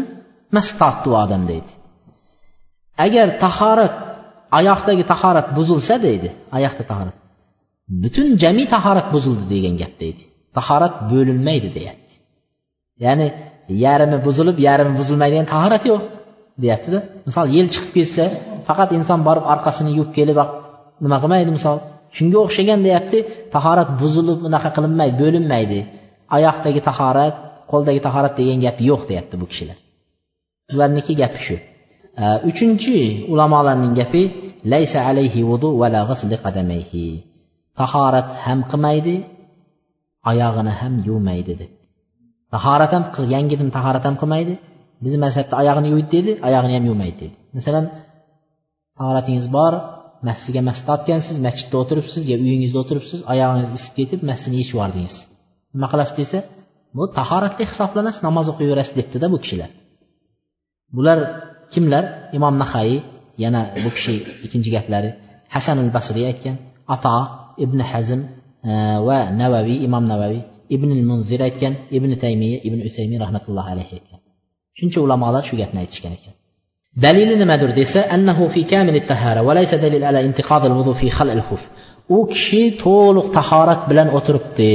mas 0.56 0.68
tortdi 0.80 1.08
u 1.12 1.14
odam 1.24 1.44
deydi. 1.52 1.72
Agar 3.06 3.28
tahorat 3.44 3.96
oyoqdagi 4.60 5.04
tahorat 5.12 5.48
buzilsa 5.58 5.96
deydi 6.06 6.30
oyoqda 6.58 6.84
tahorat 6.92 7.18
butun 8.02 8.28
jami 8.42 8.66
tahorat 8.74 9.08
buzildi 9.16 9.46
degan 9.54 9.76
gap 9.82 9.94
deydi. 10.02 10.24
Tahorat 10.58 10.94
bo'linmaydi 11.12 11.70
deyapti. 11.78 12.14
Ya'ni 13.06 13.28
yarmi 13.86 14.18
buzilib 14.26 14.58
yarmi 14.68 14.94
buzilmaydigan 15.00 15.48
tahorat 15.54 15.84
yo'q. 15.92 16.04
Deyaptida. 16.64 17.00
Misol 17.28 17.48
yel 17.58 17.68
chiqib 17.74 17.92
ketsa 17.98 18.26
faqat 18.68 18.90
inson 18.98 19.20
borib 19.28 19.46
orqasini 19.54 19.92
yuvib 19.98 20.12
kelib 20.18 20.40
nima 21.04 21.18
qilmaydi 21.24 21.52
misol? 21.58 21.78
Shunga 22.18 22.38
o'xshagan 22.46 22.80
deyapti 22.88 23.18
tahorat 23.56 23.90
buzilib 24.02 24.40
unaqa 24.48 24.70
qilinmaydi 24.76 25.16
bo'linmaydi. 25.24 25.80
Oyoqdagi 26.36 26.82
tahorat 26.90 27.36
qo'ldagi 27.72 28.00
tahorat 28.08 28.34
degan 28.40 28.60
gap 28.66 28.78
yo'q 28.90 29.02
deyapti 29.10 29.36
bu 29.42 29.46
kishilar. 29.52 29.78
Ularniki 30.74 31.14
gapi 31.22 31.40
shu. 31.48 31.56
Uchinchi 32.50 32.96
ulamolarning 33.34 33.94
gapi 34.00 34.22
laysa 34.74 35.00
alayhi 35.10 35.42
vudu 35.50 35.70
vala 35.82 36.02
qadamayhi 36.46 37.06
tahorat 37.80 38.28
ham 38.46 38.60
qilmaydi 38.72 39.16
oyog'ini 40.30 40.74
ham 40.80 40.94
yuvmaydi 41.08 41.54
deb 41.62 41.72
tahorat 42.54 42.92
ham 42.96 43.04
yangidan 43.36 43.70
tahorat 43.76 44.04
ham 44.08 44.16
qilmaydi. 44.22 44.54
Bizni 45.04 45.20
mazhabda 45.26 45.54
oyog'ini 45.62 45.88
yuvdi 45.94 46.10
deydi 46.16 46.32
oyog'ini 46.48 46.74
ham 46.78 46.86
yuvmaydi 46.90 47.18
deydi 47.22 47.36
masalan 47.58 47.86
tahoratingiz 48.98 49.48
bor 49.58 49.74
masjidga 50.30 50.62
mas 50.70 50.80
tortgansiz 50.90 51.36
masjidda 51.48 51.76
o'tiribsiz 51.84 52.24
yo 52.32 52.36
uyingizda 52.46 52.78
o'tiribsiz 52.84 53.20
oyog'ingiz 53.34 53.70
isib 53.78 53.94
ketib 54.00 54.20
masjidni 54.30 54.58
yechib 54.62 54.76
yubordingiz 54.76 55.16
nima 55.74 55.88
qilasiz 55.92 56.16
desa 56.22 56.40
bu 56.98 57.04
tahoratli 57.18 57.64
hisoblanasiz 57.72 58.22
namoz 58.28 58.48
o'qiyverasiz 58.52 58.94
debdida 59.00 59.28
bu 59.34 59.38
kishilar. 59.44 59.70
Bular 60.96 61.20
kimlar? 61.74 62.04
Imom 62.38 62.56
nahaiy 62.64 62.98
yana 63.44 63.62
bu 63.84 63.90
kishi 63.96 64.14
ikkinchi 64.46 64.70
gaplari. 64.76 65.10
Hasan 65.56 65.78
al 65.84 65.90
basriy 65.98 66.26
aytgan 66.32 66.56
ato 66.96 67.18
ibn 67.64 67.80
hazm 67.92 68.22
e, 68.70 68.72
va 69.08 69.20
navaviy 69.42 69.78
imom 69.88 70.04
navaviy 70.12 70.42
ibn 70.76 70.90
munzir 71.10 71.40
aytgan 71.48 71.74
ibn 71.98 72.12
taymiya 72.24 72.58
ibn 72.68 72.80
usaymin 72.90 73.20
rahmatullohi 73.24 73.70
alayhi 73.76 73.94
aytgan. 73.98 74.20
Shuncha 74.80 75.00
ulamolar 75.06 75.44
shu 75.50 75.56
gapni 75.62 75.80
aytishgan 75.84 76.14
ekan. 76.18 76.34
Dalili 77.04 77.36
nimadir 77.42 77.72
desa 77.80 78.00
annahu 78.16 78.44
fi 78.54 78.62
kamil 78.72 78.98
tahara 79.12 79.42
va 79.48 79.54
laysa 79.58 79.76
dalil 79.86 80.04
ala 80.10 80.20
intiqad 80.28 80.64
al 80.70 80.76
wudu 80.80 80.94
fi 81.00 81.08
khal 81.18 81.30
al 81.38 81.44
khuf 81.48 81.62
u 82.16 82.18
kishi 82.34 82.64
to'liq 82.84 83.28
tahorat 83.38 83.82
bilan 83.90 84.08
o'tiribdi 84.18 84.72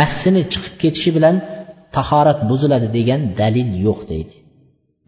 massini 0.00 0.42
chiqib 0.52 0.74
ketishi 0.82 1.10
bilan 1.16 1.36
tahorat 1.96 2.38
buziladi 2.50 2.88
degan 2.98 3.20
dalil 3.40 3.68
yo'q 3.86 4.00
deydi. 4.10 4.34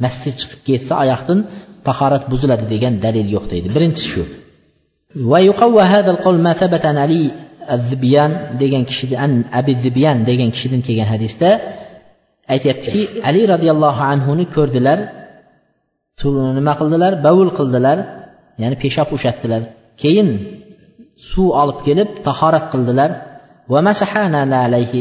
Massi 0.04 0.30
chiqib 0.40 0.60
ketsa 0.68 0.92
oyoqdan 1.04 1.38
tahorat 1.88 2.24
buziladi 2.32 2.64
degan 2.74 2.94
dalil 3.04 3.26
yo'q 3.36 3.44
deydi. 3.52 3.68
Birinchisi 3.74 4.08
shu. 4.12 4.22
Ma 6.46 6.52
thabata 6.60 6.90
degan 8.62 8.82
kishidan 8.90 9.32
abi 9.58 9.72
zibyan 9.84 10.16
degan 10.28 10.50
kishidan 10.54 10.80
kelgan 10.86 11.08
hadisda 11.14 11.50
aytyaptiki 12.52 13.02
ali 13.28 13.40
roziyallohu 13.52 14.02
anhuni 14.12 14.44
ko'rdilar 14.56 14.98
nima 16.58 16.72
qildilar? 16.80 17.12
Bavul 17.26 17.50
qildilar 17.58 17.98
ya'ni 18.62 18.76
peshob 18.82 19.08
ushatdilar. 19.16 19.62
Keyin 20.02 20.28
suv 21.30 21.48
olib 21.62 21.78
kelib 21.86 22.08
tahorat 22.26 22.66
qildilar. 22.72 23.10
Va 23.72 23.78
alayhi 24.68 25.00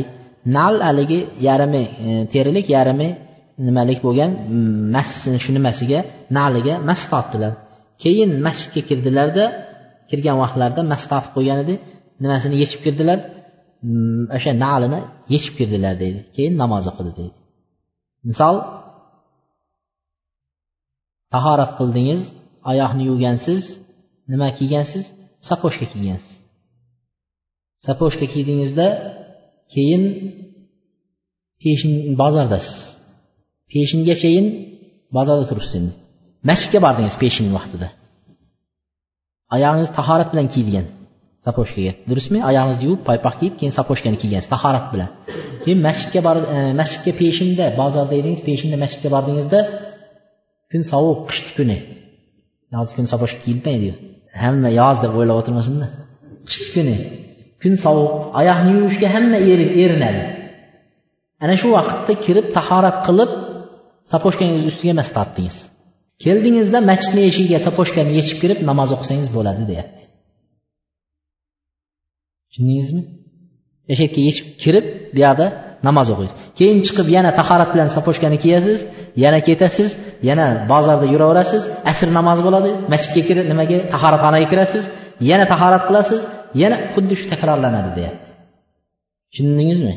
nal 0.58 0.76
haligi 0.88 1.20
yarimi 1.48 1.84
e, 2.06 2.10
terilik 2.34 2.68
yarimi 2.76 3.10
nimalik 3.68 4.00
bo'lgan 4.06 4.32
mas 4.96 5.10
shu 5.44 5.52
nimasiga 5.58 6.00
naliga 6.38 6.74
mas 6.90 7.02
tortdilar. 7.12 7.54
Keyin 8.04 8.30
masjidga 8.46 8.82
kirdilarda 8.90 9.46
kirgan 10.10 10.38
vaqtlarida 10.44 10.82
mas 10.92 11.04
tortib 11.12 11.32
qo'ygan 11.36 11.58
edi 11.64 11.76
nimasini 12.24 12.56
yechib 12.62 12.80
kirdilar. 12.86 13.18
O'sha 14.36 14.52
nalini 14.64 15.00
yechib 15.34 15.54
kirdilar 15.58 15.96
deydi 16.04 16.20
keyin 16.36 16.54
namoz 16.62 16.86
o'qidi 16.92 17.12
deydi 17.20 17.38
misol 18.30 18.56
tahorat 21.34 21.72
qildingiz 21.80 22.22
oyoqni 22.72 23.04
yuvgansiz 23.10 23.62
nima 24.32 24.48
kiygansiz 24.58 25.04
saposhka 25.48 25.86
kiygansiz 25.94 26.34
saposhka 27.86 28.26
kiydingizda 28.34 28.88
keyin 29.74 30.04
peshin 31.62 31.94
bozordasiz 32.22 32.78
peshingachayin 33.72 34.48
bozorda 35.18 35.46
turibsiz 35.50 35.74
endi 35.80 35.94
masjidga 36.50 36.80
bordingiz 36.86 37.16
peshin 37.24 37.48
vaqtida 37.58 37.88
oyog'ingiz 39.56 39.90
tahorat 39.98 40.30
bilan 40.34 40.48
kiyilgan 40.54 40.86
saposhkaga 41.46 41.94
durustmi? 42.10 42.40
Oyog'ingizni 42.50 42.86
yuvib 42.88 43.02
paypoq 43.10 43.36
kiyib 43.40 43.56
keyin 43.60 43.74
saposhkani 43.80 44.18
kiygansiz 44.22 44.50
tahorat 44.56 44.86
bilan. 44.94 45.10
Keyin 45.64 45.80
masjidga 45.88 46.22
bor 46.28 46.38
e, 46.56 46.58
masjidga 46.82 47.12
peshinda 47.22 47.66
bozorda 47.82 48.14
edingiz 48.22 48.42
peshinda 48.50 48.78
masjidga 48.84 49.10
bordingizda 49.16 49.60
kun 50.72 50.82
sovuq 50.92 51.20
qishni 51.30 51.52
kuni. 51.58 51.78
Yoz 52.76 52.90
kuni 52.96 53.08
saposhka 53.14 53.40
kiyilmaydiyu 53.46 53.94
hamma 54.44 54.70
yoz 54.80 54.98
deb 55.04 55.14
o'ylab 55.20 55.38
o'tirmasinda. 55.42 55.88
Qishni 56.50 56.70
kuni. 56.76 56.96
Kun 57.62 57.74
sovuq 57.86 58.12
oyoqni 58.40 58.72
yuvishga 58.78 59.08
hamma 59.16 59.38
erinadi. 59.84 60.24
Ana 61.44 61.56
shu 61.62 61.68
vaqtda 61.78 62.14
kirib 62.26 62.48
tahorat 62.58 62.98
qilib 63.08 63.32
saposhkangizni 64.12 64.68
ustiga 64.72 64.92
emas 64.96 65.10
tortdingiz. 65.18 65.58
Keldingizda 66.24 66.80
masjidni 66.90 67.24
eshigiga 67.30 67.60
saposhkani 67.68 68.12
yechib 68.20 68.38
kirib 68.44 68.60
namoz 68.70 68.90
o'qisangiz 68.96 69.30
bo'ladi 69.36 69.64
deyapti. 69.72 70.04
Tushundingizmi? 72.56 73.02
Eshakka 73.94 74.20
yechib 74.28 74.46
kirib 74.64 74.86
buyoqda 75.16 75.46
namoz 75.88 76.08
o'qiysiz. 76.14 76.36
Keyin 76.60 76.80
chiqib 76.88 77.08
yana 77.18 77.32
tahorat 77.40 77.70
bilan 77.74 77.90
saposhkani 77.96 78.38
kiyasiz 78.44 78.80
yana 79.24 79.40
ketasiz 79.48 79.90
yana 80.30 80.46
bozorda 80.72 81.06
yuraverasiz 81.14 81.64
asr 81.92 82.08
namozi 82.18 82.42
bo'ladi 82.48 82.70
masjidga 82.94 83.22
kirib 83.30 83.46
nimaga 83.52 83.78
tahoratxonaga 83.94 84.48
kirasiz 84.52 84.84
yana 85.30 85.46
tahorat 85.52 85.84
qilasiz 85.90 86.22
yana 86.62 86.78
xuddi 86.94 87.14
shu 87.20 87.26
takrorlanadi 87.34 87.92
deyapti. 87.98 88.30
Tushundingizmi? 89.32 89.94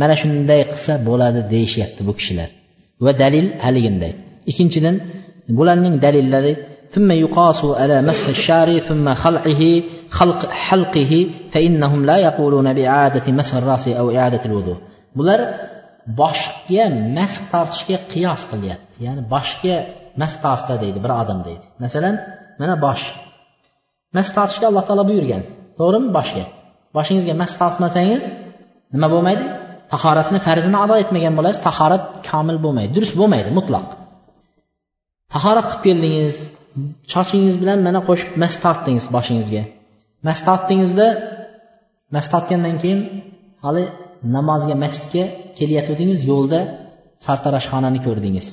Mana 0.00 0.14
shunday 0.22 0.60
qilsa 0.72 0.92
bo'ladi 1.08 1.40
deyishyapti 1.54 2.02
bu 2.08 2.12
kishilar. 2.18 2.48
Va 3.04 3.12
dalil 3.22 3.46
haliginday. 3.64 4.12
Ikkinchidan 4.50 4.96
bularning 5.58 5.94
dalillari 6.04 6.52
ثم 6.96 7.10
يقاس 7.12 7.64
على 7.64 8.02
مسح 8.02 8.28
الشعر 8.28 8.78
ثم 8.78 9.14
خلعه 9.14 9.62
خلق 10.10 10.46
حلقه 10.46 11.30
فإنهم 11.52 12.06
لا 12.06 12.16
يقولون 12.16 12.72
بإعادة 12.74 13.32
مسح 13.32 13.54
الرأس 13.54 13.88
أو 13.88 14.16
إعادة 14.16 14.44
الوضوء. 14.44 14.76
بلر 15.16 15.54
باش 16.06 16.38
يا 16.70 16.88
مسح 16.88 17.56
قياس 18.14 18.44
قليات 18.52 18.78
يعني 19.00 19.20
باش 19.20 19.64
يا 19.64 19.86
مسح 20.16 20.72
ديد 20.72 21.02
بر 21.02 21.20
آدم 21.20 21.42
ديد 21.42 21.58
مثلا 21.80 22.18
من 22.60 22.74
باش. 22.74 23.12
مسح 24.14 24.34
تارش 24.34 24.64
الله 24.64 24.80
تعالى 24.80 25.04
بيرجن 25.04 25.42
ثورم 25.78 26.12
باش 26.12 26.28
باش 26.94 27.10
ينزل 27.10 27.38
مسح 27.38 27.58
تارش 27.58 27.80
متعيز 27.80 28.22
نما 28.94 29.08
بومايد 29.08 29.38
تخارتنا 29.90 30.38
فرزنا 30.38 30.78
عضا 30.78 30.96
يتمجن 30.96 31.36
بلاس 31.36 31.60
تخارت 31.60 32.02
كامل 32.22 32.58
بومايد 32.58 32.92
درس 32.92 33.12
بومايد 33.12 33.52
مطلق. 33.52 33.96
تخارت 35.30 35.64
قبيل 35.64 36.00
ديز 36.00 36.55
sochingiz 37.14 37.54
bilan 37.62 37.78
mana 37.86 38.00
qo'shib 38.08 38.30
mas 38.42 38.54
tortdingiz 38.64 39.06
boshingizga. 39.16 39.62
Mas 40.26 40.38
tortdingizda 40.48 41.06
mas 42.14 42.26
tortgandan 42.32 42.76
keyin 42.82 43.00
hali 43.64 43.84
namozga 44.36 44.74
masjidga 44.84 45.24
kelayotgandingiz 45.58 46.20
yo'lda 46.30 46.60
sartaroshxonani 47.26 48.00
ko'rdingiz. 48.06 48.48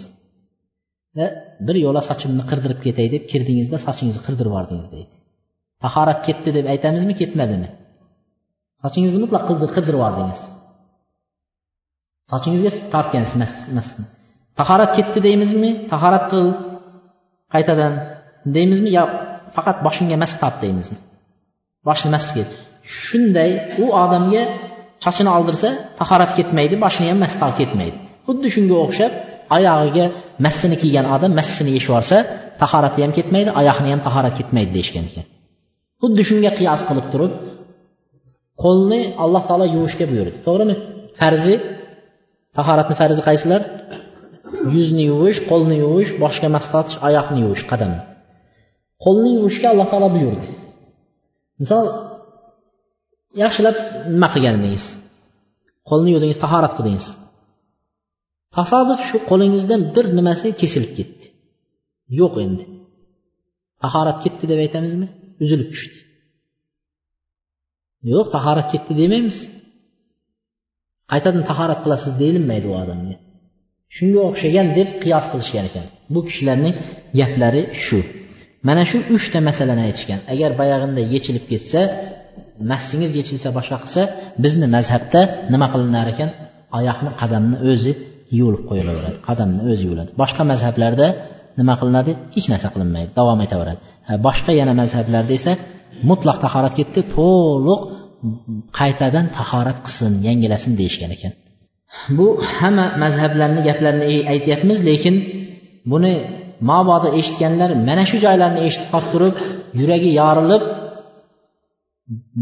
Va 1.17 1.28
bir 1.67 1.76
yo'la 1.86 2.01
sochimni 2.09 2.43
qirdirib 2.51 2.80
ketay 2.86 3.07
deb 3.15 3.24
kirdingizda 3.32 3.78
sochingizni 3.88 4.21
qirdirib 4.28 4.51
yubordingiz 4.51 4.88
deydi. 4.95 5.13
Tahorat 5.84 6.19
ketdi 6.28 6.49
deb 6.57 6.65
aytamizmi 6.74 7.13
ketmadimi? 7.21 7.69
Sochingizni 8.84 9.19
mutlaq 9.24 9.43
qirdirib 9.49 9.97
yubordingiz 9.99 10.41
sochingizga 12.32 12.71
tortgansiz 12.93 13.36
mas. 13.78 13.88
tahorat 14.59 14.91
ketdi 14.97 15.19
deymizmi? 15.28 15.69
Tahorat 15.91 16.26
qil 16.32 16.45
qaytadan 17.53 17.93
deymizmi? 18.56 18.89
Yo 18.98 19.04
faqat 19.56 19.78
boshingga 19.86 20.18
mas 20.24 20.34
tort 20.41 20.58
deymizmi? 20.64 20.98
Boshni 21.88 22.10
masga 22.16 22.44
shunday 23.02 23.52
u 23.84 23.86
odamga 24.04 24.44
sochini 25.06 25.30
oldirsa 25.38 25.70
tahorat 26.00 26.32
ketmaydi 26.38 26.76
boshini 26.86 27.08
ham 27.12 27.20
mastal 27.26 27.52
ketmaydi. 27.60 27.98
Xuddi 28.28 28.48
shunga 28.56 28.76
o'xshab 28.86 29.12
oyog'iga 29.58 30.06
massini 30.46 30.76
kiygan 30.82 31.06
odam 31.16 31.32
massini 31.39 31.72
yechib 31.76 31.89
yuborsa 31.91 32.18
tahorati 32.62 33.00
ham 33.04 33.12
ketmaydi 33.18 33.50
oyoqni 33.60 33.89
ham 33.94 34.02
tahorat 34.08 34.34
ketmaydi 34.39 34.72
deyishgan 34.78 35.06
ekan. 35.10 35.26
Xuddi 36.02 36.22
shunga 36.30 36.52
qiyos 36.60 36.82
qilib 36.89 37.08
turib 37.14 37.34
qo'lni 38.64 39.00
alloh 39.24 39.44
taolo 39.50 39.66
yuvishga 39.76 40.06
buyurdi. 40.12 40.38
To'g'rimi? 40.48 40.76
Farzi 41.20 41.56
tahoratni 42.58 42.96
farzi 43.02 43.22
qaysilar? 43.30 43.62
Yuzni 44.76 45.04
yuvish 45.12 45.39
qo'lni 45.50 45.76
yuvish 45.84 46.12
boshga 46.24 46.48
mas 46.56 46.66
tortish 46.74 46.98
oyoqni 47.08 47.39
yuvish 47.46 47.66
qadamni 47.72 48.02
qo'lni 49.04 49.30
yuvishga 49.38 49.68
alloh 49.74 49.88
taolo 49.91 50.10
buyurdi 50.16 50.48
misol 51.62 51.86
yaxshilab 53.44 53.78
nima 54.14 54.28
qilgandingiz 54.34 54.86
qo'lni 55.89 56.10
yuvdingiz 56.14 56.39
tahorat 56.46 56.74
qildingiz. 56.78 57.08
Tasodif 58.58 59.00
shu 59.10 59.18
qo'lingizdan 59.30 59.82
bir 59.96 60.06
nimasi 60.18 60.48
kesilib 60.62 60.91
ketdi. 60.98 61.26
Yo'q 62.20 62.34
endi. 62.46 62.66
Tahorat 63.84 64.18
ketdi 64.24 64.46
deb 64.52 64.60
aytamizmi? 64.66 65.08
Uzilib 65.44 65.70
tushdi. 65.74 65.98
Yo'q 68.14 68.28
tahorat 68.36 68.68
ketdi 68.74 68.94
demaymiz. 69.02 69.38
Qaytadan 71.12 71.44
tahorat 71.50 71.80
qilasiz 71.86 72.14
deyilmaydi 72.22 72.68
u 72.72 72.74
odamga. 72.84 73.16
Shunga 73.96 74.22
o'xshagan 74.30 74.68
deb 74.78 74.89
qiyos 75.04 75.26
qilishgan 75.32 75.66
ekan. 75.70 75.86
Bu 76.14 76.20
kishilarning 76.28 76.76
gaplari 77.20 77.64
shu. 77.86 78.00
Mana 78.68 78.84
shu 78.89 78.97
uchta 79.16 79.39
masalani 79.49 79.82
aytishgan. 79.88 80.20
Agar 80.34 80.51
boyag'inda 80.61 81.01
yechilib 81.14 81.45
ketsa 81.51 81.82
massingiz 82.72 83.11
yechilsa 83.20 83.49
boshqa 83.57 83.78
qilsa 83.84 84.01
bizni 84.43 84.68
mazhabda 84.76 85.22
nima 85.53 85.68
qilinar 85.74 86.07
ekan? 86.14 86.30
Oyoqni 86.78 87.11
qadamni 87.22 87.57
o'zi 87.72 87.91
yuvilib 88.38 88.64
qo'yilaveradi 88.70 89.18
qadamni 89.28 89.61
o'zi 89.72 89.82
yuviladi. 89.88 90.09
Boshqa 90.22 90.43
mazhablarda 90.51 91.07
nima 91.59 91.74
qilinadi? 91.80 92.11
Hech 92.36 92.47
narsa 92.53 92.68
qilinmaydi. 92.74 93.09
Davom 93.20 93.39
etaveradi 93.45 93.82
boshqa 94.28 94.51
yana 94.59 94.74
mazhablarda 94.82 95.34
esa 95.39 95.53
mutlaq 96.09 96.38
tahorat 96.45 96.74
ketdi 96.80 96.99
to'liq 97.16 97.82
qaytadan 98.80 99.26
tahorat 99.38 99.78
qilsin 99.86 100.14
yangilasin 100.28 100.72
deyishgan 100.80 101.11
ekan. 101.18 101.34
Bu 102.18 102.28
hamma 102.55 102.86
mazhablarni 103.03 103.61
gaplarini 103.68 104.05
aytyapmiz 104.34 104.80
lekin 104.89 105.16
buni 105.91 106.14
mabodo 106.70 107.08
eshitganlar 107.20 107.70
mana 107.88 108.04
shu 108.10 108.18
joylarni 108.26 108.62
eshitib 108.68 108.89
qolib 108.93 109.10
turib 109.14 109.36
yuragi 109.80 110.10
yorilib 110.20 110.64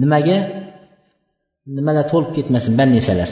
nimaga 0.01 0.38
nimalar 1.76 2.05
to'lib 2.12 2.32
ketmasin 2.38 2.74
bannisalar 2.80 3.30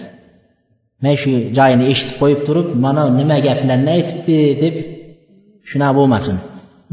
mana 1.01 1.15
shu 1.21 1.31
joyini 1.57 1.85
eshitib 1.93 2.15
qo'yib 2.21 2.41
turib 2.47 2.67
mana 2.85 3.01
nima 3.19 3.37
gaplarni 3.47 3.89
aytibdi 3.97 4.37
deb 4.63 4.75
shunaqa 5.69 5.93
bo'lmasin. 5.99 6.35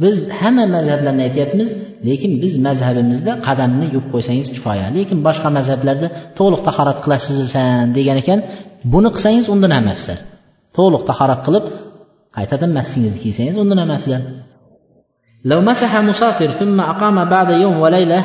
Biz 0.03 0.17
hamma 0.41 0.65
mazhablarni 0.77 1.23
aytyapmiz 1.29 1.69
lekin 2.09 2.33
biz 2.43 2.55
mazhabimizda 2.67 3.33
qadamni 3.47 3.87
yuvib 3.95 4.09
qo'ysangiz 4.15 4.49
kifoya. 4.57 4.87
Lekin 4.97 5.19
boshqa 5.27 5.49
mazhablarda 5.59 6.09
to'liq 6.39 6.61
tahorat 6.69 6.99
qilasizsan 7.05 7.85
degan 7.97 8.17
ekan 8.23 8.39
buni 8.93 9.09
qilsangiz 9.15 9.47
undan 9.55 9.73
ham 9.77 9.87
afzal. 9.95 10.19
To'liq 10.77 11.03
tahorat 11.11 11.41
qilib 11.47 11.65
qaytadan 12.36 12.72
massingizni 12.78 13.20
kiysangiz 13.24 13.56
undan 13.64 13.78
ham 13.84 13.92
afzal 13.98 14.24
لو 15.52 15.60
مسح 15.62 15.92
مسافر 16.12 16.50
ثم 16.62 16.78
أقام 16.82 17.18
بعد 17.26 17.50
يوم 17.50 17.80
وليلة 17.80 18.22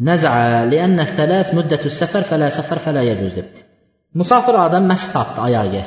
نزع 0.00 0.64
لأن 0.64 1.00
الثلاث 1.00 1.54
مدة 1.54 1.82
السفر 1.90 2.22
فلا 2.22 2.48
سفر 2.58 2.78
فلا 2.78 3.02
يجوز 3.02 3.32
debdi 3.38 3.60
musofir 4.18 4.54
odam 4.66 4.84
masjid 4.92 5.10
topdi 5.16 5.38
oyog'iga 5.46 5.84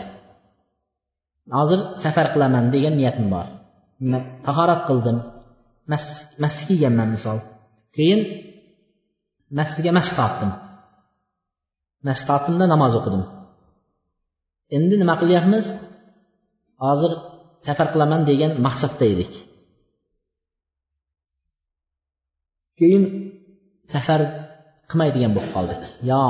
hozir 1.57 1.79
safar 2.03 2.27
qilaman 2.33 2.65
degan 2.73 2.93
niyatim 2.99 3.27
bor 3.33 3.45
tahorat 4.45 4.81
qildim 4.89 5.17
mas 6.43 6.55
kiyganman 6.67 7.09
misol 7.15 7.37
keyin 7.95 8.21
masjiga 9.59 9.91
mas 9.97 10.09
tortdim 10.17 10.51
mas 12.07 12.19
tortdimda 12.29 12.65
namoz 12.73 12.93
o'qidim 12.99 13.23
endi 14.77 14.95
nima 15.01 15.15
qilyapmiz 15.21 15.65
hozir 16.84 17.12
safar 17.66 17.88
qilaman 17.92 18.22
degan 18.30 18.52
maqsadda 18.66 19.06
edik. 19.14 19.32
Keyin 22.78 23.04
safar 23.92 24.20
qilmaydigan 24.90 25.32
bo'lib 25.36 25.52
qoldik 25.56 25.80
yo 26.10 26.20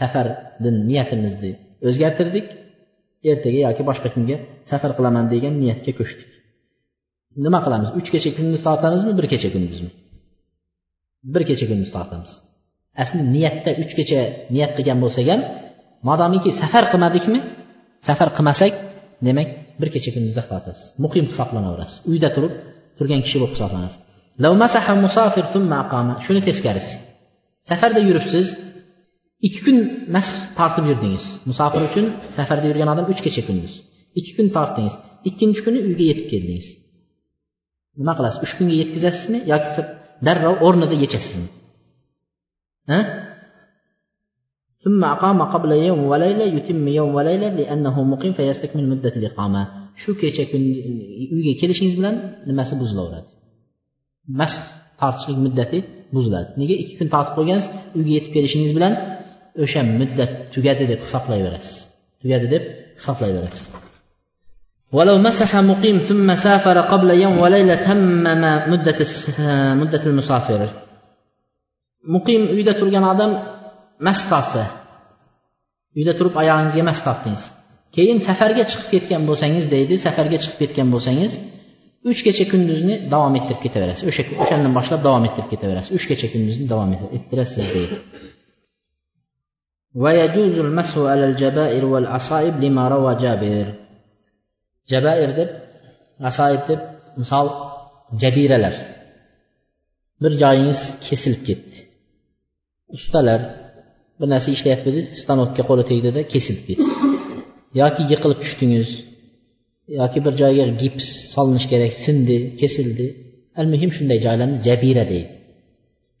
safardan 0.00 0.76
niyatimizni 0.90 1.52
o'zgartirdik. 1.88 2.46
Ertaga 3.30 3.60
yoki 3.66 3.82
boshqa 3.90 4.08
kunga 4.14 4.36
safar 4.70 4.90
qilaman 4.98 5.26
degan 5.34 5.54
niyatga 5.62 5.92
ko'chdik. 6.00 6.30
Nima 7.44 7.58
qilamiz? 7.64 7.88
Uch 7.98 8.08
kecha 8.14 8.30
kunduz 8.38 8.60
sotamizmi 8.66 9.12
bir 9.18 9.26
kecha 9.32 9.48
kunduzmi 9.54 9.90
bir 11.34 11.42
kecha 11.48 11.66
kunduz 11.70 11.90
sotamiz. 11.96 12.32
Asli 13.02 13.20
niyatda 13.34 13.70
uch 13.82 13.92
kecha 13.98 14.20
niyat 14.54 14.72
qilgan 14.76 14.98
bo'lsak 15.04 15.26
ham 15.32 15.40
modomiki 16.08 16.50
safar 16.60 16.84
qilmadikmi? 16.92 17.40
Safar 18.08 18.28
qilmasak 18.36 18.72
demak 19.26 19.48
bir 19.80 19.88
kecha 19.94 20.10
kunduzda 20.14 20.42
tortasiz 20.50 20.84
muqim 21.04 21.24
hisoblanaverasiz. 21.30 21.96
Uyda 22.10 22.28
turib 22.36 22.52
turgan 22.98 23.20
kishi 23.24 23.36
bo'lib 23.40 23.54
hisoblanasiz. 23.56 23.98
Shuni 26.26 26.40
teskarisi 26.48 26.94
safarda 27.70 28.00
yuribsiz 28.08 28.46
ikki 29.46 29.60
kun 29.66 29.76
masx 30.14 30.32
tortib 30.58 30.84
yurdingiz. 30.90 31.24
Musofir 31.50 31.82
uchun 31.88 32.06
safarda 32.36 32.66
yurgan 32.70 32.88
odam 32.94 33.06
uch 33.12 33.20
kecha 33.26 33.42
kunduz. 33.48 33.72
Ikki 34.18 34.32
kun 34.36 34.46
tortdingiz. 34.56 34.94
Ikkinchi 35.28 35.60
kuni 35.66 35.78
uyga 35.88 36.04
yetib 36.10 36.26
keldingiz. 36.32 36.66
Nima 38.00 38.12
qilasiz? 38.18 38.38
Uch 38.44 38.52
kunga 38.58 38.74
yetkazasizmi 38.82 39.38
yoki 39.52 39.82
darrov 40.26 40.54
o'rnida 40.66 40.96
yechasizmi? 41.04 41.48
ثم 44.84 45.04
أقام 45.04 45.42
قبل 45.42 45.72
يوم 45.72 46.00
وليلة 46.04 46.44
يتم 46.44 46.88
يوم 46.88 47.14
وليلة 47.14 47.48
لأنه 47.48 48.02
مقيم 48.02 48.32
فيستكمل 48.32 48.88
مدة 48.88 49.12
الإقامة. 49.16 49.68
شو 49.96 50.14
كي 50.14 50.30
تكون 50.30 50.60
يجي 50.60 51.54
كل 51.60 51.74
شيء 51.74 51.96
زملا 51.96 52.10
لما 52.46 52.64
سبز 52.64 52.94
لورد 52.96 53.24
مس 54.28 54.54
تارتشلك 55.00 55.38
مدتي 55.38 55.82
بزلاد 56.12 56.46
نيجي 56.58 56.74
إيه 56.74 56.98
كن 56.98 57.08
تارتش 57.10 57.36
بوجنس 57.36 57.64
يجي 57.96 58.16
يتبقى 58.16 58.34
كل 58.42 58.48
شيء 58.48 58.66
زملا 58.66 59.18
وش 59.58 59.76
مدة 59.76 60.28
تجادل 60.54 60.86
دب 60.86 61.00
خصاب 61.00 61.30
لا 61.30 61.36
يبرس 61.36 61.68
تجادل 62.22 62.50
دب 62.50 62.62
خصاب 62.98 63.16
لا 63.20 63.28
يبرس 63.28 63.72
ولو 64.92 65.18
مسح 65.18 65.56
مقيم 65.56 65.98
ثم 65.98 66.34
سافر 66.34 66.80
قبل 66.80 67.10
يوم 67.10 67.38
وليلة 67.38 67.74
تمم 67.74 68.24
مدة 68.72 68.98
مدة 69.74 70.06
المسافر. 70.06 70.68
مقيم 72.14 72.58
يدا 72.58 72.72
ترجع 72.72 73.12
آدم 73.12 73.59
mast 74.07 74.25
tortsa 74.31 74.63
uyda 75.97 76.13
turib 76.19 76.35
oyog'ingizga 76.41 76.83
mast 76.89 77.03
tortdingiz 77.07 77.43
keyin 77.95 78.17
safarga 78.27 78.63
chiqib 78.71 78.87
ketgan 78.93 79.21
bo'lsangiz 79.29 79.65
deydi 79.75 79.95
safarga 80.05 80.37
chiqib 80.43 80.57
ketgan 80.61 80.87
bo'lsangiz 80.93 81.31
uch 82.09 82.19
kecha 82.25 82.45
kunduzni 82.51 82.95
davom 83.13 83.33
ettirib 83.39 83.61
ketaverasiz 83.65 84.05
o'sha 84.11 84.23
o'shandan 84.43 84.73
boshlab 84.77 85.01
davom 85.07 85.23
ettirib 85.27 85.49
ketaverasiz 85.53 85.91
uch 85.97 86.05
kecha 86.11 86.27
kunduzni 86.33 86.65
davom 86.73 86.89
ettirasiz 87.17 87.65
deydi 87.77 87.97
ويجوز 90.03 90.55
المسح 90.65 90.97
على 90.97 91.25
الجبائر 91.29 91.83
والعصائب 91.85 92.53
لما 92.63 92.83
روى 92.93 93.15
جابر 93.23 93.65
jabair 94.91 95.29
deb 95.39 95.49
asoib 96.29 96.61
deb 96.69 96.81
misol 97.19 97.47
jabiralar 98.21 98.75
bir 100.21 100.33
joyingiz 100.41 100.81
kesilib 101.07 101.41
ketdi 101.47 101.77
ustalar 102.97 103.39
bir 104.20 104.28
narsa 104.32 104.48
ishlayapti 104.56 105.00
stanokka 105.22 105.62
qo'li 105.68 105.84
tegdida 105.90 106.20
kesilib 106.32 106.62
ketdi. 106.68 106.84
Yoki 107.80 108.02
yiqilib 108.12 108.38
tushdingiz 108.44 108.88
yoki 110.00 110.18
bir 110.24 110.34
joyga 110.42 110.64
gips 110.82 111.06
solinishi 111.34 111.68
kerak 111.72 111.94
sindi 112.04 112.36
kesildi. 112.60 113.06
Al 113.60 113.66
muhim 113.72 113.90
shunday 113.96 114.18
joylarni 114.26 114.56
jabira 114.66 115.04
deydi. 115.12 115.32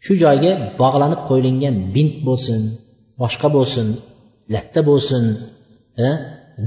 Shu 0.04 0.12
joyga 0.24 0.52
bog'lanib 0.82 1.20
qo'yilgan 1.28 1.76
bint 1.94 2.14
bo'lsin 2.28 2.60
boshqa 3.22 3.48
bo'lsin 3.56 3.86
latta 4.54 4.80
bo'lsin 4.90 5.24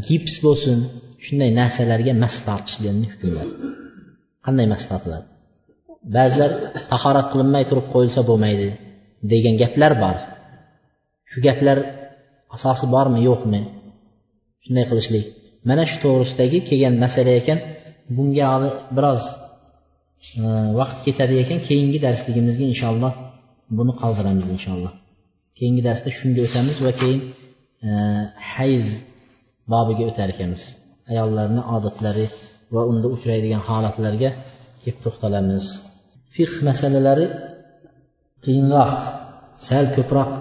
gips 0.07 0.35
bo'lsin 0.45 0.77
shunday 1.25 1.49
narsalarga 1.59 2.13
mas 2.23 2.35
tortishlikni 2.47 3.07
hukmladi 3.13 3.53
qanday 4.45 4.67
mas 4.73 4.83
tortiladi? 4.89 5.27
Ba'zilar 6.15 6.51
tahorat 6.91 7.27
qilinmay 7.31 7.63
turib 7.69 7.87
qo'yilsa 7.93 8.21
bo'lmaydi 8.29 8.67
degan 9.31 9.55
gaplar 9.61 9.93
bor. 10.03 10.15
Shu 11.31 11.37
gaplar 11.47 11.77
asosi 12.55 12.85
bormi 12.95 13.19
yo'qmi? 13.29 13.61
Shunday 14.63 14.85
qilishlik. 14.89 15.25
Mana 15.69 15.83
shu 15.89 15.97
to'g'risidagi 16.03 16.59
kelgan 16.69 16.95
masala 17.03 17.31
ekan 17.41 17.59
bunga 18.15 18.47
biroz 18.97 19.23
e, 20.41 20.43
vaqt 20.79 20.99
ketadi 21.05 21.35
ekan. 21.43 21.59
Keyingi 21.67 21.99
darsligimizga 22.05 22.65
inshaalloh 22.73 23.13
buni 23.77 23.93
qoldiramiz 24.01 24.47
inshaalloh. 24.55 24.93
Keyingi 25.57 25.81
darsda 25.87 26.09
shunga 26.19 26.41
o'tamiz 26.47 26.77
va 26.85 26.91
keyin 27.01 27.21
e, 27.87 27.89
hayz 28.53 28.85
bobiga 29.73 30.03
o'tar 30.09 30.27
ekanmiz. 30.33 30.63
Ayollarni 31.11 31.61
odatlari 31.75 32.25
va 32.75 32.81
unda 32.91 33.07
uchraydigan 33.15 33.61
holatlarga 33.69 34.29
kelib 34.81 34.99
to'xtalamiz. 35.05 35.65
Fiqh 36.35 36.55
masalalari 36.69 37.25
qiyinroq 38.45 38.93
sal 39.67 39.85
ko'proq 39.95 40.31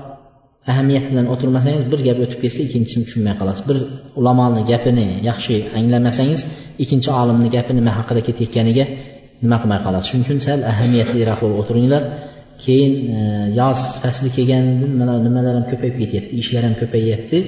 ahamiyat 0.71 1.05
bilan 1.11 1.27
o'tirmasangiz 1.35 1.85
bir 1.93 2.01
gap 2.07 2.19
o'tib 2.25 2.39
ketsa 2.45 2.61
ikkinchisini 2.67 3.05
tushunmay 3.07 3.35
qolasiz. 3.41 3.63
Bir 3.71 3.79
ulamoni 4.21 4.63
gapini 4.71 5.07
yaxshi 5.31 5.55
anglamasangiz 5.79 6.41
ikkinchi 6.83 7.11
olimni 7.21 7.49
gapi 7.57 7.73
nima 7.79 7.93
haqida 7.99 8.21
ketayotganiga 8.29 8.85
nima 9.45 9.57
qilmay 9.63 9.81
qoladi 9.87 10.05
shuning 10.09 10.25
uchun 10.27 10.39
sal 10.47 10.59
ahamiyatliroq 10.73 11.39
bo'lib 11.43 11.59
o'tiringlar. 11.63 12.03
Keyin 12.65 12.93
e, 13.17 13.21
yoz 13.61 13.81
fasli 14.03 14.29
kelganda 14.37 14.87
mana 15.01 15.15
nimalar 15.27 15.53
ham 15.59 15.65
ko'payib 15.73 15.97
ketyapti 16.03 16.33
ishlar 16.43 16.63
ham 16.69 16.75
ko'payyapti 16.83 17.39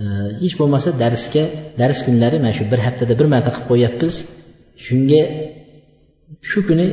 e, 0.00 0.04
hech 0.42 0.54
bo'lmasa 0.60 0.88
darsga 1.02 1.44
dars 1.80 1.98
kunlari 2.06 2.36
mana 2.42 2.54
shu 2.58 2.64
bir 2.72 2.80
haftada 2.86 3.12
bir 3.20 3.26
marta 3.32 3.50
qilib 3.54 3.66
qo'yyapmiz 3.70 4.14
shunga 4.86 5.22
shu 6.50 6.58
kuni 6.68 6.86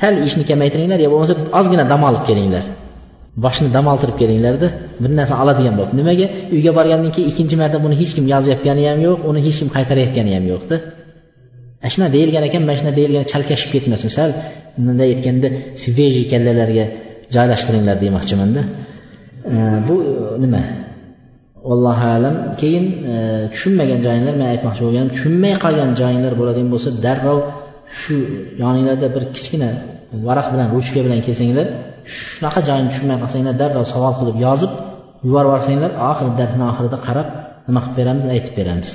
sal 0.00 0.14
ishni 0.28 0.44
kamaytiringlar 0.50 0.98
yo 1.04 1.08
bo'lmasa 1.14 1.34
ozgina 1.58 1.84
dam 1.92 2.02
olib 2.08 2.24
kelinglar. 2.30 2.64
Boshni 3.44 3.68
dam 3.76 3.86
oltirib 3.92 4.16
kelinglarda 4.22 4.68
bir 5.02 5.10
narsa 5.18 5.34
oladigan 5.42 5.74
bo'lib 5.78 5.92
nimaga? 6.00 6.26
Uyga 6.56 6.72
borgandan 6.78 7.12
keyin 7.16 7.28
ikkinchi 7.32 7.56
marta 7.62 7.78
buni 7.84 7.96
hech 8.00 8.12
kim 8.16 8.24
yozayotgani 8.34 8.82
ham 8.90 8.98
yo'q 9.06 9.18
uni 9.30 9.40
hech 9.46 9.56
kim 9.60 9.68
qaytarayotgani 9.76 10.32
ham 10.36 10.44
yo'qda. 10.52 10.76
Ana 11.82 11.90
shunaqa 11.92 12.12
deyilgan 12.16 12.44
ekan 12.48 12.62
mana 12.68 12.76
shunaqa 12.80 12.96
deyilgan 13.00 13.24
chalkashib 13.32 13.70
ketmasin. 13.74 14.10
Sal 14.18 14.30
bunday 14.84 15.08
aytganda 15.14 15.48
svejiy 15.82 16.24
kallalarga 16.32 16.84
joylashtiringlar 17.34 17.96
demoqchimanda. 18.04 18.62
E, 19.52 19.56
bu 19.88 19.94
e, 20.10 20.12
nima? 20.44 20.62
Allohu 21.72 22.06
alam. 22.16 22.34
Keyin 22.60 22.84
e, 23.12 23.14
tushunmagan 23.52 24.00
joyinglar 24.06 24.34
men 24.40 24.48
aytmoqchi 24.54 24.82
bo'lganim 24.86 25.10
tushunmay 25.14 25.54
qolgan 25.64 25.90
joyinglar 26.00 26.32
bo'ladigan 26.40 26.68
bo'lsa 26.74 26.90
darrov 27.04 27.38
shu 28.00 28.16
yoninglarda 28.62 29.08
bir 29.14 29.24
kichkina 29.36 29.70
varaq 30.26 30.46
bilan 30.52 30.68
ruchka 30.74 31.00
bilan 31.06 31.20
kelsanglar 31.26 31.66
shunaqa 32.18 32.60
joyini 32.68 32.88
tushunmay 32.92 33.18
qolsanglar 33.22 33.54
darrov 33.62 33.84
savol 33.94 34.12
qilib 34.20 34.36
yozib 34.46 34.72
yuborib 35.26 35.48
yuborsanglar 35.48 35.92
oxiri 36.10 36.32
darsni 36.40 36.64
oxirida 36.70 36.98
qarab 37.06 37.28
nima 37.66 37.80
qilib 37.84 37.96
beramiz 38.00 38.24
aytib 38.34 38.52
beramiz. 38.58 38.90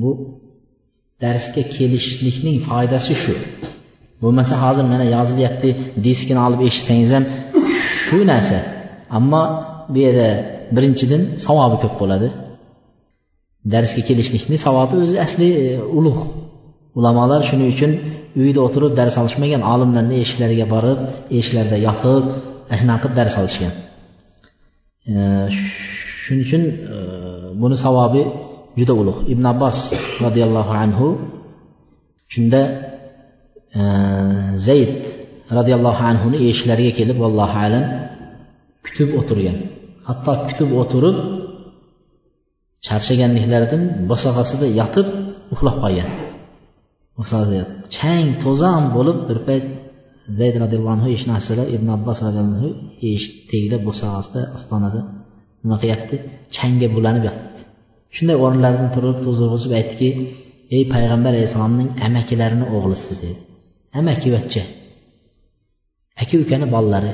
Bu 0.00 0.10
darsga 1.24 1.62
kelishlikning 1.76 2.56
foydasi 2.68 3.14
shu. 3.22 3.34
Bo'lmasa 4.22 4.54
hozir 4.64 4.84
mana 4.92 5.06
yozilyapti 5.16 5.68
diskini 6.06 6.40
olib 6.46 6.60
eshitsangiz 6.68 7.10
ham 7.16 7.24
shu 8.04 8.18
narsa. 8.32 8.58
Ammo 9.18 9.42
bu 9.92 9.98
yerda 10.06 10.28
birinchidan 10.76 11.22
savobi 11.46 11.76
ko'p 11.82 11.94
bo'ladi. 12.02 12.28
Darsga 13.72 14.02
kelishlikni 14.08 14.56
savobi 14.66 14.94
o'zi 15.04 15.16
asli 15.26 15.48
e, 15.62 15.66
ulug' 15.98 16.22
ulamolar 16.98 17.40
shuning 17.48 17.68
uchun 17.74 17.90
uyda 18.42 18.60
o'tirib 18.66 18.92
dars 19.00 19.14
olishmagan 19.22 19.62
olimlarni 19.72 20.16
eshiklariga 20.24 20.66
borib 20.74 20.98
eshiklarda 21.38 21.76
yotib 21.86 22.24
shunaqa 22.80 23.00
qilib 23.02 23.14
dars 23.20 23.34
olishgan. 23.40 23.72
E, 25.12 25.14
shuning 26.24 26.42
uchun 26.46 26.62
buni 27.62 27.76
savobi 27.84 28.22
juda 28.78 28.94
ulug' 29.00 29.20
ibn 29.32 29.44
abbos 29.52 29.78
roziyallohu 30.24 30.72
anhu 30.84 31.06
shunda 32.32 32.60
e, 33.80 33.82
zayd 34.66 34.94
roziyallohu 35.58 36.02
anhuni 36.10 36.38
eshiklariga 36.50 36.92
kelib 36.98 37.18
allohu 37.28 37.56
alam 37.66 37.84
kutib 38.84 39.08
o'tirgan. 39.20 39.56
Hatto 40.08 40.32
kutib 40.48 40.68
o'tirib 40.80 41.16
charchaganliklaridan 42.86 43.82
bo'sag'asida 44.10 44.66
yotib 44.80 45.06
uxlab 45.54 45.76
qolgan. 45.84 46.10
Chang 47.96 48.28
to'zon 48.42 48.82
bo'lib 48.96 49.18
bir 49.28 49.38
payt 49.48 49.64
zayd 50.38 50.54
roziyallohu 50.62 50.94
anhu 50.96 51.08
eshitmasalar 51.16 51.66
ibn 51.76 51.88
abbos 51.96 52.18
roziyallohu 52.26 52.56
anhu 52.58 52.70
eshik 53.10 53.34
tagida 53.50 53.76
bo'sag'asida 53.86 54.40
ostonada 54.56 55.00
nima 55.62 55.76
qilyapti? 55.82 56.16
Changga 56.56 56.88
bulanib 56.96 57.22
yotibdi. 57.28 57.60
Shunday 58.16 58.36
o'rinlaridan 58.44 58.88
turib 58.94 59.18
to'zg'izib 59.24 59.72
aytdiki 59.78 60.08
ey 60.76 60.82
payg'ambar 60.94 61.32
alayhissalomning 61.34 61.88
amakilarini 62.06 62.66
o'g'lisi 62.76 63.12
dedi. 63.22 63.30
Amakivachcha 63.98 64.62
aka 66.22 66.34
ukani 66.44 66.66
bolalari 66.74 67.12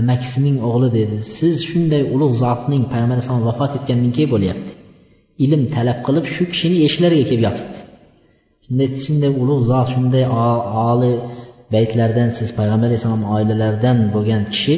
amakisining 0.00 0.56
o'g'li 0.68 0.88
dedi. 0.98 1.16
Siz 1.36 1.54
shunday 1.70 2.02
ulug' 2.14 2.34
zotning 2.42 2.82
payg'ambar 2.92 3.14
alayhissalom 3.16 3.44
vafot 3.50 3.72
etgandan 3.78 4.10
keyin 4.16 4.30
bo'lyapti. 4.34 4.72
Ilm 5.44 5.62
talab 5.74 5.98
qilib 6.06 6.24
shu 6.34 6.42
kishini 6.52 6.76
eshiklariga 6.86 7.24
kelib 7.30 7.44
yotibdi. 7.48 7.78
Shunday 8.66 8.88
shunday 9.06 9.30
ulug' 9.42 9.62
zot 9.70 9.86
shunday 9.94 10.24
oli 10.90 11.12
baytlardan 11.74 12.28
siz 12.38 12.48
payg'ambar 12.58 12.88
alayhissalom 12.90 13.22
oilalaridan 13.34 13.98
bo'lgan 14.14 14.42
kishi 14.54 14.74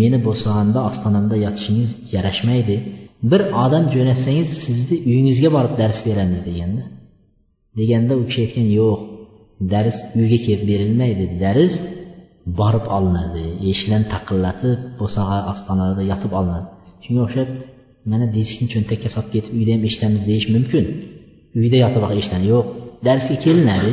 meni 0.00 0.18
bo'sag'amda 0.26 0.80
ostonamda 0.90 1.36
yotishingiz 1.46 1.90
yarashmaydi. 2.14 2.76
Bir 3.30 3.40
odam 3.64 3.84
jo'natsangiz 3.94 4.48
sizni 4.64 4.96
uyingizga 5.10 5.48
borib 5.56 5.74
dars 5.80 5.98
beramiz 6.08 6.40
deganda. 6.48 6.82
Deganda 7.78 8.12
u 8.20 8.22
kishi 8.28 8.40
aytgan 8.46 8.68
yo'q 8.78 8.98
dars 9.72 9.96
uyga 10.20 10.38
kelib 10.44 10.62
berilmaydi. 10.70 11.24
dars 11.44 11.74
borib 12.60 12.84
olinadi 12.96 13.44
eshikdan 13.70 14.02
taqillatib 14.12 14.78
bo'sag'a 15.00 15.38
ostonalarda 15.52 16.02
yotib 16.12 16.32
olinadi. 16.40 16.66
Shunga 17.04 17.20
o'xshab 17.26 17.48
mana 18.10 18.26
diskni 18.36 18.66
cho'ntakka 18.72 19.08
solib 19.14 19.30
ketib 19.34 19.52
uyda 19.58 19.70
ham 19.74 19.82
eshitamiz 19.88 20.22
deyish 20.30 20.46
mumkin. 20.54 20.84
Uyda 21.60 21.76
yotib 21.84 22.02
eshitadi. 22.20 22.44
Yo'q 22.54 22.66
darsga 23.06 23.36
kelinadi 23.44 23.90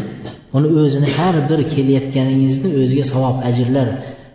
uni 0.58 0.68
o'zini 0.82 1.08
har 1.18 1.36
bir 1.50 1.60
kelayotganingizni 1.74 2.70
o'ziga 2.82 3.06
savob 3.14 3.36
ajrlar 3.50 3.88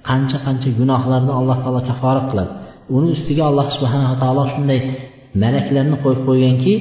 qancha 0.08 0.38
qancha 0.46 0.68
gunohlarni 0.80 1.32
alloh 1.38 1.56
taolo 1.64 1.80
kaforat 1.90 2.26
qiladi. 2.30 2.52
Uni 2.96 3.08
ustiga 3.16 3.42
alloh 3.50 3.66
subhanava 3.76 4.14
taolo 4.22 4.44
shunday 4.52 4.80
malaklarni 5.42 5.96
qo'yib 6.04 6.20
qo'yganki 6.28 6.74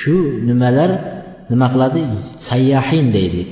shu 0.00 0.14
nimalar 0.48 0.90
nima 1.52 1.66
qiladi? 1.72 2.00
Sayyahin 2.48 3.06
deydi. 3.16 3.42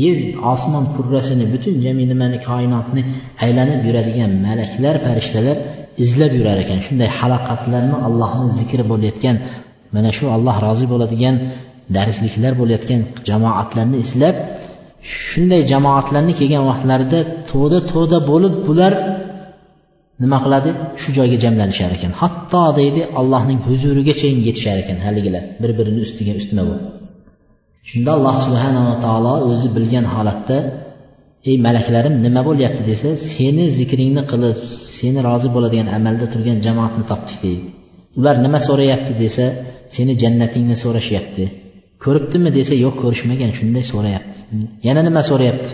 Yer 0.00 0.18
osmon 0.52 0.84
kurrasini 0.94 1.44
butun 1.52 1.74
jami 1.84 2.04
nimani 2.12 2.38
koinotni 2.48 3.02
aylanib 3.44 3.80
yuradigan 3.88 4.30
malaklar 4.46 4.94
farishtalar 5.06 5.56
izlab 6.04 6.32
yurar 6.38 6.58
ekan. 6.64 6.78
Shunday 6.86 7.08
halaqatlarni 7.18 7.96
allohni 8.06 8.50
zikri 8.60 8.84
bo'layotgan 8.90 9.36
mana 9.94 10.10
shu 10.18 10.24
alloh 10.36 10.56
rozi 10.66 10.86
bo'ladigan 10.92 11.34
darsliklar 11.96 12.52
bo'layotgan 12.60 13.00
jamoatlarni 13.28 13.96
eslab 14.04 14.36
shunday 15.26 15.62
jamoatlarni 15.72 16.32
kelgan 16.40 16.62
vaqtlarida 16.70 17.18
to'da 17.50 17.78
to'da 17.92 18.18
bo'lib 18.30 18.54
bular 18.68 18.92
nima 20.22 20.38
qiladi? 20.44 20.70
Shu 21.02 21.08
joyga 21.18 21.38
jamlanishar 21.44 21.90
ekan. 21.96 22.12
Hatto 22.20 22.64
deydi 22.80 23.00
allohning 23.20 23.60
huzurigacha 23.68 24.28
yetishar 24.48 24.76
ekan 24.82 24.98
haligilar. 25.06 25.42
Bir 25.62 25.70
birini 25.78 26.00
ustiga 26.06 26.32
ustma 26.40 26.62
bo'lib. 26.68 26.84
Shunda 27.90 28.10
alloh 28.16 28.36
subhanava 28.46 28.94
taolo 29.04 29.34
o'zi 29.50 29.68
bilgan 29.76 30.06
holatda 30.14 30.56
ey 31.48 31.56
malaklarim 31.66 32.14
nima 32.26 32.42
bo'lyapti? 32.48 32.82
desa 32.90 33.08
seni 33.34 33.64
zikringni 33.78 34.22
qilib 34.30 34.56
seni 34.98 35.18
rozi 35.28 35.48
bo'ladigan 35.54 35.88
amalda 35.98 36.26
turgan 36.32 36.58
jamoatni 36.66 37.04
topdik 37.10 37.38
deydi. 37.44 37.66
Ular 38.18 38.34
nima 38.44 38.58
so'rayapti? 38.68 39.12
desa 39.24 39.44
seni 39.96 40.12
jannatingni 40.22 40.76
so'rashyapti. 40.84 41.44
Ko'ribdimi 42.04 42.50
desa 42.58 42.74
yo'q 42.84 42.94
ko'rishmagan 43.02 43.50
shunday 43.58 43.84
so'rayapti. 43.92 44.38
Yana 44.86 45.00
nima 45.08 45.22
so'rayapti? 45.30 45.70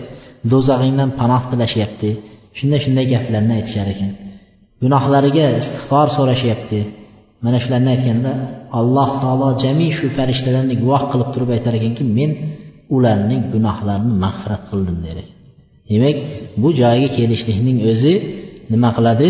Do'zaxingdan 0.51 1.09
panoh 1.19 1.43
tilashyapti. 1.51 2.09
Shunday 2.57 2.79
shunday 2.85 3.05
gaplarni 3.13 3.53
aytishar 3.59 3.87
ekan. 3.93 4.11
Gunohlariga 4.83 5.45
istig'for 5.61 6.07
so'rashyapti. 6.17 6.79
Mana 7.43 7.57
shularni 7.63 7.89
aytganda 7.95 8.31
alloh 8.79 9.09
taolo 9.23 9.49
jami 9.63 9.87
shu 9.97 10.05
farishtalarni 10.17 10.75
guvoh 10.83 11.03
qilib 11.11 11.29
turib 11.33 11.49
aytar 11.55 11.73
ekanki 11.79 12.03
men 12.17 12.31
ularning 12.95 13.41
gunohlarini 13.53 14.13
mag'firat 14.23 14.63
qildim 14.71 14.97
der 15.05 15.17
ekan 15.23 15.33
demak 15.89 16.17
bu 16.61 16.69
joyga 16.81 17.09
kelishlikning 17.17 17.77
o'zi 17.91 18.13
nima 18.71 18.89
qiladi? 18.97 19.27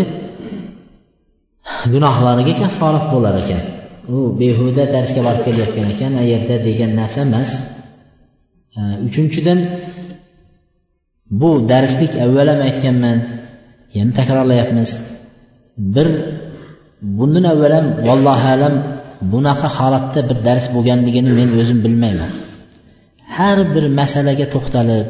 Gunohlariga 1.92 2.54
kafforat 2.62 3.06
bo'lar 3.12 3.34
ekan. 3.42 3.62
U 4.08 4.16
behuda 4.40 4.84
darsga 4.94 5.20
borib 5.26 5.42
kelayotgan 5.46 5.86
ekan 5.94 6.12
a 6.20 6.24
yerda 6.32 6.56
degan 6.68 6.90
narsa 7.00 7.20
emas. 7.28 7.50
Uchinchidan 9.06 9.58
bu 11.40 11.50
darslik 11.72 12.12
avval 12.24 12.48
ham 12.52 12.60
aytganman 12.68 13.18
yana 13.96 14.12
takrorlayapmiz. 14.18 14.90
Bir 15.94 16.08
bundan 17.18 17.44
avval 17.52 17.72
ham 17.78 17.86
vallohu 18.08 18.46
alam 18.54 18.74
bunaqa 19.32 19.68
holatda 19.78 20.20
bir 20.28 20.38
dars 20.46 20.66
bo'lganligini 20.74 21.30
men 21.38 21.48
o'zim 21.60 21.78
bilmayman. 21.84 22.30
Har 23.36 23.58
bir 23.74 23.84
masalaga 24.00 24.46
to'xtalib 24.54 25.06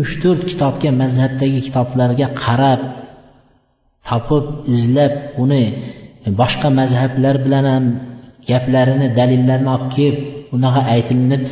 uch 0.00 0.12
to'rt 0.22 0.42
kitobga 0.50 0.90
mazhabdagi 1.02 1.60
kitoblarga 1.66 2.26
qarab 2.44 2.80
topib 4.08 4.44
izlab 4.74 5.12
uni 5.42 5.64
boshqa 6.40 6.68
mazhablar 6.80 7.34
bilan 7.44 7.64
ham 7.72 7.84
gaplarini 8.50 9.06
dalillarini 9.18 9.70
olib 9.76 9.90
kelib 9.96 10.16
unaqa 10.56 10.80
aytilinib 10.94 11.42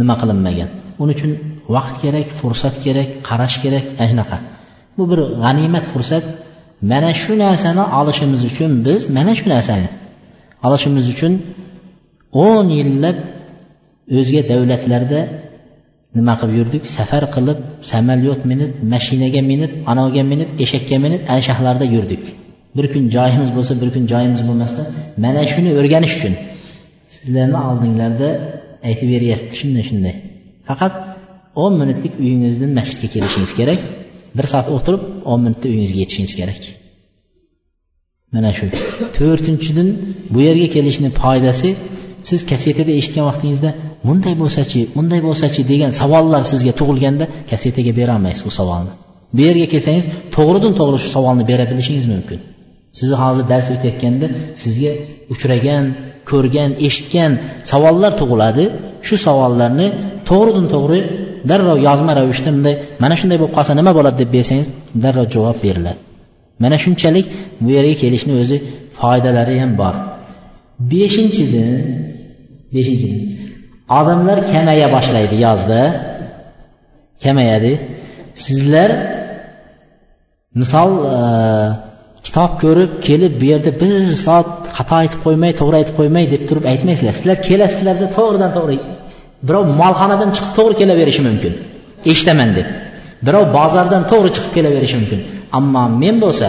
nima 0.00 0.14
qilinmagan. 0.20 0.68
Uning 1.02 1.16
uchun 1.18 1.32
vaqt 1.74 1.94
kerak 2.02 2.28
fursat 2.40 2.74
kerak 2.84 3.08
qarash 3.28 3.56
kerak 3.62 3.84
ana 4.00 4.06
shunaqa 4.10 4.36
bu 4.96 5.02
bir 5.10 5.20
g'animat 5.42 5.84
fursat. 5.92 6.24
Mana 6.92 7.10
shu 7.22 7.32
narsani 7.44 7.84
olishimiz 8.00 8.42
uchun 8.50 8.70
biz 8.86 9.00
mana 9.16 9.32
shu 9.38 9.46
narsani 9.54 9.88
olishimiz 10.66 11.06
uchun 11.14 11.32
o'n 12.46 12.66
yillab 12.78 13.16
o'zga 14.18 14.42
davlatlarda 14.50 15.20
nima 16.16 16.34
qilib 16.40 16.54
yurdik? 16.60 16.82
Safar 16.96 17.24
qilib 17.34 17.58
samolyot 17.92 18.40
minib 18.50 18.70
mashinaga 18.92 19.40
minib 19.50 19.72
anavga 19.92 20.22
minib 20.32 20.48
eshakka 20.64 20.96
minib 21.04 21.20
ana 21.32 21.40
shaharlarda 21.48 21.86
yurdik. 21.94 22.22
Bir 22.76 22.86
kun 22.92 23.04
joyimiz 23.16 23.50
bo'lsa 23.56 23.72
bir 23.82 23.88
kun 23.94 24.04
joyimiz 24.12 24.42
bo'lmasdan 24.48 24.86
mana 25.24 25.42
shuni 25.52 25.70
o'rganish 25.78 26.14
uchun 26.18 26.34
sizlarni 27.14 27.58
oldinglarda 27.68 28.28
aytib 28.88 29.08
beryapti 29.14 29.54
shunday 29.60 29.84
shunday. 29.90 30.14
Faqat 30.68 30.92
o'n 31.64 31.72
minutlik 31.80 32.14
uyingizdan 32.22 32.70
masjidga 32.78 33.08
kelishingiz 33.14 33.52
kerak 33.60 33.80
bir 34.38 34.46
soat 34.52 34.66
o'tirib 34.76 35.02
o'n 35.30 35.40
minutda 35.44 35.66
uyingizga 35.72 35.98
yetishingiz 36.02 36.34
kerak. 36.40 36.60
Mana 38.34 38.50
shu 38.58 38.66
to'rtinchidan 39.18 39.88
bu 40.34 40.38
yerga 40.48 40.68
kelishni 40.76 41.08
foydasi 41.20 41.68
siz 42.28 42.40
kasetada 42.50 42.92
eshitgan 43.00 43.24
vaqtingizda 43.30 43.70
bunday 44.06 44.34
bo'lsachi 44.42 44.80
bunday 44.96 45.20
bo'lsachi 45.28 45.60
degan 45.72 45.92
savollar 46.00 46.42
sizga 46.52 46.72
tug'ilganda 46.80 47.24
kasetaga 47.50 47.92
berolmaysiz 48.00 48.44
u 48.50 48.52
savolni. 48.58 48.92
Bu 49.36 49.40
yerga 49.48 49.66
kelsangiz 49.74 50.04
to'g'ridan 50.36 50.72
to'g'ri 50.80 50.98
shu 51.02 51.08
savolni 51.16 51.44
bera 51.50 51.64
bilishingiz 51.70 52.06
mumkin. 52.14 52.38
Sizni 52.98 53.16
hozir 53.22 53.44
dars 53.52 53.66
o'tayotganda 53.74 54.26
sizga 54.62 54.92
uchragan 55.32 55.84
ko'rgan 56.30 56.70
eshitgan 56.86 57.32
savollar 57.70 58.12
tug'iladi. 58.20 58.64
Shu 59.06 59.16
savollarni 59.26 59.86
to'g'ridan 60.28 60.66
to'g'ri 60.74 61.00
darrov 61.50 61.78
yozma 61.88 62.12
ravishda 62.18 62.50
bunday 62.56 62.74
mana 63.02 63.14
shunday 63.20 63.36
bo'lib 63.40 63.54
qolsa 63.56 63.72
nima 63.80 63.92
bo'ladi? 63.98 64.16
deb 64.22 64.30
bersangiz 64.36 64.68
darrov 65.04 65.26
javob 65.34 65.56
beriladi. 65.64 66.00
Mana 66.62 66.76
shunchalik 66.84 67.26
bu 67.64 67.68
yerga 67.76 67.94
kelishni 68.02 68.32
o'zi 68.42 68.56
foydalari 68.98 69.56
ham 69.62 69.72
bor. 69.80 69.94
Beshinchidan 70.92 71.82
beshinchidan 72.74 73.22
odamlar 73.98 74.38
kamaya 74.52 74.88
boshlaydi 74.96 75.36
yozda. 75.46 75.80
Kamayadi. 77.24 77.72
Sizlar 78.44 78.90
misol 80.60 80.90
e, 81.16 81.20
kitob 82.26 82.52
ko'rib 82.62 82.90
kelib 83.06 83.32
bu 83.40 83.44
yerda 83.52 83.70
bir 83.80 83.92
soat 84.24 84.48
xato 84.76 84.94
aytib 85.02 85.20
qo'ymay 85.26 85.52
to'g'ri 85.60 85.76
aytib 85.80 85.94
qo'ymay 86.00 86.24
deb 86.34 86.42
turib 86.48 86.64
aytmaysizlar. 86.72 87.14
Sizlar 87.18 87.38
kelasizlarda 87.48 88.06
to'g'ridan 88.16 88.50
to'g'ri. 88.56 88.76
Birov 89.48 89.64
molxonadan 89.80 90.30
chiqib 90.36 90.52
to'g'ri 90.58 90.74
kelaverishi 90.80 91.22
mumkin. 91.28 91.52
Eshitaman 92.10 92.50
deb. 92.58 92.66
Birov 93.26 93.44
bozordan 93.58 94.02
to'g'ri 94.10 94.30
chiqib 94.36 94.52
kelaverishi 94.56 94.96
mumkin. 95.00 95.20
Ammo 95.58 95.84
men 96.02 96.16
bo'lsa 96.24 96.48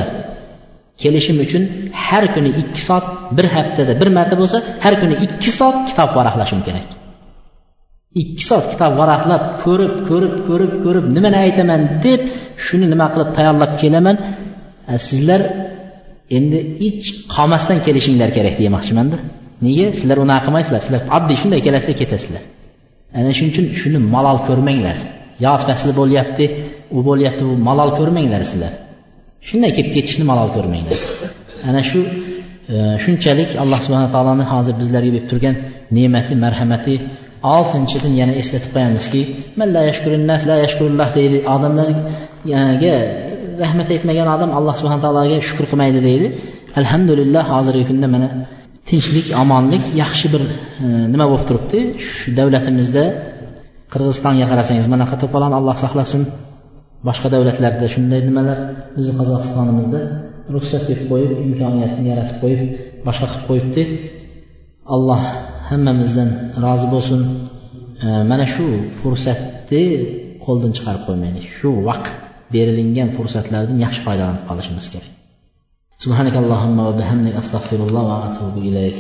kelishim 1.02 1.38
uchun 1.46 1.64
har 2.06 2.24
kuni 2.34 2.50
ikki 2.62 2.82
soat 2.88 3.06
bir 3.38 3.46
haftada 3.56 3.94
bir 4.02 4.10
marta 4.18 4.36
bo'lsa 4.42 4.58
har 4.84 4.94
kuni 5.02 5.16
ikki 5.26 5.52
soat 5.60 5.78
kitob 5.90 6.10
varaqlashim 6.18 6.60
kerak. 6.68 6.88
Ikki 8.22 8.44
soat 8.50 8.66
kitob 8.74 8.94
varaqlab 9.02 9.44
ko'rib 9.64 9.94
ko'rib 10.10 10.34
ko'rib 10.48 10.74
ko'rib 10.86 11.06
nimani 11.16 11.38
aytaman 11.46 11.82
deb 12.06 12.22
shuni 12.66 12.86
nima 12.94 13.08
qilib 13.14 13.30
tayyorlab 13.38 13.72
kelaman? 13.82 14.16
Sizlar 15.08 15.42
endi 16.38 16.60
hech 16.84 17.08
qolmasdan 17.36 17.78
kelishinglar 17.86 18.30
kerak 18.38 18.56
demoqchimanda 18.64 19.18
nega 19.66 19.86
sizlar 20.00 20.18
unaqa 20.26 20.42
qilmaysizlar 20.46 20.82
sizlar 20.86 21.02
oddiy 21.18 21.38
shunday 21.42 21.62
kelasizlar 21.68 21.98
ketasizlar 22.02 22.44
ana 23.20 23.32
shuning 23.38 23.52
uchun 23.54 23.66
shuni 23.82 24.00
malol 24.16 24.38
ko'rmanglar 24.48 24.98
yoz 25.46 25.62
fasli 25.70 25.92
bo'lyapti 26.00 26.46
u 26.98 27.00
bo'lyapti 27.10 27.44
bu 27.50 27.56
malol 27.70 27.90
ko'rmanglar 28.00 28.42
sizlar 28.52 28.74
shunday 29.48 29.72
kelib 29.78 29.92
ketishni 29.98 30.26
malol 30.32 30.50
ko'rmanglar 30.56 31.00
ana 31.70 31.82
shu 31.90 32.00
e, 32.74 32.76
shunchalik 33.04 33.50
alloh 33.64 33.80
subhana 33.86 34.10
taoloni 34.16 34.46
hozir 34.54 34.74
bizlarga 34.82 35.12
berib 35.16 35.28
turgan 35.32 35.56
ne'mati 35.98 36.34
marhamati 36.46 36.96
oltinchidan 37.56 38.14
yana 38.22 38.34
eslatib 38.42 38.72
qo'yamizki 38.76 39.22
deydi 41.18 41.38
odamlarga 41.56 42.96
rahmat 43.64 43.88
aytmagan 43.96 44.28
odam 44.36 44.50
alloh 44.58 44.74
subhana 44.80 45.02
taologa 45.06 45.38
shukur 45.48 45.66
qilmaydi 45.72 46.00
deydi. 46.08 46.28
Alhamdulillah 46.80 47.44
hozirgi 47.54 47.84
kunda 47.90 48.08
mana 48.16 48.28
tinchlik 48.90 49.28
omonlik 49.42 49.84
yaxshi 50.02 50.28
bir 50.34 50.42
e, 50.86 50.88
nima 51.14 51.26
bo'lib 51.32 51.46
turibdi? 51.50 51.80
Shu 52.10 52.28
davlatimizda 52.40 53.04
qirg'izistonga 53.94 54.46
qarasangiz 54.52 54.86
bunaqa 54.94 55.16
to'polon 55.22 55.54
alloh 55.60 55.76
saqlasin. 55.84 56.22
Boshqa 57.08 57.28
davlatlarda 57.36 57.86
shunday 57.94 58.22
nimalar 58.30 58.58
bizni 58.98 59.14
qozog'istonimizda 59.20 60.02
ruxsat 60.56 60.84
berib 60.90 61.06
qo'yib 61.12 61.32
imkoniyatni 61.46 62.04
yaratib 62.12 62.38
qo'yib 62.44 62.62
boshqa 63.08 63.26
qilib 63.32 63.46
qo'yibdi. 63.50 63.84
Alloh 64.96 65.22
hammamizdan 65.70 66.30
rozi 66.66 66.88
bo'lsin. 66.94 67.22
E, 68.06 68.08
mana 68.32 68.46
shu 68.54 68.66
fursatni 69.00 69.84
qo'ldan 70.46 70.72
chiqarib 70.78 71.04
qo'ymaylik. 71.08 71.46
Shu 71.58 71.70
vaqt 71.90 72.16
berilingan 72.54 73.10
fursatlardan 73.16 73.78
yaxshi 73.86 74.02
foydalanib 74.08 74.44
qolishimiz 74.50 74.86
kerak. 74.94 75.12
Subhanakallohumma 76.04 76.82
va 76.88 76.94
bihamdik 77.00 77.36
astag'firulloh 77.42 78.04
va 78.12 78.18
atubu 78.28 78.60
ilayk. 78.70 79.00